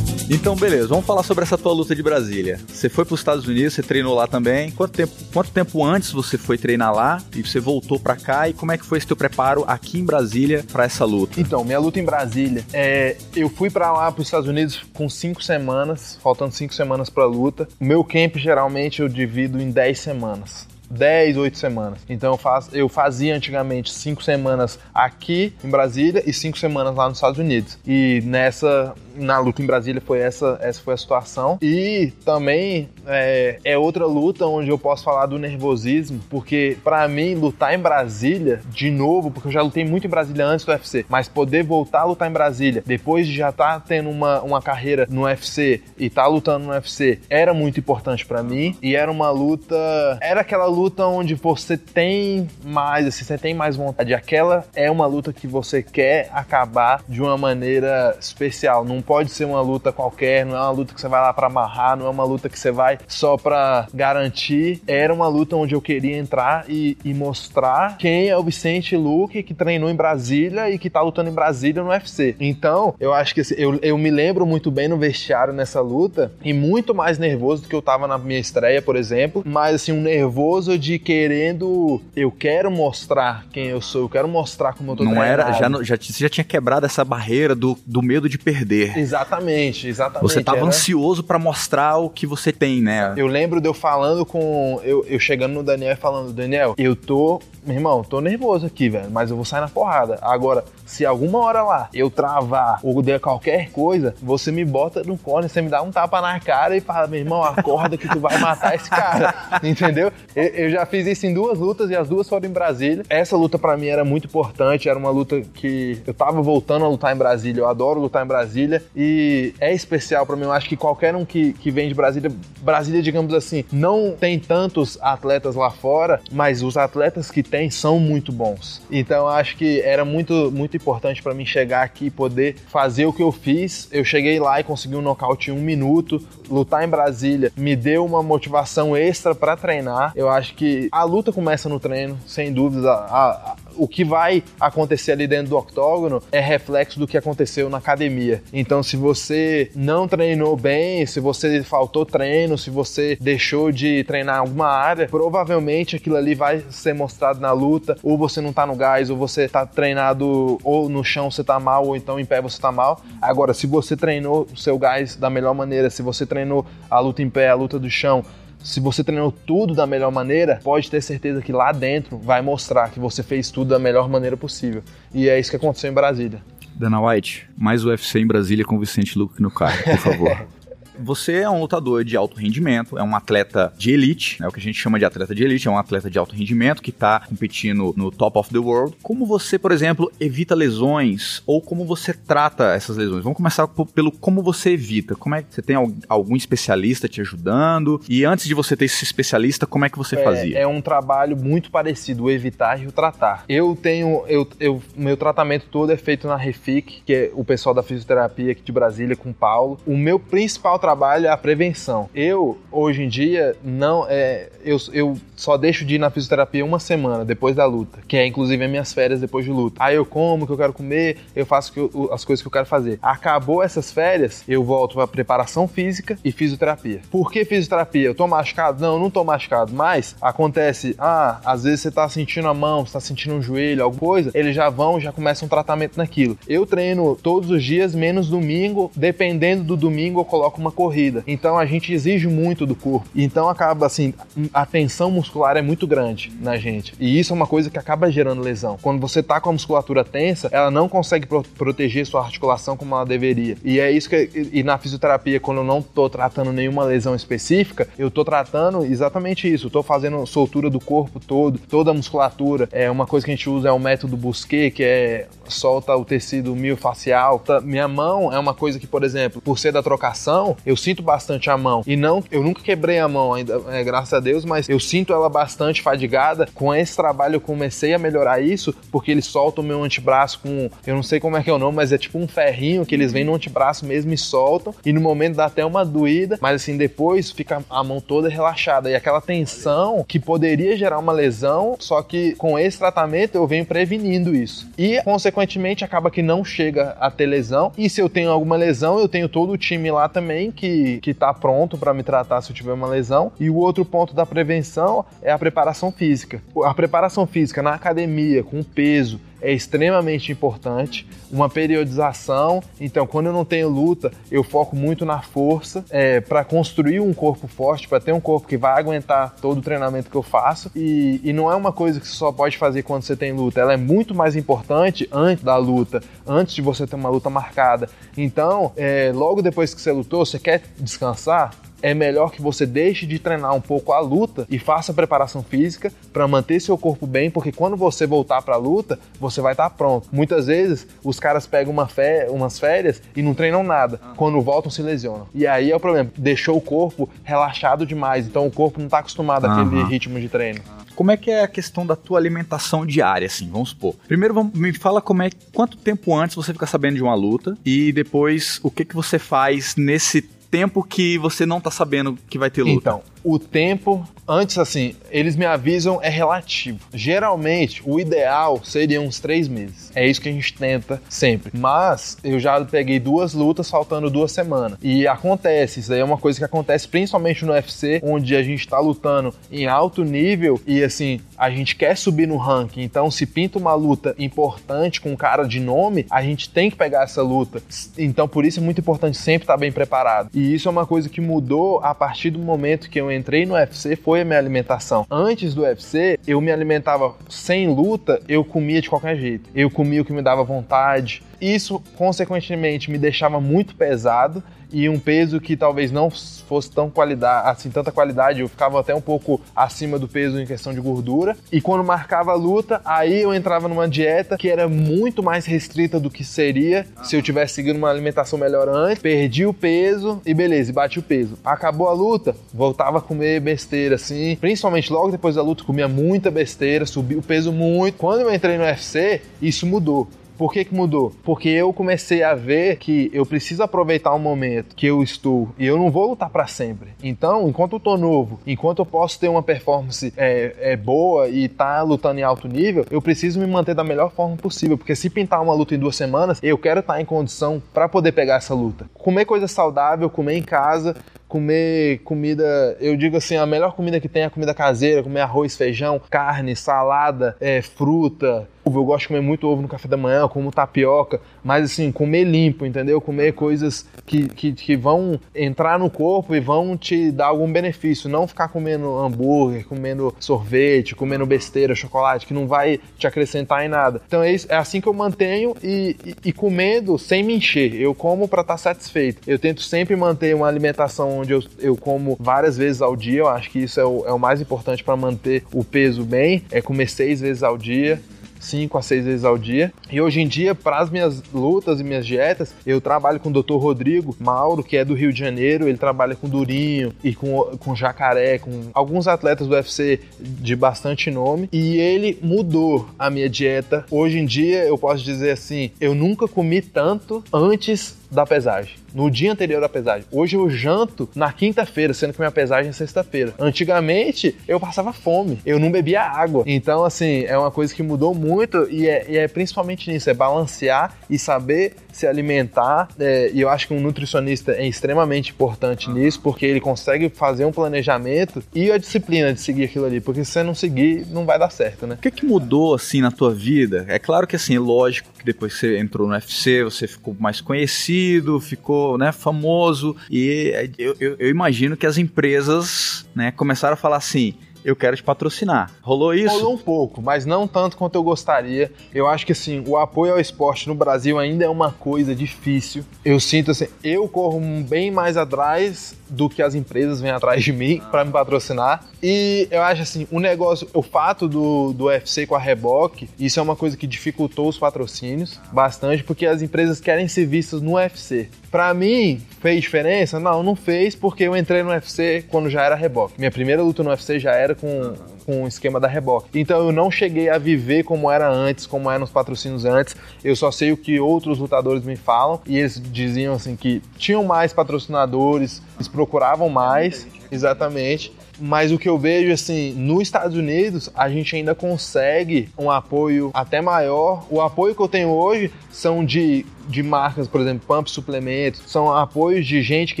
Então, 0.32 0.54
beleza, 0.54 0.86
vamos 0.86 1.04
falar 1.04 1.24
sobre 1.24 1.42
essa 1.42 1.58
tua 1.58 1.72
luta 1.72 1.92
de 1.92 2.04
Brasília. 2.04 2.60
Você 2.68 2.88
foi 2.88 3.04
para 3.04 3.14
os 3.14 3.20
Estados 3.20 3.48
Unidos, 3.48 3.74
você 3.74 3.82
treinou 3.82 4.14
lá 4.14 4.28
também. 4.28 4.70
Quanto 4.70 4.92
tempo, 4.92 5.12
quanto 5.32 5.50
tempo 5.50 5.84
antes 5.84 6.12
você 6.12 6.38
foi 6.38 6.56
treinar 6.56 6.94
lá 6.94 7.20
e 7.34 7.42
você 7.42 7.58
voltou 7.58 7.98
para 7.98 8.14
cá? 8.14 8.48
E 8.48 8.52
como 8.52 8.70
é 8.70 8.78
que 8.78 8.86
foi 8.86 8.98
esse 8.98 9.08
teu 9.08 9.16
preparo 9.16 9.64
aqui 9.66 9.98
em 9.98 10.04
Brasília 10.04 10.64
para 10.70 10.84
essa 10.84 11.04
luta? 11.04 11.40
Então, 11.40 11.64
minha 11.64 11.80
luta 11.80 11.98
em 11.98 12.04
Brasília, 12.04 12.64
é, 12.72 13.16
eu 13.34 13.48
fui 13.48 13.70
para 13.70 13.90
lá, 13.90 14.12
para 14.12 14.20
os 14.22 14.28
Estados 14.28 14.48
Unidos, 14.48 14.84
com 14.94 15.08
cinco 15.08 15.42
semanas, 15.42 16.16
faltando 16.22 16.54
cinco 16.54 16.72
semanas 16.74 17.10
para 17.10 17.24
a 17.24 17.26
luta. 17.26 17.66
O 17.80 17.84
meu 17.84 18.04
camp 18.04 18.36
geralmente 18.36 19.02
eu 19.02 19.08
divido 19.08 19.60
em 19.60 19.72
dez 19.72 19.98
semanas. 19.98 20.68
10, 20.90 21.36
8 21.36 21.56
semanas. 21.56 22.00
Então 22.08 22.32
eu, 22.32 22.36
faz, 22.36 22.68
eu 22.72 22.88
fazia 22.88 23.34
antigamente 23.34 23.92
5 23.92 24.22
semanas 24.22 24.78
aqui 24.92 25.54
em 25.62 25.70
Brasília 25.70 26.22
e 26.26 26.32
5 26.32 26.58
semanas 26.58 26.94
lá 26.96 27.08
nos 27.08 27.18
Estados 27.18 27.38
Unidos. 27.38 27.78
E 27.86 28.20
nessa, 28.24 28.94
na 29.20 29.38
luta 29.38 29.62
em 29.62 29.66
Brasília 29.66 30.00
foi 30.04 30.18
essa, 30.18 30.58
essa 30.60 30.80
foi 30.80 30.94
a 30.94 30.96
situação. 30.96 31.58
E 31.62 32.12
também 32.24 32.88
é, 33.06 33.58
é 33.64 33.78
outra 33.78 34.06
luta 34.06 34.46
onde 34.46 34.70
eu 34.70 34.78
posso 34.78 35.04
falar 35.04 35.26
do 35.26 35.38
nervosismo, 35.38 36.20
porque 36.28 36.76
para 36.82 37.06
mim 37.08 37.34
lutar 37.34 37.74
em 37.74 37.78
Brasília 37.78 38.60
de 38.68 38.90
novo, 38.90 39.30
porque 39.30 39.48
eu 39.48 39.52
já 39.52 39.62
lutei 39.62 39.84
muito 39.84 40.06
em 40.06 40.10
Brasília 40.10 40.46
antes 40.46 40.64
do 40.64 40.72
UFC, 40.72 41.04
mas 41.08 41.28
poder 41.28 41.62
voltar 41.62 42.00
a 42.00 42.04
lutar 42.04 42.28
em 42.28 42.32
Brasília 42.32 42.82
depois 42.84 43.26
de 43.26 43.34
já 43.34 43.50
estar 43.50 43.74
tá 43.74 43.84
tendo 43.86 44.10
uma, 44.10 44.40
uma 44.42 44.62
carreira 44.62 45.06
no 45.08 45.22
UFC 45.22 45.82
e 45.98 46.06
estar 46.06 46.22
tá 46.22 46.28
lutando 46.28 46.66
no 46.66 46.72
UFC 46.72 47.20
era 47.28 47.52
muito 47.52 47.80
importante 47.80 48.24
para 48.26 48.42
mim 48.42 48.76
e 48.82 48.94
era 48.94 49.10
uma 49.10 49.30
luta, 49.30 49.76
era 50.20 50.40
aquela 50.40 50.66
luta 50.66 51.06
onde 51.06 51.34
você 51.34 51.76
tem 51.76 52.48
mais, 52.64 53.06
assim, 53.06 53.24
você 53.24 53.38
tem 53.38 53.54
mais 53.54 53.76
vontade. 53.76 54.14
Aquela 54.14 54.64
é 54.74 54.90
uma 54.90 55.06
luta 55.06 55.32
que 55.32 55.46
você 55.46 55.82
quer 55.82 56.28
acabar 56.32 57.02
de 57.08 57.20
uma 57.20 57.36
maneira 57.36 58.16
especial. 58.20 58.84
Não 58.84 59.02
pode 59.10 59.32
ser 59.32 59.44
uma 59.44 59.60
luta 59.60 59.90
qualquer, 59.90 60.46
não 60.46 60.54
é 60.54 60.60
uma 60.60 60.70
luta 60.70 60.94
que 60.94 61.00
você 61.00 61.08
vai 61.08 61.20
lá 61.20 61.32
para 61.32 61.48
amarrar, 61.48 61.96
não 61.96 62.06
é 62.06 62.10
uma 62.10 62.22
luta 62.22 62.48
que 62.48 62.56
você 62.56 62.70
vai 62.70 62.96
só 63.08 63.36
para 63.36 63.88
garantir. 63.92 64.80
Era 64.86 65.12
uma 65.12 65.26
luta 65.26 65.56
onde 65.56 65.74
eu 65.74 65.80
queria 65.80 66.16
entrar 66.16 66.64
e, 66.68 66.96
e 67.04 67.12
mostrar 67.12 67.96
quem 67.98 68.28
é 68.28 68.36
o 68.38 68.42
Vicente 68.44 68.96
Luque 68.96 69.42
que 69.42 69.52
treinou 69.52 69.90
em 69.90 69.96
Brasília 69.96 70.70
e 70.70 70.78
que 70.78 70.88
tá 70.88 71.00
lutando 71.02 71.28
em 71.28 71.32
Brasília 71.32 71.82
no 71.82 71.90
UFC. 71.90 72.36
Então, 72.38 72.94
eu 73.00 73.12
acho 73.12 73.34
que 73.34 73.40
assim, 73.40 73.56
eu, 73.58 73.80
eu 73.82 73.98
me 73.98 74.12
lembro 74.12 74.46
muito 74.46 74.70
bem 74.70 74.86
no 74.86 74.96
vestiário 74.96 75.52
nessa 75.52 75.80
luta 75.80 76.30
e 76.44 76.52
muito 76.52 76.94
mais 76.94 77.18
nervoso 77.18 77.62
do 77.62 77.68
que 77.68 77.74
eu 77.74 77.82
tava 77.82 78.06
na 78.06 78.16
minha 78.16 78.38
estreia, 78.38 78.80
por 78.80 78.94
exemplo, 78.94 79.42
mas 79.44 79.74
assim, 79.74 79.90
um 79.90 80.00
nervoso 80.00 80.78
de 80.78 81.00
querendo. 81.00 82.00
Eu 82.14 82.30
quero 82.30 82.70
mostrar 82.70 83.44
quem 83.52 83.66
eu 83.66 83.80
sou, 83.80 84.02
eu 84.02 84.08
quero 84.08 84.28
mostrar 84.28 84.72
como 84.74 84.92
eu 84.92 84.96
tô 84.96 85.02
Não 85.02 85.14
treinado. 85.14 85.50
era, 85.50 85.52
já, 85.54 85.82
já, 85.82 85.96
você 85.96 86.22
já 86.22 86.28
tinha 86.28 86.44
quebrado 86.44 86.86
essa 86.86 87.04
barreira 87.04 87.56
do, 87.56 87.76
do 87.84 88.00
medo 88.00 88.28
de 88.28 88.38
perder, 88.38 88.89
Exatamente, 88.96 89.88
exatamente. 89.88 90.22
Você 90.22 90.42
tava 90.42 90.58
era... 90.58 90.66
ansioso 90.66 91.22
para 91.22 91.38
mostrar 91.38 91.98
o 91.98 92.08
que 92.08 92.26
você 92.26 92.52
tem, 92.52 92.80
né? 92.80 93.14
Eu 93.16 93.26
lembro 93.26 93.60
de 93.60 93.68
eu 93.68 93.74
falando 93.74 94.24
com. 94.24 94.80
Eu, 94.82 95.04
eu 95.06 95.18
chegando 95.18 95.54
no 95.54 95.62
Daniel 95.62 95.92
e 95.92 95.96
falando, 95.96 96.32
Daniel, 96.32 96.74
eu 96.76 96.94
tô. 96.96 97.40
Meu 97.62 97.76
irmão, 97.76 98.02
tô 98.02 98.20
nervoso 98.20 98.66
aqui, 98.66 98.88
velho, 98.88 99.10
mas 99.10 99.30
eu 99.30 99.36
vou 99.36 99.44
sair 99.44 99.60
na 99.60 99.68
porrada. 99.68 100.18
Agora, 100.22 100.64
se 100.86 101.04
alguma 101.04 101.38
hora 101.40 101.62
lá 101.62 101.88
eu 101.92 102.10
travar 102.10 102.80
ou 102.82 103.02
der 103.02 103.20
qualquer 103.20 103.70
coisa, 103.70 104.14
você 104.20 104.50
me 104.50 104.64
bota 104.64 105.02
no 105.02 105.18
corner, 105.18 105.48
você 105.48 105.60
me 105.60 105.68
dá 105.68 105.82
um 105.82 105.90
tapa 105.90 106.20
na 106.20 106.40
cara 106.40 106.76
e 106.76 106.80
fala, 106.80 107.06
meu 107.06 107.20
irmão, 107.20 107.44
acorda 107.44 107.96
que 107.96 108.08
tu 108.08 108.18
vai 108.18 108.38
matar 108.38 108.74
esse 108.74 108.88
cara. 108.88 109.34
Entendeu? 109.62 110.10
Eu, 110.34 110.44
eu, 110.44 110.70
já 110.70 110.86
fiz 110.86 111.06
isso 111.06 111.26
em 111.26 111.34
duas 111.34 111.58
lutas 111.58 111.90
e 111.90 111.96
as 111.96 112.08
duas 112.08 112.28
foram 112.28 112.48
em 112.48 112.52
Brasília. 112.52 113.04
Essa 113.08 113.36
luta 113.36 113.58
para 113.58 113.76
mim 113.76 113.88
era 113.88 114.04
muito 114.04 114.26
importante, 114.26 114.88
era 114.88 114.98
uma 114.98 115.10
luta 115.10 115.40
que 115.40 116.00
eu 116.06 116.14
tava 116.14 116.40
voltando 116.40 116.84
a 116.84 116.88
lutar 116.88 117.14
em 117.14 117.18
Brasília, 117.18 117.60
eu 117.60 117.68
adoro 117.68 118.00
lutar 118.00 118.24
em 118.24 118.28
Brasília 118.28 118.79
e 118.94 119.54
é 119.60 119.72
especial 119.72 120.26
para 120.26 120.36
mim. 120.36 120.44
Eu 120.44 120.52
acho 120.52 120.68
que 120.68 120.76
qualquer 120.76 121.14
um 121.14 121.24
que, 121.24 121.52
que 121.54 121.70
vem 121.70 121.88
de 121.88 121.94
Brasília, 121.94 122.30
Brasília, 122.60 123.02
digamos 123.02 123.32
assim, 123.34 123.64
não 123.72 124.12
tem 124.18 124.38
tantos 124.38 124.98
atletas 125.00 125.54
lá 125.54 125.70
fora, 125.70 126.20
mas 126.30 126.62
os 126.62 126.76
atletas 126.76 127.30
que 127.30 127.42
tem 127.42 127.70
são 127.70 127.98
muito 127.98 128.32
bons. 128.32 128.82
Então 128.90 129.18
eu 129.18 129.28
acho 129.28 129.56
que 129.56 129.80
era 129.80 130.04
muito, 130.04 130.50
muito 130.52 130.76
importante 130.76 131.22
para 131.22 131.34
mim 131.34 131.44
chegar 131.44 131.82
aqui 131.82 132.06
e 132.06 132.10
poder 132.10 132.56
fazer 132.68 133.06
o 133.06 133.12
que 133.12 133.22
eu 133.22 133.32
fiz. 133.32 133.88
Eu 133.90 134.04
cheguei 134.04 134.38
lá 134.38 134.60
e 134.60 134.64
consegui 134.64 134.96
um 134.96 135.02
nocaute 135.02 135.50
em 135.50 135.54
um 135.54 135.60
minuto. 135.60 136.20
Lutar 136.48 136.84
em 136.84 136.88
Brasília 136.88 137.52
me 137.56 137.76
deu 137.76 138.04
uma 138.04 138.22
motivação 138.22 138.96
extra 138.96 139.34
para 139.34 139.56
treinar. 139.56 140.12
Eu 140.14 140.28
acho 140.28 140.54
que 140.54 140.88
a 140.90 141.04
luta 141.04 141.32
começa 141.32 141.68
no 141.68 141.78
treino, 141.78 142.18
sem 142.26 142.52
dúvida. 142.52 142.90
A, 142.90 143.30
a, 143.30 143.56
o 143.76 143.86
que 143.86 144.04
vai 144.04 144.42
acontecer 144.58 145.12
ali 145.12 145.26
dentro 145.26 145.50
do 145.50 145.56
octógono 145.56 146.22
é 146.30 146.40
reflexo 146.40 146.98
do 146.98 147.06
que 147.06 147.16
aconteceu 147.16 147.68
na 147.68 147.78
academia. 147.78 148.42
Então, 148.52 148.82
se 148.82 148.96
você 148.96 149.70
não 149.74 150.06
treinou 150.06 150.56
bem, 150.56 151.06
se 151.06 151.20
você 151.20 151.62
faltou 151.62 152.04
treino, 152.04 152.58
se 152.58 152.70
você 152.70 153.16
deixou 153.20 153.72
de 153.72 154.04
treinar 154.04 154.38
alguma 154.38 154.68
área, 154.68 155.08
provavelmente 155.08 155.96
aquilo 155.96 156.16
ali 156.16 156.34
vai 156.34 156.62
ser 156.70 156.94
mostrado 156.94 157.40
na 157.40 157.52
luta, 157.52 157.96
ou 158.02 158.16
você 158.16 158.40
não 158.40 158.52
tá 158.52 158.66
no 158.66 158.76
gás, 158.76 159.10
ou 159.10 159.16
você 159.16 159.48
tá 159.48 159.66
treinado, 159.66 160.58
ou 160.62 160.88
no 160.88 161.04
chão 161.04 161.30
você 161.30 161.44
tá 161.44 161.58
mal, 161.58 161.86
ou 161.86 161.96
então 161.96 162.18
em 162.18 162.24
pé 162.24 162.40
você 162.40 162.60
tá 162.60 162.72
mal. 162.72 163.00
Agora, 163.20 163.54
se 163.54 163.66
você 163.66 163.96
treinou 163.96 164.46
o 164.52 164.56
seu 164.56 164.78
gás 164.78 165.16
da 165.16 165.30
melhor 165.30 165.54
maneira, 165.54 165.90
se 165.90 166.02
você 166.02 166.26
treinou 166.26 166.64
a 166.90 166.98
luta 167.00 167.22
em 167.22 167.30
pé, 167.30 167.48
a 167.48 167.54
luta 167.54 167.78
do 167.78 167.90
chão, 167.90 168.24
se 168.62 168.80
você 168.80 169.02
treinou 169.02 169.32
tudo 169.32 169.74
da 169.74 169.86
melhor 169.86 170.12
maneira, 170.12 170.60
pode 170.62 170.90
ter 170.90 171.00
certeza 171.00 171.40
que 171.40 171.52
lá 171.52 171.72
dentro 171.72 172.18
vai 172.18 172.42
mostrar 172.42 172.90
que 172.90 173.00
você 173.00 173.22
fez 173.22 173.50
tudo 173.50 173.68
da 173.68 173.78
melhor 173.78 174.08
maneira 174.08 174.36
possível. 174.36 174.82
E 175.14 175.28
é 175.28 175.38
isso 175.38 175.50
que 175.50 175.56
aconteceu 175.56 175.90
em 175.90 175.94
Brasília. 175.94 176.42
Dana 176.74 177.00
White, 177.00 177.48
mais 177.56 177.84
UFC 177.84 178.20
em 178.20 178.26
Brasília 178.26 178.64
com 178.64 178.78
Vicente 178.78 179.18
Luque 179.18 179.42
no 179.42 179.50
carro, 179.50 179.82
por 179.84 179.98
favor. 179.98 180.46
Você 181.02 181.38
é 181.38 181.50
um 181.50 181.60
lutador 181.60 182.04
de 182.04 182.16
alto 182.16 182.36
rendimento, 182.36 182.98
é 182.98 183.02
um 183.02 183.16
atleta 183.16 183.72
de 183.76 183.90
elite, 183.90 184.38
é 184.42 184.46
o 184.46 184.52
que 184.52 184.60
a 184.60 184.62
gente 184.62 184.78
chama 184.78 184.98
de 184.98 185.04
atleta 185.04 185.34
de 185.34 185.42
elite, 185.42 185.66
é 185.66 185.70
um 185.70 185.78
atleta 185.78 186.10
de 186.10 186.18
alto 186.18 186.34
rendimento 186.34 186.82
que 186.82 186.90
está 186.90 187.20
competindo 187.20 187.94
no 187.96 188.10
top 188.10 188.38
of 188.38 188.50
the 188.50 188.58
world. 188.58 188.94
Como 189.02 189.24
você, 189.24 189.58
por 189.58 189.72
exemplo, 189.72 190.12
evita 190.20 190.54
lesões 190.54 191.42
ou 191.46 191.60
como 191.60 191.84
você 191.84 192.12
trata 192.12 192.74
essas 192.74 192.96
lesões? 192.96 193.24
Vamos 193.24 193.36
começar 193.36 193.66
pelo 193.94 194.12
como 194.12 194.42
você 194.42 194.72
evita. 194.72 195.14
Como 195.16 195.34
é 195.34 195.42
que 195.42 195.54
você 195.54 195.62
tem 195.62 195.76
algum 196.08 196.36
especialista 196.36 197.08
te 197.08 197.20
ajudando? 197.20 198.00
E 198.08 198.24
antes 198.24 198.46
de 198.46 198.54
você 198.54 198.76
ter 198.76 198.84
esse 198.84 199.02
especialista, 199.02 199.66
como 199.66 199.84
é 199.84 199.88
que 199.88 199.96
você 199.96 200.16
é, 200.16 200.22
fazia? 200.22 200.58
É 200.58 200.66
um 200.66 200.82
trabalho 200.82 201.36
muito 201.36 201.70
parecido, 201.70 202.24
o 202.24 202.30
evitar 202.30 202.80
e 202.82 202.86
o 202.86 202.92
tratar. 202.92 203.44
Eu 203.48 203.76
tenho, 203.80 204.24
eu, 204.28 204.46
eu, 204.58 204.82
meu 204.94 205.16
tratamento 205.16 205.66
todo 205.70 205.90
é 205.90 205.96
feito 205.96 206.26
na 206.28 206.36
Refic, 206.36 207.02
que 207.06 207.14
é 207.14 207.30
o 207.34 207.44
pessoal 207.44 207.74
da 207.74 207.82
fisioterapia 207.82 208.52
aqui 208.52 208.62
de 208.62 208.72
Brasília 208.72 209.16
com 209.16 209.30
o 209.30 209.34
Paulo. 209.34 209.78
O 209.86 209.96
meu 209.96 210.18
principal 210.18 210.78
trabalho 210.78 210.89
trabalho 210.90 211.26
é 211.26 211.30
a 211.30 211.36
prevenção. 211.36 212.10
Eu, 212.12 212.58
hoje 212.72 213.02
em 213.02 213.08
dia, 213.08 213.56
não 213.62 214.06
é. 214.08 214.48
Eu, 214.64 214.76
eu 214.92 215.16
só 215.40 215.56
deixo 215.56 215.86
de 215.86 215.94
ir 215.94 215.98
na 215.98 216.10
fisioterapia 216.10 216.64
uma 216.64 216.78
semana 216.78 217.24
depois 217.24 217.56
da 217.56 217.64
luta, 217.64 218.00
que 218.06 218.16
é 218.16 218.26
inclusive 218.26 218.62
as 218.62 218.70
minhas 218.70 218.92
férias 218.92 219.20
depois 219.20 219.44
de 219.44 219.50
luta. 219.50 219.82
Aí 219.82 219.96
eu 219.96 220.04
como 220.04 220.44
o 220.44 220.46
que 220.46 220.52
eu 220.52 220.56
quero 220.56 220.72
comer, 220.72 221.16
eu 221.34 221.46
faço 221.46 221.72
eu, 221.76 222.10
as 222.12 222.24
coisas 222.24 222.42
que 222.42 222.46
eu 222.46 222.52
quero 222.52 222.66
fazer. 222.66 222.98
Acabou 223.00 223.62
essas 223.62 223.90
férias, 223.90 224.44
eu 224.46 224.62
volto 224.62 224.94
para 224.96 225.06
preparação 225.06 225.66
física 225.66 226.18
e 226.22 226.30
fisioterapia. 226.30 227.00
Por 227.10 227.32
que 227.32 227.44
fisioterapia? 227.44 228.08
Eu 228.08 228.14
tô 228.14 228.26
machucado? 228.26 228.82
Não, 228.82 228.94
eu 228.94 229.00
não 229.00 229.10
tô 229.10 229.24
machucado, 229.24 229.72
mas 229.72 230.14
acontece, 230.20 230.94
ah, 230.98 231.40
às 231.44 231.64
vezes 231.64 231.80
você 231.80 231.90
tá 231.90 232.06
sentindo 232.08 232.46
a 232.46 232.54
mão, 232.54 232.84
você 232.84 232.92
tá 232.92 233.00
sentindo 233.00 233.34
um 233.34 233.42
joelho, 233.42 233.82
alguma 233.82 234.00
coisa, 234.00 234.30
eles 234.34 234.54
já 234.54 234.68
vão, 234.68 235.00
já 235.00 235.10
começam 235.10 235.46
um 235.46 235.48
tratamento 235.48 235.96
naquilo. 235.96 236.38
Eu 236.46 236.66
treino 236.66 237.16
todos 237.16 237.50
os 237.50 237.64
dias, 237.64 237.94
menos 237.94 238.28
domingo, 238.28 238.90
dependendo 238.94 239.64
do 239.64 239.76
domingo 239.76 240.20
eu 240.20 240.24
coloco 240.24 240.60
uma 240.60 240.70
corrida. 240.70 241.24
Então 241.26 241.56
a 241.56 241.64
gente 241.64 241.94
exige 241.94 242.28
muito 242.28 242.66
do 242.66 242.74
corpo. 242.74 243.08
Então 243.16 243.48
acaba 243.48 243.86
assim, 243.86 244.12
a 244.52 244.66
tensão 244.66 245.10
muscular 245.10 245.29
é 245.56 245.62
muito 245.62 245.86
grande 245.86 246.32
na 246.40 246.56
gente. 246.56 246.94
E 246.98 247.18
isso 247.18 247.32
é 247.32 247.36
uma 247.36 247.46
coisa 247.46 247.70
que 247.70 247.78
acaba 247.78 248.10
gerando 248.10 248.42
lesão. 248.42 248.78
Quando 248.80 249.00
você 249.00 249.22
tá 249.22 249.40
com 249.40 249.50
a 249.50 249.52
musculatura 249.52 250.04
tensa, 250.04 250.48
ela 250.52 250.70
não 250.70 250.88
consegue 250.88 251.26
pro 251.26 251.42
proteger 251.42 252.06
sua 252.06 252.22
articulação 252.22 252.76
como 252.76 252.94
ela 252.94 253.04
deveria. 253.04 253.56
E 253.64 253.80
é 253.80 253.90
isso 253.90 254.08
que 254.08 254.30
e 254.52 254.62
na 254.62 254.78
fisioterapia, 254.78 255.40
quando 255.40 255.58
eu 255.58 255.64
não 255.64 255.82
tô 255.82 256.08
tratando 256.08 256.52
nenhuma 256.52 256.84
lesão 256.84 257.14
específica, 257.14 257.88
eu 257.98 258.10
tô 258.10 258.24
tratando 258.24 258.84
exatamente 258.84 259.52
isso. 259.52 259.66
Eu 259.66 259.70
tô 259.70 259.82
fazendo 259.82 260.24
soltura 260.26 260.70
do 260.70 260.80
corpo 260.80 261.20
todo, 261.20 261.58
toda 261.58 261.90
a 261.90 261.94
musculatura. 261.94 262.68
É 262.72 262.90
uma 262.90 263.06
coisa 263.06 263.24
que 263.24 263.32
a 263.32 263.34
gente 263.34 263.48
usa 263.48 263.68
é 263.68 263.72
o 263.72 263.78
método 263.78 264.16
Busquet, 264.16 264.70
que 264.70 264.82
é 264.82 265.26
solta 265.48 265.94
o 265.96 266.04
tecido 266.04 266.54
miofascial. 266.54 267.38
Tá, 267.40 267.60
minha 267.60 267.88
mão 267.88 268.32
é 268.32 268.38
uma 268.38 268.54
coisa 268.54 268.78
que, 268.78 268.86
por 268.86 269.02
exemplo, 269.02 269.40
por 269.40 269.58
ser 269.58 269.72
da 269.72 269.82
trocação, 269.82 270.56
eu 270.64 270.76
sinto 270.76 271.02
bastante 271.02 271.50
a 271.50 271.56
mão. 271.56 271.82
E 271.86 271.96
não, 271.96 272.22
eu 272.30 272.42
nunca 272.42 272.62
quebrei 272.62 272.98
a 272.98 273.08
mão 273.08 273.34
ainda, 273.34 273.60
é, 273.68 273.82
graças 273.82 274.12
a 274.12 274.20
Deus, 274.20 274.44
mas 274.44 274.68
eu 274.68 274.78
sinto 274.78 275.12
ela 275.20 275.28
bastante 275.28 275.82
fadigada. 275.82 276.48
Com 276.54 276.74
esse 276.74 276.96
trabalho 276.96 277.36
eu 277.36 277.40
comecei 277.40 277.94
a 277.94 277.98
melhorar 277.98 278.40
isso, 278.40 278.74
porque 278.90 279.10
eles 279.10 279.26
soltam 279.26 279.62
o 279.62 279.66
meu 279.66 279.82
antebraço 279.82 280.40
com, 280.40 280.70
eu 280.86 280.94
não 280.94 281.02
sei 281.02 281.20
como 281.20 281.36
é 281.36 281.42
que 281.42 281.50
é 281.50 281.52
o 281.52 281.58
nome, 281.58 281.76
mas 281.76 281.92
é 281.92 281.98
tipo 281.98 282.18
um 282.18 282.28
ferrinho 282.28 282.84
que 282.84 282.94
eles 282.94 283.12
vêm 283.12 283.24
no 283.24 283.34
antebraço 283.34 283.84
mesmo 283.84 284.12
e 284.12 284.18
soltam. 284.18 284.74
E 284.84 284.92
no 284.92 285.00
momento 285.00 285.36
dá 285.36 285.46
até 285.46 285.64
uma 285.64 285.84
doída, 285.84 286.38
mas 286.40 286.62
assim, 286.62 286.76
depois 286.76 287.30
fica 287.30 287.62
a 287.68 287.84
mão 287.84 288.00
toda 288.00 288.28
relaxada. 288.28 288.90
E 288.90 288.94
aquela 288.94 289.20
tensão 289.20 290.04
que 290.06 290.18
poderia 290.18 290.76
gerar 290.76 290.98
uma 290.98 291.12
lesão, 291.12 291.76
só 291.78 292.02
que 292.02 292.34
com 292.36 292.58
esse 292.58 292.78
tratamento 292.78 293.34
eu 293.34 293.46
venho 293.46 293.64
prevenindo 293.64 294.34
isso. 294.34 294.68
E, 294.78 295.02
consequentemente, 295.02 295.84
acaba 295.84 296.10
que 296.10 296.22
não 296.22 296.44
chega 296.44 296.96
a 297.00 297.10
ter 297.10 297.26
lesão. 297.26 297.72
E 297.76 297.88
se 297.88 298.00
eu 298.00 298.08
tenho 298.08 298.30
alguma 298.30 298.56
lesão, 298.56 298.98
eu 298.98 299.08
tenho 299.08 299.28
todo 299.28 299.52
o 299.52 299.58
time 299.58 299.90
lá 299.90 300.08
também 300.08 300.50
que, 300.50 300.98
que 301.00 301.14
tá 301.14 301.32
pronto 301.32 301.76
para 301.76 301.94
me 301.94 302.02
tratar 302.02 302.40
se 302.40 302.50
eu 302.50 302.56
tiver 302.56 302.72
uma 302.72 302.86
lesão. 302.86 303.32
E 303.38 303.50
o 303.50 303.56
outro 303.56 303.84
ponto 303.84 304.14
da 304.14 304.26
prevenção 304.26 305.04
é 305.22 305.30
a 305.30 305.38
preparação 305.38 305.90
física. 305.90 306.42
A 306.64 306.74
preparação 306.74 307.26
física 307.26 307.62
na 307.62 307.74
academia, 307.74 308.42
com 308.42 308.62
peso, 308.62 309.20
é 309.42 309.52
extremamente 309.52 310.30
importante. 310.30 311.06
Uma 311.30 311.48
periodização. 311.48 312.62
Então, 312.80 313.06
quando 313.06 313.26
eu 313.26 313.32
não 313.32 313.44
tenho 313.44 313.68
luta, 313.68 314.12
eu 314.30 314.42
foco 314.42 314.76
muito 314.76 315.04
na 315.04 315.20
força 315.20 315.84
é, 315.90 316.20
para 316.20 316.44
construir 316.44 317.00
um 317.00 317.12
corpo 317.12 317.48
forte, 317.48 317.88
para 317.88 318.00
ter 318.00 318.12
um 318.12 318.20
corpo 318.20 318.46
que 318.46 318.56
vai 318.56 318.78
aguentar 318.78 319.36
todo 319.40 319.58
o 319.58 319.62
treinamento 319.62 320.10
que 320.10 320.16
eu 320.16 320.22
faço. 320.22 320.70
E, 320.74 321.20
e 321.22 321.32
não 321.32 321.50
é 321.50 321.54
uma 321.54 321.72
coisa 321.72 322.00
que 322.00 322.06
você 322.06 322.14
só 322.14 322.32
pode 322.32 322.58
fazer 322.58 322.82
quando 322.82 323.02
você 323.02 323.16
tem 323.16 323.32
luta. 323.32 323.60
Ela 323.60 323.74
é 323.74 323.76
muito 323.76 324.14
mais 324.14 324.36
importante 324.36 325.08
antes 325.12 325.42
da 325.44 325.56
luta, 325.56 326.02
antes 326.26 326.54
de 326.54 326.62
você 326.62 326.86
ter 326.86 326.96
uma 326.96 327.08
luta 327.08 327.30
marcada. 327.30 327.88
Então, 328.16 328.72
é, 328.76 329.12
logo 329.14 329.42
depois 329.42 329.72
que 329.72 329.80
você 329.80 329.92
lutou, 329.92 330.24
você 330.24 330.38
quer 330.38 330.62
descansar? 330.78 331.54
É 331.82 331.94
melhor 331.94 332.30
que 332.32 332.42
você 332.42 332.66
deixe 332.66 333.06
de 333.06 333.18
treinar 333.18 333.54
um 333.54 333.60
pouco 333.60 333.92
a 333.92 334.00
luta 334.00 334.46
e 334.50 334.58
faça 334.58 334.92
preparação 334.92 335.42
física 335.42 335.92
para 336.12 336.26
manter 336.26 336.60
seu 336.60 336.76
corpo 336.76 337.06
bem, 337.06 337.30
porque 337.30 337.52
quando 337.52 337.76
você 337.76 338.06
voltar 338.06 338.42
para 338.42 338.54
a 338.54 338.58
luta, 338.58 338.98
você 339.18 339.40
vai 339.40 339.52
estar 339.52 339.68
tá 339.68 339.74
pronto. 339.74 340.08
Muitas 340.12 340.46
vezes 340.46 340.86
os 341.02 341.18
caras 341.18 341.46
pegam 341.46 341.72
uma 341.72 341.86
fé, 341.86 342.26
umas 342.30 342.58
férias 342.58 343.02
e 343.14 343.22
não 343.22 343.34
treinam 343.34 343.62
nada. 343.62 344.00
Quando 344.16 344.40
voltam, 344.40 344.70
se 344.70 344.82
lesionam. 344.82 345.26
E 345.34 345.46
aí 345.46 345.70
é 345.70 345.76
o 345.76 345.80
problema, 345.80 346.10
deixou 346.16 346.56
o 346.56 346.60
corpo 346.60 347.08
relaxado 347.24 347.86
demais, 347.86 348.26
então 348.26 348.46
o 348.46 348.50
corpo 348.50 348.78
não 348.78 348.86
está 348.86 348.98
acostumado 348.98 349.46
uhum. 349.46 349.52
àquele 349.52 349.82
ritmo 349.84 350.20
de 350.20 350.28
treino. 350.28 350.60
Como 350.94 351.10
é 351.10 351.16
que 351.16 351.30
é 351.30 351.42
a 351.42 351.48
questão 351.48 351.86
da 351.86 351.96
tua 351.96 352.18
alimentação 352.18 352.84
diária, 352.84 353.26
assim, 353.26 353.48
vamos 353.48 353.70
supor? 353.70 353.94
Primeiro, 354.06 354.34
vamos, 354.34 354.52
me 354.52 354.72
fala 354.72 355.00
como 355.00 355.22
é, 355.22 355.30
quanto 355.52 355.78
tempo 355.78 356.14
antes 356.14 356.36
você 356.36 356.52
fica 356.52 356.66
sabendo 356.66 356.96
de 356.96 357.02
uma 357.02 357.14
luta 357.14 357.56
e 357.64 357.90
depois 357.92 358.60
o 358.62 358.70
que 358.70 358.84
que 358.84 358.94
você 358.94 359.18
faz 359.18 359.76
nesse 359.76 360.28
tempo 360.50 360.82
que 360.82 361.16
você 361.18 361.46
não 361.46 361.60
tá 361.60 361.70
sabendo 361.70 362.18
que 362.28 362.38
vai 362.38 362.50
ter 362.50 362.62
luta? 362.62 362.90
Então, 362.90 363.02
o 363.24 363.38
tempo 363.38 364.06
antes, 364.30 364.58
assim, 364.58 364.94
eles 365.10 365.34
me 365.34 365.44
avisam 365.44 365.98
é 366.00 366.08
relativo. 366.08 366.78
Geralmente, 366.94 367.82
o 367.84 367.98
ideal 367.98 368.60
seria 368.62 369.00
uns 369.00 369.18
três 369.18 369.48
meses. 369.48 369.90
É 369.92 370.06
isso 370.06 370.20
que 370.20 370.28
a 370.28 370.32
gente 370.32 370.54
tenta 370.54 371.02
sempre. 371.08 371.50
Mas 371.58 372.16
eu 372.22 372.38
já 372.38 372.64
peguei 372.64 373.00
duas 373.00 373.34
lutas 373.34 373.68
faltando 373.68 374.08
duas 374.08 374.30
semanas. 374.30 374.78
E 374.80 375.06
acontece, 375.08 375.80
isso 375.80 375.92
aí 375.92 375.98
é 375.98 376.04
uma 376.04 376.16
coisa 376.16 376.38
que 376.38 376.44
acontece 376.44 376.86
principalmente 376.86 377.44
no 377.44 377.52
UFC, 377.52 378.00
onde 378.04 378.36
a 378.36 378.42
gente 378.42 378.68
tá 378.68 378.78
lutando 378.78 379.34
em 379.50 379.66
alto 379.66 380.04
nível 380.04 380.60
e 380.64 380.84
assim, 380.84 381.20
a 381.36 381.50
gente 381.50 381.74
quer 381.74 381.96
subir 381.96 382.28
no 382.28 382.36
ranking. 382.36 382.82
Então, 382.82 383.10
se 383.10 383.26
pinta 383.26 383.58
uma 383.58 383.74
luta 383.74 384.14
importante 384.16 385.00
com 385.00 385.10
um 385.10 385.16
cara 385.16 385.42
de 385.42 385.58
nome, 385.58 386.06
a 386.08 386.22
gente 386.22 386.48
tem 386.48 386.70
que 386.70 386.76
pegar 386.76 387.02
essa 387.02 387.22
luta. 387.22 387.60
Então, 387.98 388.28
por 388.28 388.44
isso 388.44 388.60
é 388.60 388.62
muito 388.62 388.80
importante 388.80 389.18
sempre 389.18 389.42
estar 389.42 389.56
bem 389.56 389.72
preparado. 389.72 390.30
E 390.32 390.54
isso 390.54 390.68
é 390.68 390.70
uma 390.70 390.86
coisa 390.86 391.08
que 391.08 391.20
mudou 391.20 391.80
a 391.82 391.94
partir 391.94 392.30
do 392.30 392.38
momento 392.38 392.88
que 392.88 393.00
eu 393.00 393.09
entrei 393.12 393.46
no 393.46 393.54
UFC, 393.54 393.96
foi 393.96 394.20
a 394.20 394.24
minha 394.24 394.38
alimentação. 394.38 395.06
Antes 395.10 395.54
do 395.54 395.62
UFC, 395.62 396.18
eu 396.26 396.40
me 396.40 396.50
alimentava 396.50 397.14
sem 397.28 397.68
luta, 397.68 398.20
eu 398.28 398.44
comia 398.44 398.80
de 398.80 398.88
qualquer 398.90 399.16
jeito. 399.16 399.50
Eu 399.54 399.70
comia 399.70 400.02
o 400.02 400.04
que 400.04 400.12
me 400.12 400.22
dava 400.22 400.42
vontade. 400.44 401.22
Isso, 401.40 401.82
consequentemente, 401.96 402.90
me 402.90 402.98
deixava 402.98 403.40
muito 403.40 403.74
pesado 403.74 404.42
e 404.72 404.88
um 404.88 404.98
peso 404.98 405.40
que 405.40 405.56
talvez 405.56 405.90
não 405.90 406.10
fosse 406.10 406.70
tão 406.70 406.90
qualidade, 406.90 407.48
assim, 407.48 407.70
tanta 407.70 407.92
qualidade, 407.92 408.40
eu 408.40 408.48
ficava 408.48 408.80
até 408.80 408.94
um 408.94 409.00
pouco 409.00 409.40
acima 409.54 409.98
do 409.98 410.08
peso 410.08 410.40
em 410.40 410.46
questão 410.46 410.72
de 410.72 410.80
gordura. 410.80 411.36
E 411.52 411.60
quando 411.60 411.84
marcava 411.84 412.32
a 412.32 412.34
luta, 412.34 412.80
aí 412.84 413.22
eu 413.22 413.34
entrava 413.34 413.68
numa 413.68 413.88
dieta 413.88 414.36
que 414.36 414.48
era 414.48 414.68
muito 414.68 415.22
mais 415.22 415.46
restrita 415.46 416.00
do 416.00 416.10
que 416.10 416.24
seria 416.24 416.86
se 417.02 417.16
eu 417.16 417.22
tivesse 417.22 417.54
seguido 417.54 417.78
uma 417.78 417.90
alimentação 417.90 418.38
melhor 418.38 418.68
antes, 418.68 419.02
perdi 419.02 419.46
o 419.46 419.54
peso 419.54 420.20
e 420.24 420.34
beleza, 420.34 420.72
bati 420.72 420.98
o 420.98 421.02
peso. 421.02 421.38
Acabou 421.44 421.88
a 421.88 421.92
luta, 421.92 422.34
voltava 422.52 422.98
a 422.98 423.00
comer 423.00 423.40
besteira 423.40 423.94
assim, 423.94 424.36
principalmente 424.40 424.92
logo 424.92 425.10
depois 425.10 425.36
da 425.36 425.42
luta 425.42 425.64
comia 425.64 425.88
muita 425.88 426.30
besteira, 426.30 426.86
subi 426.86 427.16
o 427.16 427.22
peso 427.22 427.52
muito. 427.52 427.96
Quando 427.96 428.20
eu 428.20 428.34
entrei 428.34 428.56
no 428.56 428.64
UFC, 428.64 429.22
isso 429.40 429.66
mudou. 429.66 430.08
Por 430.40 430.54
que, 430.54 430.64
que 430.64 430.74
mudou? 430.74 431.12
Porque 431.22 431.50
eu 431.50 431.70
comecei 431.70 432.22
a 432.22 432.34
ver 432.34 432.78
que 432.78 433.10
eu 433.12 433.26
preciso 433.26 433.62
aproveitar 433.62 434.14
o 434.14 434.18
momento 434.18 434.74
que 434.74 434.86
eu 434.86 435.02
estou 435.02 435.50
e 435.58 435.66
eu 435.66 435.76
não 435.76 435.90
vou 435.90 436.08
lutar 436.08 436.30
para 436.30 436.46
sempre. 436.46 436.92
Então, 437.02 437.46
enquanto 437.46 437.74
eu 437.74 437.80
tô 437.80 437.98
novo, 437.98 438.40
enquanto 438.46 438.78
eu 438.78 438.86
posso 438.86 439.20
ter 439.20 439.28
uma 439.28 439.42
performance 439.42 440.10
é, 440.16 440.56
é 440.58 440.76
boa 440.78 441.28
e 441.28 441.46
tá 441.46 441.82
lutando 441.82 442.20
em 442.20 442.22
alto 442.22 442.48
nível, 442.48 442.86
eu 442.90 443.02
preciso 443.02 443.38
me 443.38 443.46
manter 443.46 443.74
da 443.74 443.84
melhor 443.84 444.10
forma 444.12 444.34
possível. 444.34 444.78
Porque 444.78 444.96
se 444.96 445.10
pintar 445.10 445.42
uma 445.42 445.52
luta 445.52 445.74
em 445.74 445.78
duas 445.78 445.94
semanas, 445.94 446.40
eu 446.42 446.56
quero 446.56 446.80
estar 446.80 446.94
tá 446.94 447.00
em 447.02 447.04
condição 447.04 447.62
para 447.74 447.86
poder 447.86 448.12
pegar 448.12 448.36
essa 448.36 448.54
luta. 448.54 448.86
Comer 448.94 449.26
coisa 449.26 449.46
saudável, 449.46 450.08
comer 450.08 450.38
em 450.38 450.42
casa, 450.42 450.96
comer 451.30 452.00
comida, 452.00 452.76
eu 452.80 452.96
digo 452.96 453.16
assim, 453.16 453.36
a 453.36 453.46
melhor 453.46 453.72
comida 453.74 454.00
que 454.00 454.08
tem 454.08 454.24
é 454.24 454.26
a 454.26 454.30
comida 454.30 454.52
caseira, 454.52 455.00
comer 455.00 455.20
arroz, 455.20 455.56
feijão, 455.56 456.00
carne, 456.10 456.56
salada, 456.56 457.36
é, 457.40 457.62
fruta, 457.62 458.48
eu 458.76 458.84
gosto 458.84 459.02
de 459.02 459.08
comer 459.08 459.20
muito 459.20 459.46
ovo 459.46 459.62
no 459.62 459.68
café 459.68 459.88
da 459.88 459.96
manhã, 459.96 460.28
como 460.28 460.50
tapioca, 460.50 461.20
mas 461.42 461.64
assim, 461.64 461.90
comer 461.90 462.24
limpo, 462.24 462.66
entendeu? 462.66 463.00
Comer 463.00 463.32
coisas 463.32 463.86
que, 464.06 464.28
que, 464.28 464.52
que, 464.52 464.76
vão 464.76 465.18
entrar 465.34 465.78
no 465.78 465.90
corpo 465.90 466.34
e 466.34 466.40
vão 466.40 466.76
te 466.76 467.10
dar 467.10 467.26
algum 467.26 467.50
benefício. 467.50 468.08
Não 468.08 468.26
ficar 468.26 468.48
comendo 468.48 468.96
hambúrguer, 468.98 469.66
comendo 469.66 470.14
sorvete, 470.20 470.94
comendo 470.94 471.26
besteira, 471.26 471.74
chocolate, 471.74 472.26
que 472.26 472.34
não 472.34 472.46
vai 472.46 472.80
te 472.98 473.06
acrescentar 473.06 473.64
em 473.64 473.68
nada. 473.68 474.00
Então 474.06 474.22
é, 474.22 474.32
isso, 474.32 474.46
é 474.50 474.56
assim 474.56 474.80
que 474.80 474.86
eu 474.86 474.94
mantenho 474.94 475.54
e, 475.62 475.96
e, 476.04 476.28
e 476.28 476.32
comendo 476.32 476.98
sem 476.98 477.22
me 477.22 477.34
encher. 477.34 477.74
Eu 477.74 477.94
como 477.94 478.28
para 478.28 478.42
estar 478.42 478.54
tá 478.54 478.58
satisfeito. 478.58 479.28
Eu 479.28 479.38
tento 479.38 479.62
sempre 479.62 479.96
manter 479.96 480.34
uma 480.34 480.46
alimentação 480.46 481.19
onde 481.20 481.32
eu, 481.32 481.42
eu 481.58 481.76
como 481.76 482.16
várias 482.18 482.56
vezes 482.56 482.82
ao 482.82 482.96
dia. 482.96 483.20
Eu 483.20 483.28
acho 483.28 483.50
que 483.50 483.60
isso 483.60 483.78
é 483.80 483.84
o, 483.84 484.04
é 484.06 484.12
o 484.12 484.18
mais 484.18 484.40
importante 484.40 484.82
para 484.82 484.96
manter 484.96 485.44
o 485.52 485.64
peso 485.64 486.04
bem, 486.04 486.42
é 486.50 486.60
comer 486.60 486.88
seis 486.88 487.20
vezes 487.20 487.42
ao 487.42 487.56
dia. 487.56 488.00
5 488.40 488.78
a 488.78 488.82
6 488.82 489.04
vezes 489.04 489.24
ao 489.24 489.38
dia. 489.38 489.72
E 489.90 490.00
hoje 490.00 490.20
em 490.20 490.26
dia, 490.26 490.54
para 490.54 490.78
as 490.78 490.90
minhas 490.90 491.22
lutas 491.32 491.78
e 491.78 491.84
minhas 491.84 492.06
dietas, 492.06 492.54
eu 492.66 492.80
trabalho 492.80 493.20
com 493.20 493.28
o 493.28 493.32
Dr. 493.32 493.56
Rodrigo 493.56 494.16
Mauro, 494.18 494.64
que 494.64 494.76
é 494.76 494.84
do 494.84 494.94
Rio 494.94 495.12
de 495.12 495.18
Janeiro. 495.18 495.68
Ele 495.68 495.78
trabalha 495.78 496.16
com 496.16 496.28
Durinho 496.28 496.92
e 497.04 497.14
com, 497.14 497.56
com 497.58 497.76
Jacaré, 497.76 498.38
com 498.38 498.70
alguns 498.72 499.06
atletas 499.06 499.46
do 499.46 499.54
UFC 499.54 500.00
de 500.18 500.56
bastante 500.56 501.10
nome. 501.10 501.48
E 501.52 501.76
ele 501.76 502.18
mudou 502.22 502.88
a 502.98 503.10
minha 503.10 503.28
dieta. 503.28 503.84
Hoje 503.90 504.18
em 504.18 504.24
dia, 504.24 504.64
eu 504.64 504.78
posso 504.78 505.04
dizer 505.04 505.30
assim, 505.30 505.70
eu 505.80 505.94
nunca 505.94 506.26
comi 506.26 506.62
tanto 506.62 507.22
antes 507.32 507.99
da 508.10 508.26
pesagem 508.26 508.80
no 508.94 509.10
dia 509.10 509.32
anterior 509.32 509.62
à 509.62 509.68
pesagem. 509.68 510.04
Hoje 510.10 510.36
eu 510.36 510.48
janto 510.50 511.08
na 511.14 511.32
quinta-feira, 511.32 511.94
sendo 511.94 512.12
que 512.12 512.20
minha 512.20 512.30
pesagem 512.30 512.70
é 512.70 512.72
sexta-feira. 512.72 513.34
Antigamente 513.38 514.36
eu 514.46 514.58
passava 514.58 514.92
fome, 514.92 515.38
eu 515.44 515.58
não 515.58 515.70
bebia 515.70 516.02
água. 516.02 516.44
Então, 516.46 516.84
assim, 516.84 517.24
é 517.24 517.36
uma 517.36 517.50
coisa 517.50 517.74
que 517.74 517.82
mudou 517.82 518.14
muito 518.14 518.68
e 518.70 518.88
é, 518.88 519.06
e 519.08 519.16
é 519.16 519.28
principalmente 519.28 519.90
nisso: 519.90 520.10
é 520.10 520.14
balancear 520.14 520.94
e 521.08 521.18
saber 521.18 521.74
se 521.92 522.06
alimentar. 522.06 522.88
É, 522.98 523.30
e 523.32 523.40
eu 523.40 523.48
acho 523.48 523.68
que 523.68 523.74
um 523.74 523.80
nutricionista 523.80 524.52
é 524.52 524.66
extremamente 524.66 525.30
importante 525.30 525.90
nisso, 525.90 526.20
porque 526.20 526.46
ele 526.46 526.60
consegue 526.60 527.08
fazer 527.08 527.44
um 527.44 527.52
planejamento 527.52 528.42
e 528.54 528.70
a 528.70 528.78
disciplina 528.78 529.32
de 529.32 529.40
seguir 529.40 529.64
aquilo 529.64 529.86
ali. 529.86 530.00
Porque 530.00 530.24
se 530.24 530.32
você 530.32 530.42
não 530.42 530.54
seguir, 530.54 531.06
não 531.10 531.24
vai 531.24 531.38
dar 531.38 531.50
certo, 531.50 531.86
né? 531.86 531.94
O 531.94 531.98
que, 531.98 532.10
que 532.10 532.24
mudou 532.24 532.74
assim 532.74 533.00
na 533.00 533.10
tua 533.10 533.32
vida? 533.32 533.84
É 533.88 533.98
claro 533.98 534.26
que 534.26 534.36
assim, 534.36 534.56
é 534.56 534.60
lógico 534.60 535.08
que 535.16 535.24
depois 535.24 535.54
você 535.54 535.78
entrou 535.78 536.06
no 536.06 536.14
UFC, 536.14 536.62
você 536.64 536.86
ficou 536.86 537.16
mais 537.18 537.40
conhecido, 537.40 537.99
ficou 538.40 538.60
ficou 538.70 538.98
né, 538.98 539.10
famoso 539.10 539.96
e 540.10 540.52
eu, 540.78 540.94
eu, 541.00 541.16
eu 541.18 541.28
imagino 541.28 541.76
que 541.76 541.86
as 541.86 541.98
empresas 541.98 543.06
né, 543.14 543.30
começaram 543.30 543.74
a 543.74 543.76
falar 543.76 543.96
assim 543.96 544.34
eu 544.64 544.76
quero 544.76 544.96
te 544.96 545.02
patrocinar. 545.02 545.70
Rolou 545.80 546.14
isso? 546.14 546.34
Rolou 546.34 546.54
um 546.54 546.58
pouco, 546.58 547.00
mas 547.00 547.24
não 547.24 547.48
tanto 547.48 547.76
quanto 547.76 547.94
eu 547.94 548.02
gostaria. 548.02 548.70
Eu 548.94 549.06
acho 549.06 549.24
que 549.24 549.32
assim, 549.32 549.64
o 549.66 549.76
apoio 549.76 550.12
ao 550.12 550.20
esporte 550.20 550.68
no 550.68 550.74
Brasil 550.74 551.18
ainda 551.18 551.44
é 551.44 551.48
uma 551.48 551.70
coisa 551.72 552.14
difícil. 552.14 552.84
Eu 553.04 553.18
sinto 553.18 553.50
assim, 553.50 553.68
eu 553.82 554.06
corro 554.08 554.40
bem 554.68 554.90
mais 554.90 555.16
atrás 555.16 555.94
do 556.10 556.28
que 556.28 556.42
as 556.42 556.54
empresas 556.54 557.00
vêm 557.00 557.10
atrás 557.10 557.42
de 557.42 557.52
mim 557.52 557.80
para 557.90 558.04
me 558.04 558.12
patrocinar. 558.12 558.84
E 559.02 559.48
eu 559.50 559.62
acho 559.62 559.82
assim, 559.82 560.06
o 560.10 560.20
negócio, 560.20 560.68
o 560.74 560.82
fato 560.82 561.28
do, 561.28 561.72
do 561.72 561.84
UFC 561.84 562.26
com 562.26 562.34
a 562.34 562.38
Reboque, 562.38 563.08
isso 563.18 563.40
é 563.40 563.42
uma 563.42 563.56
coisa 563.56 563.76
que 563.76 563.86
dificultou 563.86 564.48
os 564.48 564.58
patrocínios 564.58 565.40
bastante, 565.52 566.04
porque 566.04 566.26
as 566.26 566.42
empresas 566.42 566.80
querem 566.80 567.08
ser 567.08 567.26
vistas 567.26 567.62
no 567.62 567.74
UFC. 567.74 568.28
Para 568.50 568.74
mim, 568.74 569.22
fez 569.40 569.60
diferença? 569.60 570.18
Não, 570.18 570.42
não 570.42 570.56
fez, 570.56 570.94
porque 570.96 571.22
eu 571.22 571.36
entrei 571.36 571.62
no 571.62 571.70
UFC 571.70 572.24
quando 572.28 572.50
já 572.50 572.62
era 572.62 572.74
Reboque. 572.74 573.14
Minha 573.16 573.30
primeira 573.30 573.62
luta 573.62 573.82
no 573.82 573.90
UFC 573.90 574.18
já 574.18 574.32
era 574.32 574.56
com, 574.56 574.94
com 575.24 575.44
o 575.44 575.48
esquema 575.48 575.78
da 575.78 575.86
Reboque. 575.86 576.38
Então 576.38 576.58
eu 576.66 576.72
não 576.72 576.90
cheguei 576.90 577.28
a 577.28 577.38
viver 577.38 577.84
como 577.84 578.10
era 578.10 578.28
antes, 578.28 578.66
como 578.66 578.90
eram 578.90 579.04
os 579.04 579.10
patrocínios 579.10 579.64
antes. 579.64 579.94
Eu 580.24 580.34
só 580.34 580.50
sei 580.50 580.72
o 580.72 580.76
que 580.76 580.98
outros 580.98 581.38
lutadores 581.38 581.84
me 581.84 581.94
falam 581.94 582.40
e 582.44 582.58
eles 582.58 582.82
diziam 582.90 583.34
assim 583.34 583.54
que 583.54 583.80
tinham 583.96 584.24
mais 584.24 584.52
patrocinadores, 584.52 585.62
eles 585.76 585.88
procuravam 586.00 586.48
mais, 586.48 587.06
exatamente. 587.30 588.10
Mas 588.40 588.72
o 588.72 588.78
que 588.78 588.88
eu 588.88 588.96
vejo, 588.96 589.30
assim, 589.30 589.74
nos 589.74 590.00
Estados 590.00 590.34
Unidos, 590.34 590.88
a 590.94 591.10
gente 591.10 591.36
ainda 591.36 591.54
consegue 591.54 592.48
um 592.56 592.70
apoio 592.70 593.30
até 593.34 593.60
maior. 593.60 594.26
O 594.30 594.40
apoio 594.40 594.74
que 594.74 594.80
eu 594.80 594.88
tenho 594.88 595.10
hoje 595.10 595.52
são 595.70 596.02
de, 596.02 596.46
de 596.66 596.82
marcas, 596.82 597.28
por 597.28 597.38
exemplo, 597.42 597.66
Pump 597.68 597.90
Suplementos, 597.90 598.62
são 598.66 598.90
apoios 598.90 599.46
de 599.46 599.60
gente 599.60 599.94
que 599.94 600.00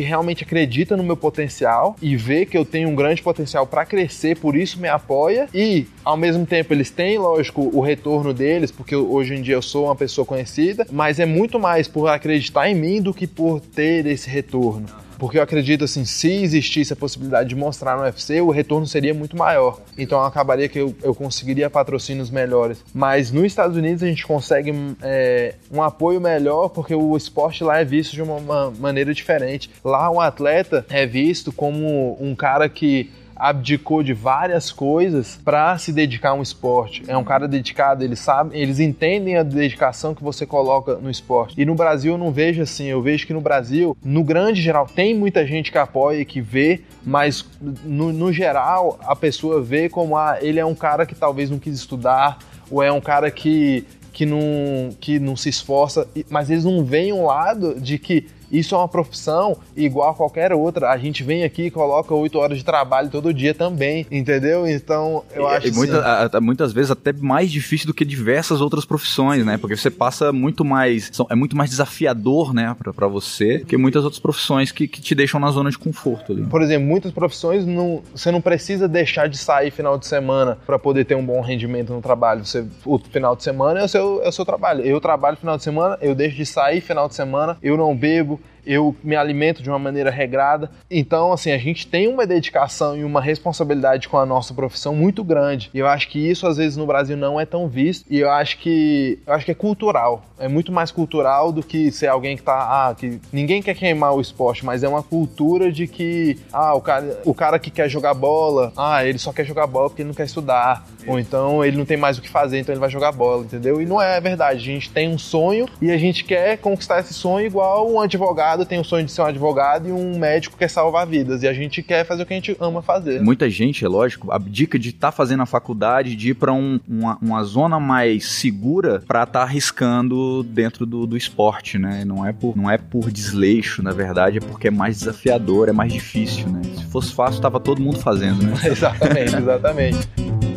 realmente 0.00 0.42
acredita 0.42 0.96
no 0.96 1.04
meu 1.04 1.18
potencial 1.18 1.94
e 2.00 2.16
vê 2.16 2.46
que 2.46 2.56
eu 2.56 2.64
tenho 2.64 2.88
um 2.88 2.94
grande 2.94 3.22
potencial 3.22 3.66
para 3.66 3.84
crescer, 3.84 4.38
por 4.38 4.56
isso 4.56 4.80
me 4.80 4.88
apoia. 4.88 5.46
E, 5.52 5.86
ao 6.02 6.16
mesmo 6.16 6.46
tempo, 6.46 6.72
eles 6.72 6.90
têm, 6.90 7.18
lógico, 7.18 7.70
o 7.74 7.82
retorno 7.82 8.32
deles, 8.32 8.70
porque 8.70 8.96
hoje 8.96 9.34
em 9.34 9.42
dia 9.42 9.54
eu 9.54 9.62
sou 9.62 9.84
uma 9.84 9.96
pessoa 9.96 10.24
conhecida, 10.24 10.86
mas 10.90 11.20
é 11.20 11.26
muito 11.26 11.58
mais 11.58 11.86
por 11.86 12.08
acreditar 12.08 12.70
em 12.70 12.74
mim 12.74 13.02
do 13.02 13.12
que 13.12 13.26
por 13.26 13.60
ter 13.60 14.06
esse 14.06 14.30
retorno. 14.30 14.86
Porque 15.20 15.36
eu 15.36 15.42
acredito 15.42 15.84
assim, 15.84 16.06
se 16.06 16.32
existisse 16.32 16.94
a 16.94 16.96
possibilidade 16.96 17.50
de 17.50 17.54
mostrar 17.54 17.94
no 17.94 18.04
UFC, 18.04 18.40
o 18.40 18.48
retorno 18.48 18.86
seria 18.86 19.12
muito 19.12 19.36
maior. 19.36 19.78
Então 19.98 20.24
acabaria 20.24 20.66
que 20.66 20.78
eu, 20.78 20.96
eu 21.02 21.14
conseguiria 21.14 21.68
patrocínios 21.68 22.30
melhores. 22.30 22.82
Mas 22.94 23.30
nos 23.30 23.44
Estados 23.44 23.76
Unidos 23.76 24.02
a 24.02 24.06
gente 24.06 24.26
consegue 24.26 24.72
é, 25.02 25.56
um 25.70 25.82
apoio 25.82 26.22
melhor 26.22 26.70
porque 26.70 26.94
o 26.94 27.14
esporte 27.18 27.62
lá 27.62 27.78
é 27.80 27.84
visto 27.84 28.14
de 28.14 28.22
uma, 28.22 28.36
uma 28.36 28.70
maneira 28.70 29.12
diferente. 29.12 29.70
Lá 29.84 30.10
um 30.10 30.18
atleta 30.18 30.86
é 30.88 31.04
visto 31.04 31.52
como 31.52 32.16
um 32.18 32.34
cara 32.34 32.66
que 32.66 33.10
abdicou 33.40 34.02
de 34.02 34.12
várias 34.12 34.70
coisas 34.70 35.40
para 35.42 35.76
se 35.78 35.92
dedicar 35.92 36.30
a 36.30 36.34
um 36.34 36.42
esporte. 36.42 37.02
É 37.08 37.16
um 37.16 37.24
cara 37.24 37.48
dedicado, 37.48 38.04
eles 38.04 38.18
sabem, 38.20 38.60
eles 38.60 38.78
entendem 38.78 39.36
a 39.36 39.42
dedicação 39.42 40.14
que 40.14 40.22
você 40.22 40.44
coloca 40.44 40.96
no 40.96 41.10
esporte. 41.10 41.54
E 41.60 41.64
no 41.64 41.74
Brasil 41.74 42.12
eu 42.12 42.18
não 42.18 42.30
vejo 42.30 42.60
assim, 42.60 42.86
eu 42.86 43.00
vejo 43.00 43.26
que 43.26 43.32
no 43.32 43.40
Brasil, 43.40 43.96
no 44.04 44.22
grande 44.22 44.60
geral, 44.60 44.86
tem 44.86 45.14
muita 45.14 45.46
gente 45.46 45.72
que 45.72 45.78
apoia, 45.78 46.24
que 46.24 46.40
vê, 46.40 46.82
mas 47.02 47.44
no, 47.82 48.12
no 48.12 48.32
geral 48.32 48.98
a 49.02 49.16
pessoa 49.16 49.62
vê 49.62 49.88
como 49.88 50.16
ah, 50.16 50.38
ele 50.40 50.60
é 50.60 50.64
um 50.64 50.74
cara 50.74 51.06
que 51.06 51.14
talvez 51.14 51.50
não 51.50 51.58
quis 51.58 51.74
estudar, 51.74 52.38
ou 52.70 52.82
é 52.82 52.92
um 52.92 53.00
cara 53.00 53.30
que 53.30 53.86
que 54.12 54.26
não, 54.26 54.90
que 55.00 55.18
não 55.18 55.36
se 55.36 55.48
esforça, 55.48 56.06
mas 56.28 56.50
eles 56.50 56.64
não 56.64 56.84
veem 56.84 57.12
um 57.12 57.24
lado 57.24 57.80
de 57.80 57.96
que 57.96 58.26
Isso 58.50 58.74
é 58.74 58.78
uma 58.78 58.88
profissão 58.88 59.56
igual 59.76 60.10
a 60.10 60.14
qualquer 60.14 60.52
outra. 60.52 60.90
A 60.90 60.98
gente 60.98 61.22
vem 61.22 61.44
aqui 61.44 61.64
e 61.64 61.70
coloca 61.70 62.14
oito 62.14 62.38
horas 62.38 62.58
de 62.58 62.64
trabalho 62.64 63.08
todo 63.10 63.32
dia 63.32 63.54
também, 63.54 64.06
entendeu? 64.10 64.66
Então, 64.66 65.24
eu 65.34 65.46
acho 65.46 65.68
e 65.68 65.72
muita, 65.72 65.98
assim... 66.00 66.36
a, 66.36 66.40
muitas 66.40 66.72
vezes 66.72 66.90
até 66.90 67.12
mais 67.12 67.50
difícil 67.50 67.86
do 67.86 67.94
que 67.94 68.04
diversas 68.04 68.60
outras 68.60 68.84
profissões, 68.84 69.44
né? 69.44 69.56
Porque 69.56 69.76
você 69.76 69.90
passa 69.90 70.32
muito 70.32 70.64
mais. 70.64 71.10
é 71.28 71.34
muito 71.34 71.56
mais 71.56 71.70
desafiador, 71.70 72.52
né, 72.52 72.76
para 72.94 73.06
você, 73.06 73.60
que 73.66 73.76
muitas 73.76 74.04
outras 74.04 74.20
profissões 74.20 74.72
que, 74.72 74.88
que 74.88 75.00
te 75.00 75.14
deixam 75.14 75.38
na 75.40 75.50
zona 75.50 75.70
de 75.70 75.78
conforto 75.78 76.32
ali. 76.32 76.42
Por 76.44 76.62
exemplo, 76.62 76.86
muitas 76.86 77.12
profissões 77.12 77.64
não, 77.66 78.02
você 78.14 78.30
não 78.30 78.40
precisa 78.40 78.88
deixar 78.88 79.28
de 79.28 79.38
sair 79.38 79.70
final 79.70 79.98
de 79.98 80.06
semana 80.06 80.58
para 80.66 80.78
poder 80.78 81.04
ter 81.04 81.14
um 81.14 81.24
bom 81.24 81.40
rendimento 81.40 81.92
no 81.92 82.00
trabalho. 82.00 82.44
Você, 82.44 82.66
o 82.84 82.98
final 82.98 83.36
de 83.36 83.42
semana 83.42 83.80
é 83.80 83.84
o, 83.84 83.88
seu, 83.88 84.22
é 84.22 84.28
o 84.28 84.32
seu 84.32 84.44
trabalho. 84.44 84.82
Eu 84.82 85.00
trabalho 85.00 85.36
final 85.36 85.56
de 85.56 85.62
semana, 85.62 85.98
eu 86.00 86.14
deixo 86.14 86.36
de 86.36 86.46
sair 86.46 86.80
final 86.80 87.08
de 87.08 87.14
semana, 87.14 87.56
eu 87.62 87.76
não 87.76 87.96
bebo, 87.96 88.39
eu 88.66 88.94
me 89.02 89.16
alimento 89.16 89.62
de 89.62 89.68
uma 89.68 89.78
maneira 89.78 90.10
regrada. 90.10 90.70
Então, 90.90 91.32
assim, 91.32 91.52
a 91.52 91.58
gente 91.58 91.86
tem 91.86 92.08
uma 92.08 92.26
dedicação 92.26 92.96
e 92.96 93.04
uma 93.04 93.20
responsabilidade 93.20 94.08
com 94.08 94.18
a 94.18 94.26
nossa 94.26 94.54
profissão 94.54 94.94
muito 94.94 95.22
grande. 95.22 95.70
E 95.72 95.78
eu 95.78 95.86
acho 95.86 96.08
que 96.08 96.18
isso 96.18 96.46
às 96.46 96.56
vezes 96.56 96.76
no 96.76 96.86
Brasil 96.86 97.16
não 97.16 97.40
é 97.40 97.44
tão 97.44 97.68
visto. 97.68 98.04
E 98.10 98.18
eu 98.18 98.30
acho 98.30 98.58
que 98.58 99.18
eu 99.26 99.32
acho 99.32 99.44
que 99.44 99.50
é 99.50 99.54
cultural. 99.54 100.24
É 100.38 100.48
muito 100.48 100.72
mais 100.72 100.90
cultural 100.90 101.52
do 101.52 101.62
que 101.62 101.92
ser 101.92 102.06
alguém 102.06 102.36
que 102.36 102.42
tá, 102.42 102.88
ah, 102.88 102.94
que 102.94 103.20
ninguém 103.32 103.62
quer 103.62 103.74
queimar 103.74 104.14
o 104.14 104.20
esporte, 104.20 104.64
mas 104.64 104.82
é 104.82 104.88
uma 104.88 105.02
cultura 105.02 105.70
de 105.70 105.86
que 105.86 106.38
ah, 106.52 106.74
o 106.74 106.80
cara, 106.80 107.20
o 107.24 107.34
cara 107.34 107.58
que 107.58 107.70
quer 107.70 107.88
jogar 107.88 108.14
bola, 108.14 108.72
ah, 108.76 109.04
ele 109.04 109.18
só 109.18 109.32
quer 109.32 109.44
jogar 109.44 109.66
bola 109.66 109.90
porque 109.90 110.00
ele 110.00 110.08
não 110.08 110.14
quer 110.14 110.24
estudar, 110.24 110.86
ou 111.06 111.18
então 111.18 111.64
ele 111.64 111.76
não 111.76 111.84
tem 111.84 111.96
mais 111.96 112.16
o 112.16 112.22
que 112.22 112.28
fazer, 112.28 112.58
então 112.58 112.72
ele 112.72 112.80
vai 112.80 112.88
jogar 112.88 113.12
bola, 113.12 113.44
entendeu? 113.44 113.82
E 113.82 113.86
não 113.86 114.00
é 114.00 114.18
verdade. 114.20 114.60
A 114.60 114.72
gente 114.74 114.90
tem 114.90 115.08
um 115.08 115.18
sonho 115.18 115.66
e 115.80 115.90
a 115.90 115.98
gente 115.98 116.24
quer 116.24 116.56
conquistar 116.58 117.00
esse 117.00 117.12
sonho 117.12 117.46
igual 117.46 117.90
um 117.90 118.00
advogado 118.00 118.49
advogado 118.50 118.64
tem 118.64 118.80
o 118.80 118.84
sonho 118.84 119.04
de 119.04 119.12
ser 119.12 119.22
um 119.22 119.26
advogado 119.26 119.88
e 119.88 119.92
um 119.92 120.18
médico 120.18 120.56
quer 120.56 120.68
salvar 120.68 121.06
vidas. 121.06 121.42
E 121.42 121.48
a 121.48 121.52
gente 121.52 121.82
quer 121.82 122.04
fazer 122.04 122.22
o 122.22 122.26
que 122.26 122.32
a 122.32 122.36
gente 122.36 122.56
ama 122.60 122.82
fazer. 122.82 123.22
Muita 123.22 123.48
gente, 123.48 123.84
é 123.84 123.88
lógico, 123.88 124.32
abdica 124.32 124.78
de 124.78 124.90
estar 124.90 125.08
tá 125.08 125.12
fazendo 125.12 125.42
a 125.42 125.46
faculdade, 125.46 126.16
de 126.16 126.30
ir 126.30 126.34
para 126.34 126.52
um, 126.52 126.80
uma, 126.88 127.18
uma, 127.20 127.44
zona 127.44 127.78
mais 127.78 128.26
segura 128.26 129.02
para 129.06 129.22
estar 129.22 129.40
tá 129.40 129.42
arriscando 129.44 130.42
dentro 130.42 130.84
do, 130.84 131.06
do 131.06 131.16
esporte, 131.16 131.78
né? 131.78 132.04
Não 132.04 132.26
é, 132.26 132.32
por, 132.32 132.56
não 132.56 132.70
é 132.70 132.78
por 132.78 133.10
desleixo, 133.10 133.82
na 133.82 133.92
verdade, 133.92 134.38
é 134.38 134.40
porque 134.40 134.68
é 134.68 134.70
mais 134.70 134.98
desafiador, 134.98 135.68
é 135.68 135.72
mais 135.72 135.92
difícil, 135.92 136.48
né? 136.48 136.60
Se 136.76 136.84
fosse 136.86 137.12
fácil, 137.12 137.40
tava 137.40 137.60
todo 137.60 137.80
mundo 137.80 137.98
fazendo, 137.98 138.42
né? 138.42 138.54
exatamente, 138.64 139.36
exatamente. 139.36 140.49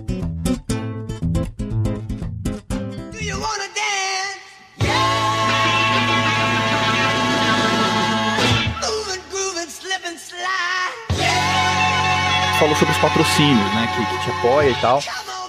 Falou 12.64 12.78
sobre 12.78 12.94
os 12.94 13.02
patrocínios, 13.02 13.74
né? 13.76 13.90
Que, 13.94 14.06
que 14.06 14.24
te 14.24 14.30
apoia 14.38 14.70
e 14.70 14.76
tal. 14.76 15.04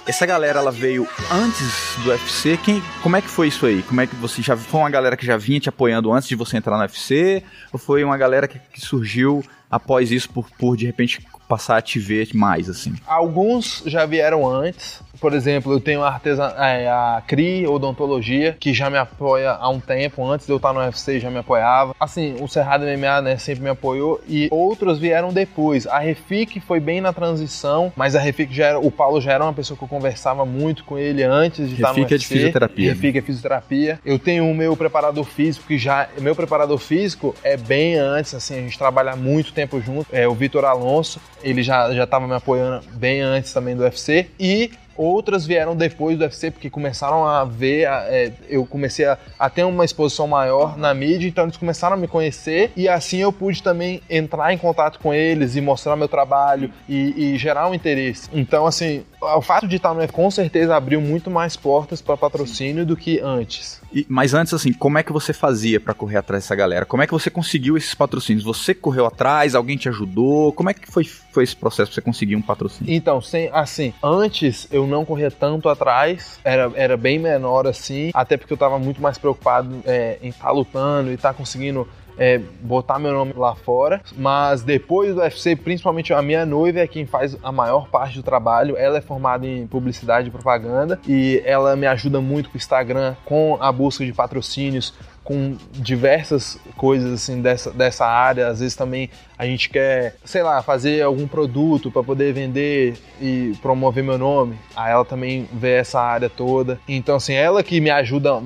Essa 0.05 0.25
galera, 0.25 0.59
ela 0.59 0.69
veio 0.69 1.07
antes 1.31 1.95
do 2.03 2.09
UFC. 2.09 2.57
Quem, 2.57 2.83
como 3.01 3.15
é 3.15 3.21
que 3.21 3.29
foi 3.29 3.47
isso 3.47 3.65
aí? 3.65 3.81
Como 3.83 4.01
é 4.01 4.05
que 4.05 4.13
você 4.17 4.41
já 4.41 4.57
foi 4.57 4.81
uma 4.81 4.89
galera 4.89 5.15
que 5.15 5.25
já 5.25 5.37
vinha 5.37 5.61
te 5.61 5.69
apoiando 5.69 6.11
antes 6.11 6.27
de 6.27 6.35
você 6.35 6.57
entrar 6.57 6.75
no 6.75 6.81
UFC? 6.81 7.41
Ou 7.71 7.79
foi 7.79 8.03
uma 8.03 8.17
galera 8.17 8.49
que, 8.49 8.59
que 8.59 8.81
surgiu 8.81 9.41
após 9.71 10.11
isso 10.11 10.29
por, 10.29 10.49
por 10.59 10.75
de 10.75 10.85
repente 10.85 11.25
passar 11.47 11.77
a 11.77 11.81
te 11.81 11.99
ver 11.99 12.27
mais 12.33 12.69
assim? 12.69 12.93
Alguns 13.07 13.81
já 13.85 14.05
vieram 14.05 14.45
antes, 14.45 14.99
por 15.19 15.33
exemplo, 15.33 15.73
eu 15.73 15.79
tenho 15.79 16.03
a, 16.03 16.09
artesan... 16.09 16.53
É, 16.57 16.87
a 16.87 17.21
CRI 17.27 17.67
Odontologia, 17.67 18.55
que 18.59 18.73
já 18.73 18.89
me 18.89 18.97
apoia 18.97 19.51
há 19.51 19.69
um 19.69 19.79
tempo, 19.79 20.25
antes 20.25 20.45
de 20.45 20.51
eu 20.51 20.57
estar 20.57 20.73
no 20.73 20.79
UFC 20.79 21.19
já 21.19 21.29
me 21.29 21.37
apoiava. 21.37 21.95
Assim, 21.99 22.35
o 22.41 22.47
Cerrado 22.47 22.85
MMA 22.85 23.21
né, 23.21 23.37
sempre 23.37 23.63
me 23.63 23.69
apoiou 23.69 24.21
e 24.27 24.47
outros 24.51 24.99
vieram 24.99 25.31
depois. 25.31 25.87
A 25.87 25.99
Refic 25.99 26.59
foi 26.59 26.79
bem 26.79 27.01
na 27.01 27.13
transição, 27.13 27.91
mas 27.95 28.15
a 28.15 28.19
Refic 28.19 28.53
já 28.53 28.67
era, 28.67 28.79
o 28.79 28.91
Paulo 28.91 29.21
já 29.21 29.33
era 29.33 29.43
uma 29.43 29.53
pessoa 29.53 29.77
que 29.77 29.83
eu 29.83 29.87
conversava 29.87 30.45
muito 30.45 30.83
com 30.83 30.97
ele 30.97 31.23
antes 31.23 31.69
de 31.69 31.75
Refic 31.75 31.81
estar 31.81 31.93
no 31.93 31.99
UFC. 32.01 32.15
é 32.15 32.17
de 32.17 32.27
fisioterapia. 32.27 32.93
Refic 32.93 33.13
né? 33.13 33.19
é 33.19 33.21
fisioterapia. 33.21 33.99
Eu 34.05 34.19
tenho 34.19 34.49
o 34.49 34.55
meu 34.55 34.75
preparador 34.75 35.23
físico, 35.23 35.67
que 35.67 35.77
já, 35.77 36.07
meu 36.19 36.35
preparador 36.35 36.77
físico 36.77 37.35
é 37.43 37.57
bem 37.57 37.95
antes, 37.95 38.33
assim, 38.33 38.55
a 38.55 38.61
gente 38.61 38.77
trabalha 38.77 39.15
muito 39.15 39.53
tempo 39.53 39.79
junto, 39.81 40.07
é 40.11 40.27
o 40.27 40.33
Vitor 40.33 40.65
Alonso, 40.65 41.19
ele 41.43 41.63
já 41.63 41.93
já 41.93 42.03
estava 42.03 42.27
me 42.27 42.33
apoiando 42.33 42.85
bem 42.93 43.21
antes 43.21 43.53
também 43.53 43.75
do 43.75 43.83
UFC 43.83 44.27
e 44.39 44.71
Outras 44.95 45.45
vieram 45.45 45.75
depois 45.75 46.17
do 46.17 46.23
UFC, 46.23 46.51
porque 46.51 46.69
começaram 46.69 47.25
a 47.25 47.43
ver, 47.43 47.87
é, 47.87 48.31
eu 48.49 48.65
comecei 48.65 49.05
a, 49.05 49.17
a, 49.37 49.49
ter 49.49 49.63
uma 49.63 49.83
exposição 49.83 50.27
maior 50.27 50.77
na 50.77 50.93
mídia, 50.93 51.27
então 51.27 51.43
eles 51.43 51.57
começaram 51.57 51.95
a 51.95 51.97
me 51.97 52.07
conhecer 52.07 52.71
e 52.75 52.87
assim 52.87 53.17
eu 53.17 53.31
pude 53.31 53.61
também 53.61 54.01
entrar 54.09 54.53
em 54.53 54.57
contato 54.57 54.99
com 54.99 55.13
eles 55.13 55.55
e 55.55 55.61
mostrar 55.61 55.95
meu 55.95 56.07
trabalho 56.07 56.71
e, 56.87 57.33
e 57.33 57.37
gerar 57.37 57.67
um 57.69 57.73
interesse. 57.73 58.29
Então, 58.33 58.65
assim, 58.65 59.03
o 59.35 59.41
fato 59.41 59.67
de 59.67 59.77
estar 59.77 59.93
no 59.93 60.05
com 60.11 60.29
certeza 60.29 60.75
abriu 60.75 61.01
muito 61.01 61.31
mais 61.31 61.55
portas 61.55 62.01
para 62.01 62.15
patrocínio 62.15 62.85
do 62.85 62.95
que 62.95 63.19
antes. 63.19 63.81
E, 63.93 64.05
mas 64.09 64.33
antes, 64.33 64.53
assim, 64.53 64.73
como 64.73 64.97
é 64.97 65.03
que 65.03 65.11
você 65.11 65.33
fazia 65.33 65.79
para 65.79 65.93
correr 65.93 66.17
atrás 66.17 66.43
dessa 66.43 66.55
galera? 66.55 66.85
Como 66.85 67.01
é 67.01 67.07
que 67.07 67.13
você 67.13 67.29
conseguiu 67.29 67.77
esses 67.77 67.95
patrocínios? 67.95 68.43
Você 68.43 68.73
correu 68.73 69.05
atrás? 69.05 69.55
Alguém 69.55 69.77
te 69.77 69.89
ajudou? 69.89 70.51
Como 70.51 70.69
é 70.69 70.73
que 70.73 70.91
foi, 70.91 71.03
foi 71.05 71.43
esse 71.43 71.55
processo 71.55 71.91
para 71.91 71.95
você 71.95 72.01
conseguir 72.01 72.35
um 72.35 72.41
patrocínio? 72.41 72.93
Então, 72.93 73.21
sem, 73.21 73.49
assim, 73.51 73.93
antes 74.03 74.67
eu 74.71 74.85
não 74.85 75.05
corria 75.05 75.31
tanto 75.31 75.69
atrás, 75.69 76.39
era, 76.43 76.71
era 76.75 76.97
bem 76.97 77.17
menor 77.17 77.67
assim, 77.67 78.11
até 78.13 78.37
porque 78.37 78.53
eu 78.53 78.55
estava 78.55 78.77
muito 78.77 79.01
mais 79.01 79.17
preocupado 79.17 79.81
é, 79.85 80.17
em 80.21 80.29
estar 80.29 80.45
tá 80.45 80.51
lutando 80.51 81.11
e 81.11 81.13
estar 81.15 81.29
tá 81.29 81.33
conseguindo 81.33 81.87
é, 82.17 82.39
botar 82.61 82.99
meu 82.99 83.11
nome 83.11 83.33
lá 83.35 83.55
fora. 83.55 84.01
Mas 84.17 84.61
depois 84.61 85.13
do 85.13 85.21
UFC, 85.21 85.55
principalmente 85.55 86.13
a 86.13 86.21
minha 86.21 86.45
noiva 86.45 86.79
é 86.79 86.87
quem 86.87 87.05
faz 87.05 87.37
a 87.43 87.51
maior 87.51 87.87
parte 87.87 88.17
do 88.17 88.23
trabalho. 88.23 88.77
Ela 88.77 88.97
é 88.97 89.01
formada 89.01 89.45
em 89.45 89.67
publicidade 89.67 90.27
e 90.27 90.31
propaganda 90.31 90.99
e 91.07 91.41
ela 91.45 91.75
me 91.75 91.87
ajuda 91.87 92.21
muito 92.21 92.49
com 92.49 92.55
o 92.55 92.57
Instagram, 92.57 93.15
com 93.25 93.57
a 93.59 93.71
busca 93.71 94.05
de 94.05 94.13
patrocínios, 94.13 94.93
com 95.25 95.57
diversas 95.71 96.57
coisas 96.77 97.11
assim 97.11 97.41
dessa, 97.41 97.71
dessa 97.71 98.05
área. 98.05 98.47
Às 98.47 98.59
vezes 98.59 98.75
também 98.75 99.09
a 99.37 99.45
gente 99.45 99.69
quer, 99.69 100.15
sei 100.23 100.43
lá, 100.43 100.61
fazer 100.61 101.01
algum 101.01 101.27
produto 101.27 101.91
para 101.91 102.03
poder 102.03 102.31
vender 102.31 102.95
e 103.19 103.53
promover 103.61 104.03
meu 104.03 104.19
nome. 104.19 104.55
Aí 104.75 104.91
ela 104.91 105.03
também 105.03 105.49
vê 105.51 105.73
essa 105.73 105.99
área 105.99 106.29
toda. 106.29 106.79
Então 106.87 107.15
assim, 107.15 107.33
ela 107.33 107.63
que 107.63 107.81
me 107.81 107.89
ajuda 107.89 108.39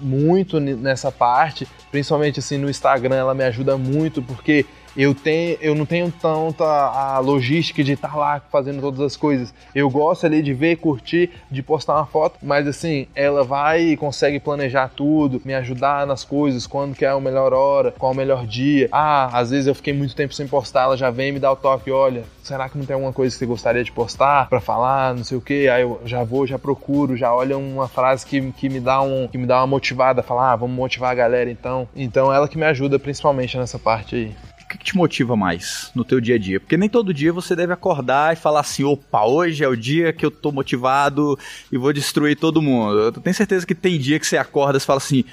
muito 0.00 0.60
nessa 0.60 1.10
parte, 1.10 1.66
principalmente 1.90 2.38
assim 2.38 2.56
no 2.56 2.70
Instagram, 2.70 3.16
ela 3.16 3.34
me 3.34 3.44
ajuda 3.44 3.76
muito 3.76 4.22
porque 4.22 4.64
eu, 5.00 5.14
tenho, 5.14 5.56
eu 5.62 5.74
não 5.74 5.86
tenho 5.86 6.12
tanta 6.12 6.64
a 6.64 7.18
logística 7.20 7.82
de 7.82 7.92
estar 7.92 8.14
lá 8.14 8.38
fazendo 8.52 8.82
todas 8.82 9.00
as 9.00 9.16
coisas. 9.16 9.54
Eu 9.74 9.88
gosto 9.88 10.26
ali 10.26 10.42
de 10.42 10.52
ver, 10.52 10.76
curtir, 10.76 11.30
de 11.50 11.62
postar 11.62 11.94
uma 11.94 12.04
foto, 12.04 12.38
mas 12.42 12.68
assim, 12.68 13.06
ela 13.14 13.42
vai 13.42 13.80
e 13.80 13.96
consegue 13.96 14.38
planejar 14.38 14.90
tudo, 14.94 15.40
me 15.42 15.54
ajudar 15.54 16.06
nas 16.06 16.22
coisas, 16.22 16.66
quando 16.66 16.94
que 16.94 17.06
é 17.06 17.08
a 17.08 17.18
melhor 17.18 17.54
hora, 17.54 17.94
qual 17.98 18.12
o 18.12 18.14
melhor 18.14 18.46
dia. 18.46 18.90
Ah, 18.92 19.30
às 19.38 19.48
vezes 19.48 19.68
eu 19.68 19.74
fiquei 19.74 19.94
muito 19.94 20.14
tempo 20.14 20.34
sem 20.34 20.46
postar, 20.46 20.82
ela 20.82 20.98
já 20.98 21.10
vem 21.10 21.32
me 21.32 21.38
dar 21.38 21.52
o 21.52 21.56
toque, 21.56 21.90
olha, 21.90 22.24
será 22.42 22.68
que 22.68 22.76
não 22.76 22.84
tem 22.84 22.92
alguma 22.92 23.12
coisa 23.12 23.34
que 23.34 23.38
você 23.38 23.46
gostaria 23.46 23.82
de 23.82 23.92
postar 23.92 24.50
para 24.50 24.60
falar, 24.60 25.14
não 25.14 25.24
sei 25.24 25.38
o 25.38 25.40
que? 25.40 25.66
Aí 25.70 25.80
eu 25.80 25.98
já 26.04 26.22
vou, 26.22 26.46
já 26.46 26.58
procuro, 26.58 27.16
já 27.16 27.34
olha 27.34 27.56
uma 27.56 27.88
frase 27.88 28.26
que, 28.26 28.52
que 28.52 28.68
me 28.68 28.80
dá 28.80 29.00
um 29.00 29.26
que 29.28 29.38
me 29.38 29.46
dá 29.46 29.60
uma 29.60 29.66
motivada, 29.66 30.22
falar, 30.22 30.52
ah, 30.52 30.56
vamos 30.56 30.76
motivar 30.76 31.10
a 31.10 31.14
galera 31.14 31.50
então. 31.50 31.88
Então 31.96 32.30
ela 32.30 32.46
que 32.46 32.58
me 32.58 32.66
ajuda 32.66 32.98
principalmente 32.98 33.56
nessa 33.56 33.78
parte 33.78 34.14
aí 34.14 34.50
que, 34.80 34.84
que 34.84 34.84
te 34.92 34.96
motiva 34.96 35.36
mais 35.36 35.90
no 35.94 36.04
teu 36.04 36.20
dia 36.20 36.34
a 36.34 36.38
dia? 36.38 36.58
Porque 36.58 36.76
nem 36.76 36.88
todo 36.88 37.14
dia 37.14 37.32
você 37.32 37.54
deve 37.54 37.72
acordar 37.72 38.32
e 38.32 38.36
falar 38.36 38.60
assim, 38.60 38.82
opa, 38.82 39.24
hoje 39.24 39.62
é 39.62 39.68
o 39.68 39.76
dia 39.76 40.12
que 40.12 40.24
eu 40.24 40.30
tô 40.30 40.50
motivado 40.50 41.38
e 41.70 41.76
vou 41.76 41.92
destruir 41.92 42.36
todo 42.36 42.62
mundo. 42.62 42.98
Eu 42.98 43.12
tenho 43.12 43.34
certeza 43.34 43.66
que 43.66 43.74
tem 43.74 43.98
dia 43.98 44.18
que 44.18 44.26
você 44.26 44.36
acorda 44.36 44.78
e 44.78 44.80
fala 44.80 44.98
assim, 44.98 45.24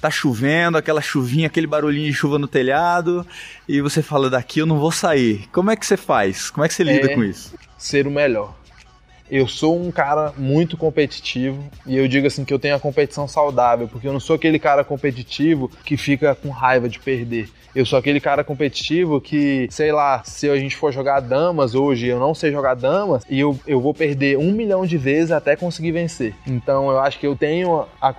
tá 0.00 0.10
chovendo, 0.10 0.78
aquela 0.78 1.00
chuvinha, 1.00 1.46
aquele 1.46 1.66
barulhinho 1.66 2.06
de 2.06 2.14
chuva 2.14 2.38
no 2.38 2.46
telhado, 2.46 3.26
e 3.68 3.80
você 3.80 4.02
fala, 4.02 4.30
daqui 4.30 4.60
eu 4.60 4.66
não 4.66 4.78
vou 4.78 4.92
sair. 4.92 5.48
Como 5.52 5.70
é 5.70 5.76
que 5.76 5.84
você 5.86 5.96
faz? 5.96 6.50
Como 6.50 6.64
é 6.64 6.68
que 6.68 6.74
você 6.74 6.84
lida 6.84 7.10
é 7.10 7.14
com 7.14 7.24
isso? 7.24 7.54
Ser 7.76 8.06
o 8.06 8.10
melhor. 8.10 8.54
Eu 9.30 9.46
sou 9.46 9.80
um 9.80 9.92
cara 9.92 10.32
muito 10.36 10.76
competitivo 10.76 11.62
e 11.86 11.96
eu 11.96 12.08
digo 12.08 12.26
assim 12.26 12.44
que 12.44 12.52
eu 12.52 12.58
tenho 12.58 12.74
a 12.74 12.80
competição 12.80 13.28
saudável, 13.28 13.86
porque 13.86 14.08
eu 14.08 14.12
não 14.12 14.18
sou 14.18 14.34
aquele 14.34 14.58
cara 14.58 14.82
competitivo 14.82 15.70
que 15.84 15.96
fica 15.96 16.34
com 16.34 16.50
raiva 16.50 16.88
de 16.88 16.98
perder. 16.98 17.48
Eu 17.72 17.86
sou 17.86 17.96
aquele 17.96 18.18
cara 18.18 18.42
competitivo 18.42 19.20
que, 19.20 19.68
sei 19.70 19.92
lá, 19.92 20.22
se 20.24 20.50
a 20.50 20.56
gente 20.56 20.74
for 20.74 20.92
jogar 20.92 21.20
damas 21.20 21.76
hoje 21.76 22.08
eu 22.08 22.18
não 22.18 22.34
sei 22.34 22.50
jogar 22.50 22.74
damas, 22.74 23.22
e 23.30 23.38
eu, 23.38 23.56
eu 23.64 23.80
vou 23.80 23.94
perder 23.94 24.36
um 24.36 24.50
milhão 24.50 24.84
de 24.84 24.98
vezes 24.98 25.30
até 25.30 25.54
conseguir 25.54 25.92
vencer. 25.92 26.34
Então 26.44 26.90
eu 26.90 26.98
acho 26.98 27.18
que 27.20 27.26
eu 27.26 27.36
tenho 27.36 27.86
a, 28.00 28.12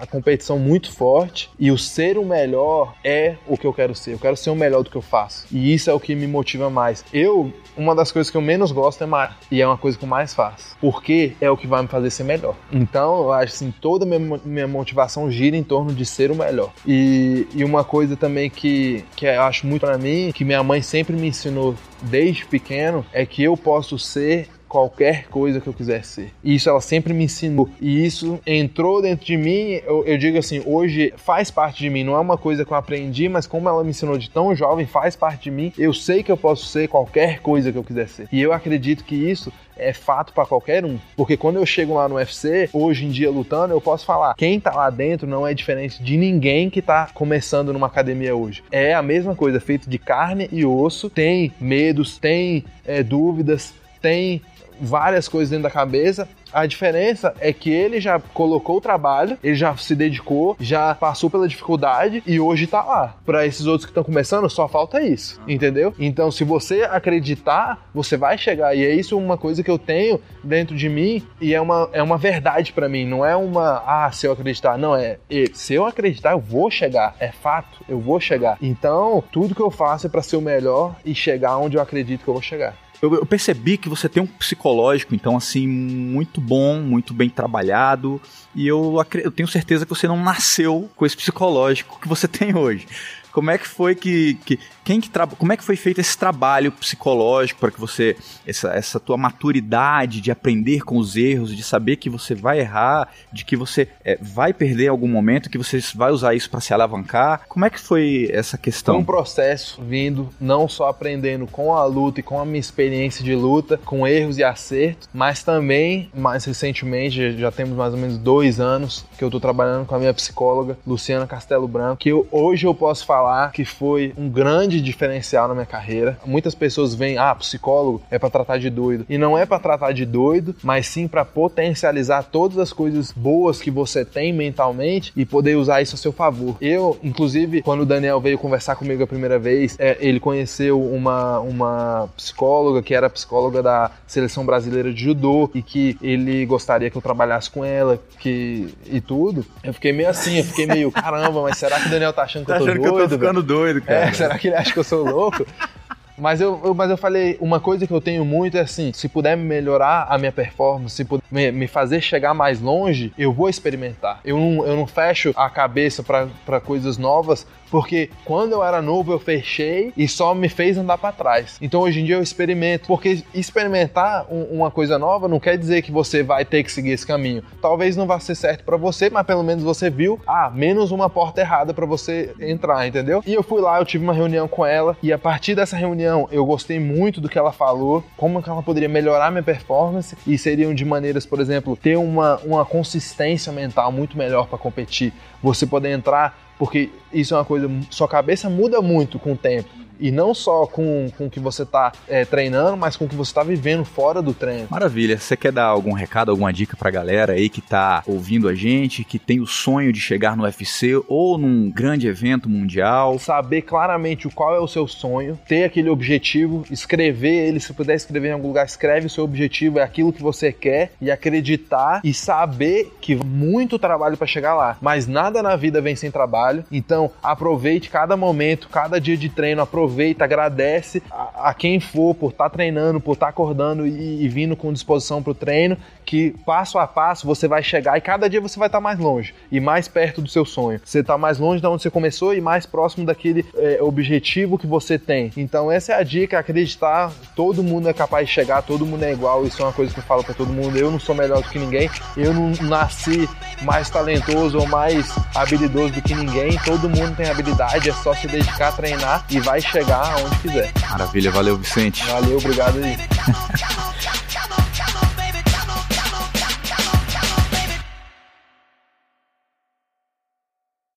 a 0.00 0.06
competição 0.06 0.58
muito 0.58 0.90
forte 0.90 1.50
e 1.58 1.70
o 1.70 1.76
ser 1.76 2.16
o 2.16 2.24
melhor 2.24 2.94
é 3.04 3.36
o 3.46 3.56
que 3.56 3.66
eu 3.66 3.72
quero 3.72 3.94
ser. 3.94 4.12
Eu 4.14 4.18
quero 4.18 4.36
ser 4.36 4.48
o 4.48 4.56
melhor 4.56 4.82
do 4.82 4.90
que 4.90 4.96
eu 4.96 5.02
faço. 5.02 5.46
E 5.52 5.74
isso 5.74 5.90
é 5.90 5.92
o 5.92 6.00
que 6.00 6.14
me 6.14 6.26
motiva 6.26 6.70
mais. 6.70 7.04
Eu, 7.12 7.52
uma 7.76 7.94
das 7.94 8.10
coisas 8.10 8.30
que 8.30 8.36
eu 8.36 8.40
menos 8.40 8.72
gosto 8.72 9.04
é 9.04 9.06
mar. 9.06 9.38
E 9.50 9.60
é 9.60 9.66
uma 9.66 9.76
coisa 9.76 9.98
que 9.98 10.04
eu 10.04 10.08
mais 10.08 10.32
faço. 10.32 10.74
Porque 10.80 11.34
é 11.38 11.50
o 11.50 11.56
que 11.56 11.66
vai 11.66 11.82
me 11.82 11.88
fazer 11.88 12.10
ser 12.10 12.24
melhor. 12.24 12.56
Então, 12.72 13.24
eu 13.24 13.32
acho 13.32 13.54
assim, 13.54 13.74
toda 13.78 14.06
minha, 14.06 14.40
minha 14.42 14.66
motivação 14.66 15.30
gira 15.30 15.54
em 15.54 15.62
torno 15.62 15.92
de 15.92 16.06
ser 16.06 16.30
o 16.30 16.34
melhor. 16.34 16.72
E, 16.86 17.46
e 17.54 17.62
uma 17.62 17.84
coisa 17.84 18.16
também 18.16 18.48
que, 18.48 19.04
que 19.14 19.26
eu 19.26 19.42
acho 19.42 19.66
muito 19.66 19.82
para 19.82 19.98
mim, 19.98 20.32
que 20.34 20.44
minha 20.44 20.62
mãe 20.62 20.80
sempre 20.80 21.14
me 21.14 21.28
ensinou 21.28 21.74
desde 22.02 22.46
pequeno, 22.46 23.04
é 23.12 23.26
que 23.26 23.42
eu 23.42 23.54
posso 23.54 23.98
ser 23.98 24.48
qualquer 24.70 25.26
coisa 25.26 25.60
que 25.60 25.66
eu 25.66 25.72
quiser 25.72 26.04
ser. 26.04 26.32
E 26.44 26.54
isso 26.54 26.70
ela 26.70 26.80
sempre 26.80 27.12
me 27.12 27.24
ensinou. 27.24 27.68
E 27.80 28.06
isso 28.06 28.38
entrou 28.46 29.02
dentro 29.02 29.26
de 29.26 29.36
mim, 29.36 29.80
eu, 29.84 30.04
eu, 30.06 30.16
digo 30.16 30.38
assim, 30.38 30.62
hoje 30.64 31.12
faz 31.16 31.50
parte 31.50 31.80
de 31.80 31.90
mim. 31.90 32.04
Não 32.04 32.14
é 32.14 32.20
uma 32.20 32.38
coisa 32.38 32.64
que 32.64 32.72
eu 32.72 32.76
aprendi, 32.76 33.28
mas 33.28 33.48
como 33.48 33.68
ela 33.68 33.82
me 33.82 33.90
ensinou 33.90 34.16
de 34.16 34.30
tão 34.30 34.54
jovem, 34.54 34.86
faz 34.86 35.16
parte 35.16 35.44
de 35.44 35.50
mim. 35.50 35.72
Eu 35.76 35.92
sei 35.92 36.22
que 36.22 36.30
eu 36.30 36.36
posso 36.36 36.66
ser 36.66 36.86
qualquer 36.86 37.40
coisa 37.40 37.72
que 37.72 37.78
eu 37.78 37.82
quiser 37.82 38.08
ser. 38.08 38.28
E 38.30 38.40
eu 38.40 38.52
acredito 38.52 39.04
que 39.04 39.16
isso 39.16 39.52
é 39.76 39.92
fato 39.92 40.32
para 40.32 40.46
qualquer 40.46 40.84
um. 40.84 40.98
Porque 41.16 41.36
quando 41.36 41.56
eu 41.56 41.66
chego 41.66 41.94
lá 41.94 42.08
no 42.08 42.14
UFC, 42.14 42.68
hoje 42.72 43.06
em 43.06 43.10
dia 43.10 43.30
lutando, 43.30 43.74
eu 43.74 43.80
posso 43.80 44.06
falar: 44.06 44.34
quem 44.34 44.60
tá 44.60 44.72
lá 44.72 44.88
dentro 44.88 45.26
não 45.26 45.44
é 45.44 45.52
diferente 45.52 46.00
de 46.00 46.16
ninguém 46.16 46.70
que 46.70 46.80
tá 46.80 47.10
começando 47.12 47.72
numa 47.72 47.88
academia 47.88 48.36
hoje. 48.36 48.62
É 48.70 48.94
a 48.94 49.02
mesma 49.02 49.34
coisa, 49.34 49.58
feito 49.58 49.90
de 49.90 49.98
carne 49.98 50.48
e 50.52 50.64
osso. 50.64 51.10
Tem 51.10 51.52
medos, 51.58 52.18
tem 52.18 52.64
é, 52.86 53.02
dúvidas, 53.02 53.74
tem 54.00 54.42
várias 54.80 55.28
coisas 55.28 55.50
dentro 55.50 55.64
da 55.64 55.70
cabeça. 55.70 56.28
A 56.52 56.66
diferença 56.66 57.32
é 57.38 57.52
que 57.52 57.70
ele 57.70 58.00
já 58.00 58.18
colocou 58.18 58.78
o 58.78 58.80
trabalho, 58.80 59.38
ele 59.42 59.54
já 59.54 59.76
se 59.76 59.94
dedicou, 59.94 60.56
já 60.58 60.94
passou 60.94 61.30
pela 61.30 61.46
dificuldade 61.46 62.22
e 62.26 62.40
hoje 62.40 62.66
tá 62.66 62.82
lá. 62.82 63.14
Para 63.24 63.46
esses 63.46 63.66
outros 63.66 63.84
que 63.84 63.90
estão 63.90 64.02
começando, 64.02 64.50
só 64.50 64.66
falta 64.66 65.00
isso, 65.00 65.40
entendeu? 65.46 65.94
Então, 65.98 66.30
se 66.30 66.42
você 66.42 66.82
acreditar, 66.82 67.88
você 67.94 68.16
vai 68.16 68.36
chegar. 68.36 68.74
E 68.74 68.84
é 68.84 68.92
isso 68.92 69.16
uma 69.16 69.38
coisa 69.38 69.62
que 69.62 69.70
eu 69.70 69.78
tenho 69.78 70.20
dentro 70.42 70.76
de 70.76 70.88
mim 70.88 71.22
e 71.40 71.54
é 71.54 71.60
uma, 71.60 71.88
é 71.92 72.02
uma 72.02 72.18
verdade 72.18 72.72
para 72.72 72.88
mim. 72.88 73.06
Não 73.06 73.24
é 73.24 73.36
uma, 73.36 73.82
ah, 73.86 74.10
se 74.10 74.26
eu 74.26 74.32
acreditar. 74.32 74.76
Não, 74.76 74.96
é, 74.96 75.18
se 75.52 75.74
eu 75.74 75.86
acreditar, 75.86 76.32
eu 76.32 76.40
vou 76.40 76.70
chegar. 76.70 77.14
É 77.20 77.30
fato, 77.30 77.84
eu 77.88 78.00
vou 78.00 78.18
chegar. 78.18 78.58
Então, 78.60 79.22
tudo 79.30 79.54
que 79.54 79.62
eu 79.62 79.70
faço 79.70 80.06
é 80.06 80.10
para 80.10 80.22
ser 80.22 80.36
o 80.36 80.40
melhor 80.40 80.96
e 81.04 81.14
chegar 81.14 81.56
onde 81.58 81.76
eu 81.76 81.82
acredito 81.82 82.24
que 82.24 82.28
eu 82.28 82.34
vou 82.34 82.42
chegar 82.42 82.74
eu, 83.02 83.14
eu, 83.14 83.26
percebi 83.26 83.78
que 83.78 83.88
você 83.88 84.08
tem 84.08 84.22
um 84.22 84.26
psicológico, 84.26 85.14
então, 85.14 85.36
assim, 85.36 85.66
muito 85.66 86.40
bom, 86.40 86.80
muito 86.80 87.14
bem 87.14 87.30
trabalhado. 87.30 88.20
E 88.54 88.66
eu, 88.66 88.94
eu 89.14 89.30
tenho 89.30 89.48
certeza 89.48 89.86
que 89.86 89.94
você 89.94 90.06
não 90.06 90.22
nasceu 90.22 90.88
com 90.94 91.06
esse 91.06 91.16
psicológico 91.16 91.98
que 92.00 92.08
você 92.08 92.28
tem 92.28 92.54
hoje. 92.54 92.86
Como 93.32 93.50
é 93.50 93.58
que 93.58 93.66
foi 93.66 93.94
que, 93.94 94.34
que 94.44 94.58
quem 94.84 95.00
que 95.00 95.08
tra... 95.08 95.26
como 95.26 95.52
é 95.52 95.56
que 95.56 95.62
foi 95.62 95.76
feito 95.76 96.00
esse 96.00 96.18
trabalho 96.18 96.72
psicológico 96.72 97.60
para 97.60 97.70
que 97.70 97.80
você 97.80 98.16
essa, 98.46 98.70
essa 98.70 98.98
tua 98.98 99.16
maturidade 99.16 100.20
de 100.20 100.30
aprender 100.30 100.82
com 100.82 100.96
os 100.96 101.16
erros, 101.16 101.54
de 101.54 101.62
saber 101.62 101.96
que 101.96 102.10
você 102.10 102.34
vai 102.34 102.60
errar, 102.60 103.08
de 103.32 103.44
que 103.44 103.56
você 103.56 103.88
é, 104.04 104.18
vai 104.20 104.52
perder 104.52 104.88
algum 104.88 105.06
momento, 105.06 105.48
que 105.48 105.58
você 105.58 105.80
vai 105.94 106.10
usar 106.10 106.34
isso 106.34 106.50
para 106.50 106.60
se 106.60 106.74
alavancar? 106.74 107.42
Como 107.48 107.64
é 107.64 107.70
que 107.70 107.78
foi 107.78 108.28
essa 108.32 108.58
questão? 108.58 108.94
Foi 108.94 109.02
um 109.02 109.06
processo 109.06 109.80
vindo 109.80 110.28
não 110.40 110.68
só 110.68 110.88
aprendendo 110.88 111.46
com 111.46 111.74
a 111.74 111.84
luta 111.84 112.20
e 112.20 112.22
com 112.22 112.40
a 112.40 112.44
minha 112.44 112.58
experiência 112.58 113.24
de 113.24 113.34
luta, 113.34 113.78
com 113.84 114.06
erros 114.06 114.38
e 114.38 114.44
acertos, 114.44 115.08
mas 115.12 115.42
também 115.42 116.10
mais 116.12 116.44
recentemente 116.44 117.38
já 117.38 117.52
temos 117.52 117.76
mais 117.76 117.94
ou 117.94 118.00
menos 118.00 118.18
dois 118.18 118.58
anos 118.58 119.06
que 119.16 119.22
eu 119.22 119.28
estou 119.28 119.40
trabalhando 119.40 119.86
com 119.86 119.94
a 119.94 119.98
minha 119.98 120.12
psicóloga 120.14 120.76
Luciana 120.86 121.26
Castelo 121.26 121.68
Branco, 121.68 121.98
que 121.98 122.08
eu, 122.08 122.26
hoje 122.30 122.66
eu 122.66 122.74
posso 122.74 123.06
falar 123.06 123.19
que 123.52 123.64
foi 123.64 124.12
um 124.16 124.28
grande 124.28 124.80
diferencial 124.80 125.48
na 125.48 125.54
minha 125.54 125.66
carreira. 125.66 126.18
Muitas 126.24 126.54
pessoas 126.54 126.94
veem, 126.94 127.18
ah, 127.18 127.34
psicólogo 127.34 128.02
é 128.10 128.18
para 128.18 128.30
tratar 128.30 128.58
de 128.58 128.70
doido. 128.70 129.04
E 129.08 129.18
não 129.18 129.36
é 129.36 129.46
para 129.46 129.58
tratar 129.58 129.92
de 129.92 130.04
doido, 130.04 130.54
mas 130.62 130.86
sim 130.86 131.06
para 131.06 131.24
potencializar 131.24 132.24
todas 132.24 132.58
as 132.58 132.72
coisas 132.72 133.12
boas 133.12 133.60
que 133.60 133.70
você 133.70 134.04
tem 134.04 134.32
mentalmente 134.32 135.12
e 135.16 135.24
poder 135.24 135.56
usar 135.56 135.82
isso 135.82 135.94
a 135.94 135.98
seu 135.98 136.12
favor. 136.12 136.56
Eu, 136.60 136.98
inclusive, 137.02 137.62
quando 137.62 137.80
o 137.80 137.86
Daniel 137.86 138.20
veio 138.20 138.38
conversar 138.38 138.76
comigo 138.76 139.02
a 139.02 139.06
primeira 139.06 139.38
vez, 139.38 139.76
é, 139.78 139.96
ele 140.00 140.20
conheceu 140.20 140.80
uma, 140.80 141.40
uma 141.40 142.08
psicóloga 142.16 142.82
que 142.82 142.94
era 142.94 143.08
psicóloga 143.10 143.62
da 143.62 143.90
seleção 144.06 144.44
brasileira 144.44 144.92
de 144.92 145.04
judô 145.04 145.50
e 145.54 145.62
que 145.62 145.96
ele 146.02 146.44
gostaria 146.46 146.90
que 146.90 146.96
eu 146.96 147.02
trabalhasse 147.02 147.50
com 147.50 147.64
ela, 147.64 147.98
que 148.18 148.68
e 148.86 149.00
tudo. 149.00 149.44
Eu 149.62 149.72
fiquei 149.72 149.92
meio 149.92 150.08
assim, 150.08 150.38
eu 150.38 150.44
fiquei 150.44 150.66
meio, 150.66 150.90
caramba, 150.92 151.42
mas 151.42 151.58
será 151.58 151.80
que 151.80 151.88
o 151.88 151.90
Daniel 151.90 152.12
tá 152.12 152.22
achando 152.22 152.44
que 152.44 152.52
tá 152.52 152.58
eu 152.58 152.66
tô 152.66 152.90
doido? 152.90 153.09
Ficando 153.18 153.42
doido, 153.42 153.82
cara. 153.82 154.06
É, 154.06 154.12
será 154.12 154.38
que 154.38 154.48
ele 154.48 154.56
acha 154.56 154.72
que 154.72 154.78
eu 154.78 154.84
sou 154.84 155.04
louco? 155.04 155.46
Mas 156.20 156.40
eu, 156.40 156.60
eu, 156.62 156.74
mas 156.74 156.90
eu 156.90 156.98
falei, 156.98 157.36
uma 157.40 157.58
coisa 157.58 157.86
que 157.86 157.92
eu 157.92 158.00
tenho 158.00 158.24
muito 158.24 158.56
é 158.56 158.60
assim: 158.60 158.92
se 158.92 159.08
puder 159.08 159.36
melhorar 159.36 160.06
a 160.08 160.18
minha 160.18 160.30
performance, 160.30 160.94
se 160.94 161.04
puder 161.04 161.24
me, 161.30 161.66
fazer 161.66 162.00
chegar 162.00 162.34
mais 162.34 162.60
longe, 162.60 163.12
eu 163.18 163.32
vou 163.32 163.48
experimentar. 163.48 164.20
Eu 164.24 164.36
não, 164.36 164.66
eu 164.66 164.76
não 164.76 164.86
fecho 164.86 165.32
a 165.36 165.48
cabeça 165.48 166.02
para 166.02 166.60
coisas 166.60 166.98
novas, 166.98 167.46
porque 167.70 168.10
quando 168.24 168.52
eu 168.52 168.62
era 168.62 168.82
novo 168.82 169.12
eu 169.12 169.18
fechei 169.18 169.92
e 169.96 170.06
só 170.08 170.34
me 170.34 170.48
fez 170.48 170.76
andar 170.76 170.98
para 170.98 171.12
trás. 171.12 171.56
Então 171.62 171.80
hoje 171.80 172.00
em 172.00 172.04
dia 172.04 172.16
eu 172.16 172.22
experimento, 172.22 172.86
porque 172.86 173.22
experimentar 173.32 174.26
um, 174.30 174.42
uma 174.58 174.70
coisa 174.70 174.98
nova 174.98 175.28
não 175.28 175.40
quer 175.40 175.56
dizer 175.56 175.80
que 175.82 175.92
você 175.92 176.22
vai 176.22 176.44
ter 176.44 176.62
que 176.62 176.72
seguir 176.72 176.90
esse 176.90 177.06
caminho. 177.06 177.42
Talvez 177.62 177.96
não 177.96 178.06
vá 178.06 178.18
ser 178.18 178.34
certo 178.34 178.64
para 178.64 178.76
você, 178.76 179.08
mas 179.08 179.26
pelo 179.26 179.42
menos 179.42 179.62
você 179.62 179.88
viu, 179.88 180.20
ah, 180.26 180.50
menos 180.52 180.90
uma 180.90 181.08
porta 181.08 181.40
errada 181.40 181.72
para 181.72 181.86
você 181.86 182.34
entrar, 182.40 182.86
entendeu? 182.86 183.22
E 183.24 183.32
eu 183.32 183.42
fui 183.42 183.60
lá, 183.60 183.78
eu 183.78 183.84
tive 183.84 184.04
uma 184.04 184.12
reunião 184.12 184.48
com 184.48 184.66
ela 184.66 184.96
e 185.02 185.12
a 185.12 185.18
partir 185.18 185.54
dessa 185.54 185.76
reunião 185.76 186.09
eu 186.30 186.44
gostei 186.44 186.78
muito 186.78 187.20
do 187.20 187.28
que 187.28 187.38
ela 187.38 187.52
falou, 187.52 188.04
como 188.16 188.42
que 188.42 188.48
ela 188.48 188.62
poderia 188.62 188.88
melhorar 188.88 189.30
minha 189.30 189.42
performance 189.42 190.16
e 190.26 190.36
seriam 190.36 190.74
de 190.74 190.84
maneiras, 190.84 191.24
por 191.24 191.40
exemplo, 191.40 191.76
ter 191.76 191.96
uma, 191.96 192.38
uma 192.38 192.64
consistência 192.64 193.52
mental 193.52 193.92
muito 193.92 194.16
melhor 194.16 194.46
para 194.46 194.58
competir. 194.58 195.12
Você 195.42 195.66
poder 195.66 195.90
entrar 195.90 196.49
porque 196.60 196.90
isso 197.10 197.32
é 197.32 197.38
uma 197.38 197.44
coisa, 197.46 197.70
sua 197.88 198.06
cabeça 198.06 198.50
muda 198.50 198.82
muito 198.82 199.18
com 199.18 199.32
o 199.32 199.36
tempo. 199.36 199.70
E 200.00 200.10
não 200.10 200.32
só 200.32 200.66
com, 200.66 201.08
com 201.16 201.26
o 201.26 201.30
que 201.30 201.38
você 201.38 201.62
está 201.62 201.92
é, 202.08 202.24
treinando, 202.24 202.76
mas 202.76 202.96
com 202.96 203.04
o 203.04 203.08
que 203.08 203.14
você 203.14 203.30
está 203.30 203.42
vivendo 203.42 203.84
fora 203.84 204.22
do 204.22 204.32
treino. 204.32 204.66
Maravilha. 204.70 205.18
Você 205.18 205.36
quer 205.36 205.52
dar 205.52 205.66
algum 205.66 205.92
recado, 205.92 206.30
alguma 206.30 206.50
dica 206.52 206.76
para 206.76 206.88
a 206.88 206.92
galera 206.92 207.34
aí 207.34 207.50
que 207.50 207.60
está 207.60 208.02
ouvindo 208.06 208.48
a 208.48 208.54
gente, 208.54 209.04
que 209.04 209.18
tem 209.18 209.40
o 209.40 209.46
sonho 209.46 209.92
de 209.92 210.00
chegar 210.00 210.36
no 210.36 210.44
UFC 210.44 211.00
ou 211.06 211.36
num 211.36 211.70
grande 211.70 212.08
evento 212.08 212.48
mundial? 212.48 213.18
Saber 213.18 213.62
claramente 213.62 214.26
qual 214.30 214.54
é 214.54 214.58
o 214.58 214.66
seu 214.66 214.88
sonho, 214.88 215.38
ter 215.46 215.64
aquele 215.64 215.90
objetivo, 215.90 216.64
escrever 216.70 217.48
ele, 217.48 217.60
se 217.60 217.74
puder 217.74 217.94
escrever 217.94 218.28
em 218.28 218.32
algum 218.32 218.48
lugar, 218.48 218.64
escreve 218.64 219.06
o 219.06 219.10
seu 219.10 219.24
objetivo, 219.24 219.78
é 219.78 219.82
aquilo 219.82 220.12
que 220.12 220.22
você 220.22 220.50
quer 220.50 220.92
e 221.00 221.10
acreditar 221.10 222.00
e 222.02 222.14
saber 222.14 222.96
que 223.02 223.16
muito 223.16 223.78
trabalho 223.78 224.16
para 224.16 224.26
chegar 224.26 224.54
lá, 224.54 224.78
mas 224.80 225.06
nada 225.06 225.42
na 225.42 225.56
vida 225.56 225.80
vem 225.82 225.94
sem 225.94 226.10
trabalho. 226.10 226.49
Então, 226.70 227.10
aproveite 227.22 227.90
cada 227.90 228.16
momento, 228.16 228.68
cada 228.68 229.00
dia 229.00 229.16
de 229.16 229.28
treino, 229.28 229.62
aproveita, 229.62 230.24
agradece 230.24 231.02
a, 231.10 231.50
a 231.50 231.54
quem 231.54 231.80
for 231.80 232.14
por 232.14 232.30
estar 232.30 232.44
tá 232.44 232.50
treinando, 232.50 233.00
por 233.00 233.12
estar 233.12 233.26
tá 233.26 233.30
acordando 233.30 233.86
e, 233.86 234.24
e, 234.24 234.28
vindo 234.28 234.56
com 234.56 234.72
disposição 234.72 235.22
para 235.22 235.30
o 235.30 235.34
treino, 235.34 235.76
que 236.04 236.34
passo 236.44 236.78
a 236.78 236.86
passo 236.86 237.26
você 237.26 237.46
vai 237.46 237.62
chegar 237.62 237.96
e 237.96 238.00
cada 238.00 238.28
dia 238.28 238.40
você 238.40 238.58
vai 238.58 238.68
estar 238.68 238.78
tá 238.78 238.82
mais 238.82 238.98
longe 238.98 239.34
e 239.50 239.60
mais 239.60 239.86
perto 239.88 240.20
do 240.20 240.28
seu 240.28 240.44
sonho. 240.44 240.80
Você 240.84 241.00
está 241.00 241.16
mais 241.16 241.38
longe 241.38 241.60
de 241.60 241.66
onde 241.66 241.82
você 241.82 241.90
começou 241.90 242.34
e 242.34 242.40
mais 242.40 242.66
próximo 242.66 243.06
daquele 243.06 243.44
é, 243.56 243.78
objetivo 243.80 244.58
que 244.58 244.66
você 244.66 244.98
tem. 244.98 245.30
Então 245.36 245.70
essa 245.70 245.92
é 245.92 245.94
a 245.96 246.02
dica, 246.02 246.38
acreditar, 246.38 247.12
todo 247.36 247.62
mundo 247.62 247.88
é 247.88 247.92
capaz 247.92 248.26
de 248.26 248.34
chegar, 248.34 248.62
todo 248.62 248.86
mundo 248.86 249.04
é 249.04 249.12
igual, 249.12 249.44
isso 249.46 249.62
é 249.62 249.64
uma 249.64 249.72
coisa 249.72 249.92
que 249.92 250.00
eu 250.00 250.04
falo 250.04 250.24
para 250.24 250.34
todo 250.34 250.52
mundo, 250.52 250.76
eu 250.76 250.90
não 250.90 250.98
sou 250.98 251.14
melhor 251.14 251.42
do 251.42 251.48
que 251.48 251.58
ninguém, 251.58 251.90
eu 252.16 252.32
não 252.34 252.50
nasci 252.68 253.28
mais 253.62 253.90
talentoso 253.90 254.58
ou 254.58 254.66
mais 254.66 255.14
habilidoso 255.34 255.94
do 255.94 256.02
que 256.02 256.14
ninguém, 256.14 256.39
todo 256.64 256.88
mundo 256.88 257.16
tem 257.16 257.28
habilidade, 257.28 257.90
é 257.90 257.92
só 257.92 258.14
se 258.14 258.26
dedicar 258.26 258.68
a 258.68 258.72
treinar 258.72 259.24
e 259.28 259.40
vai 259.40 259.60
chegar 259.60 260.12
aonde 260.12 260.36
quiser. 260.38 260.72
Maravilha, 260.90 261.30
valeu 261.30 261.56
Vicente. 261.56 262.04
Valeu, 262.06 262.38
obrigado 262.38 262.78
aí. 262.78 262.98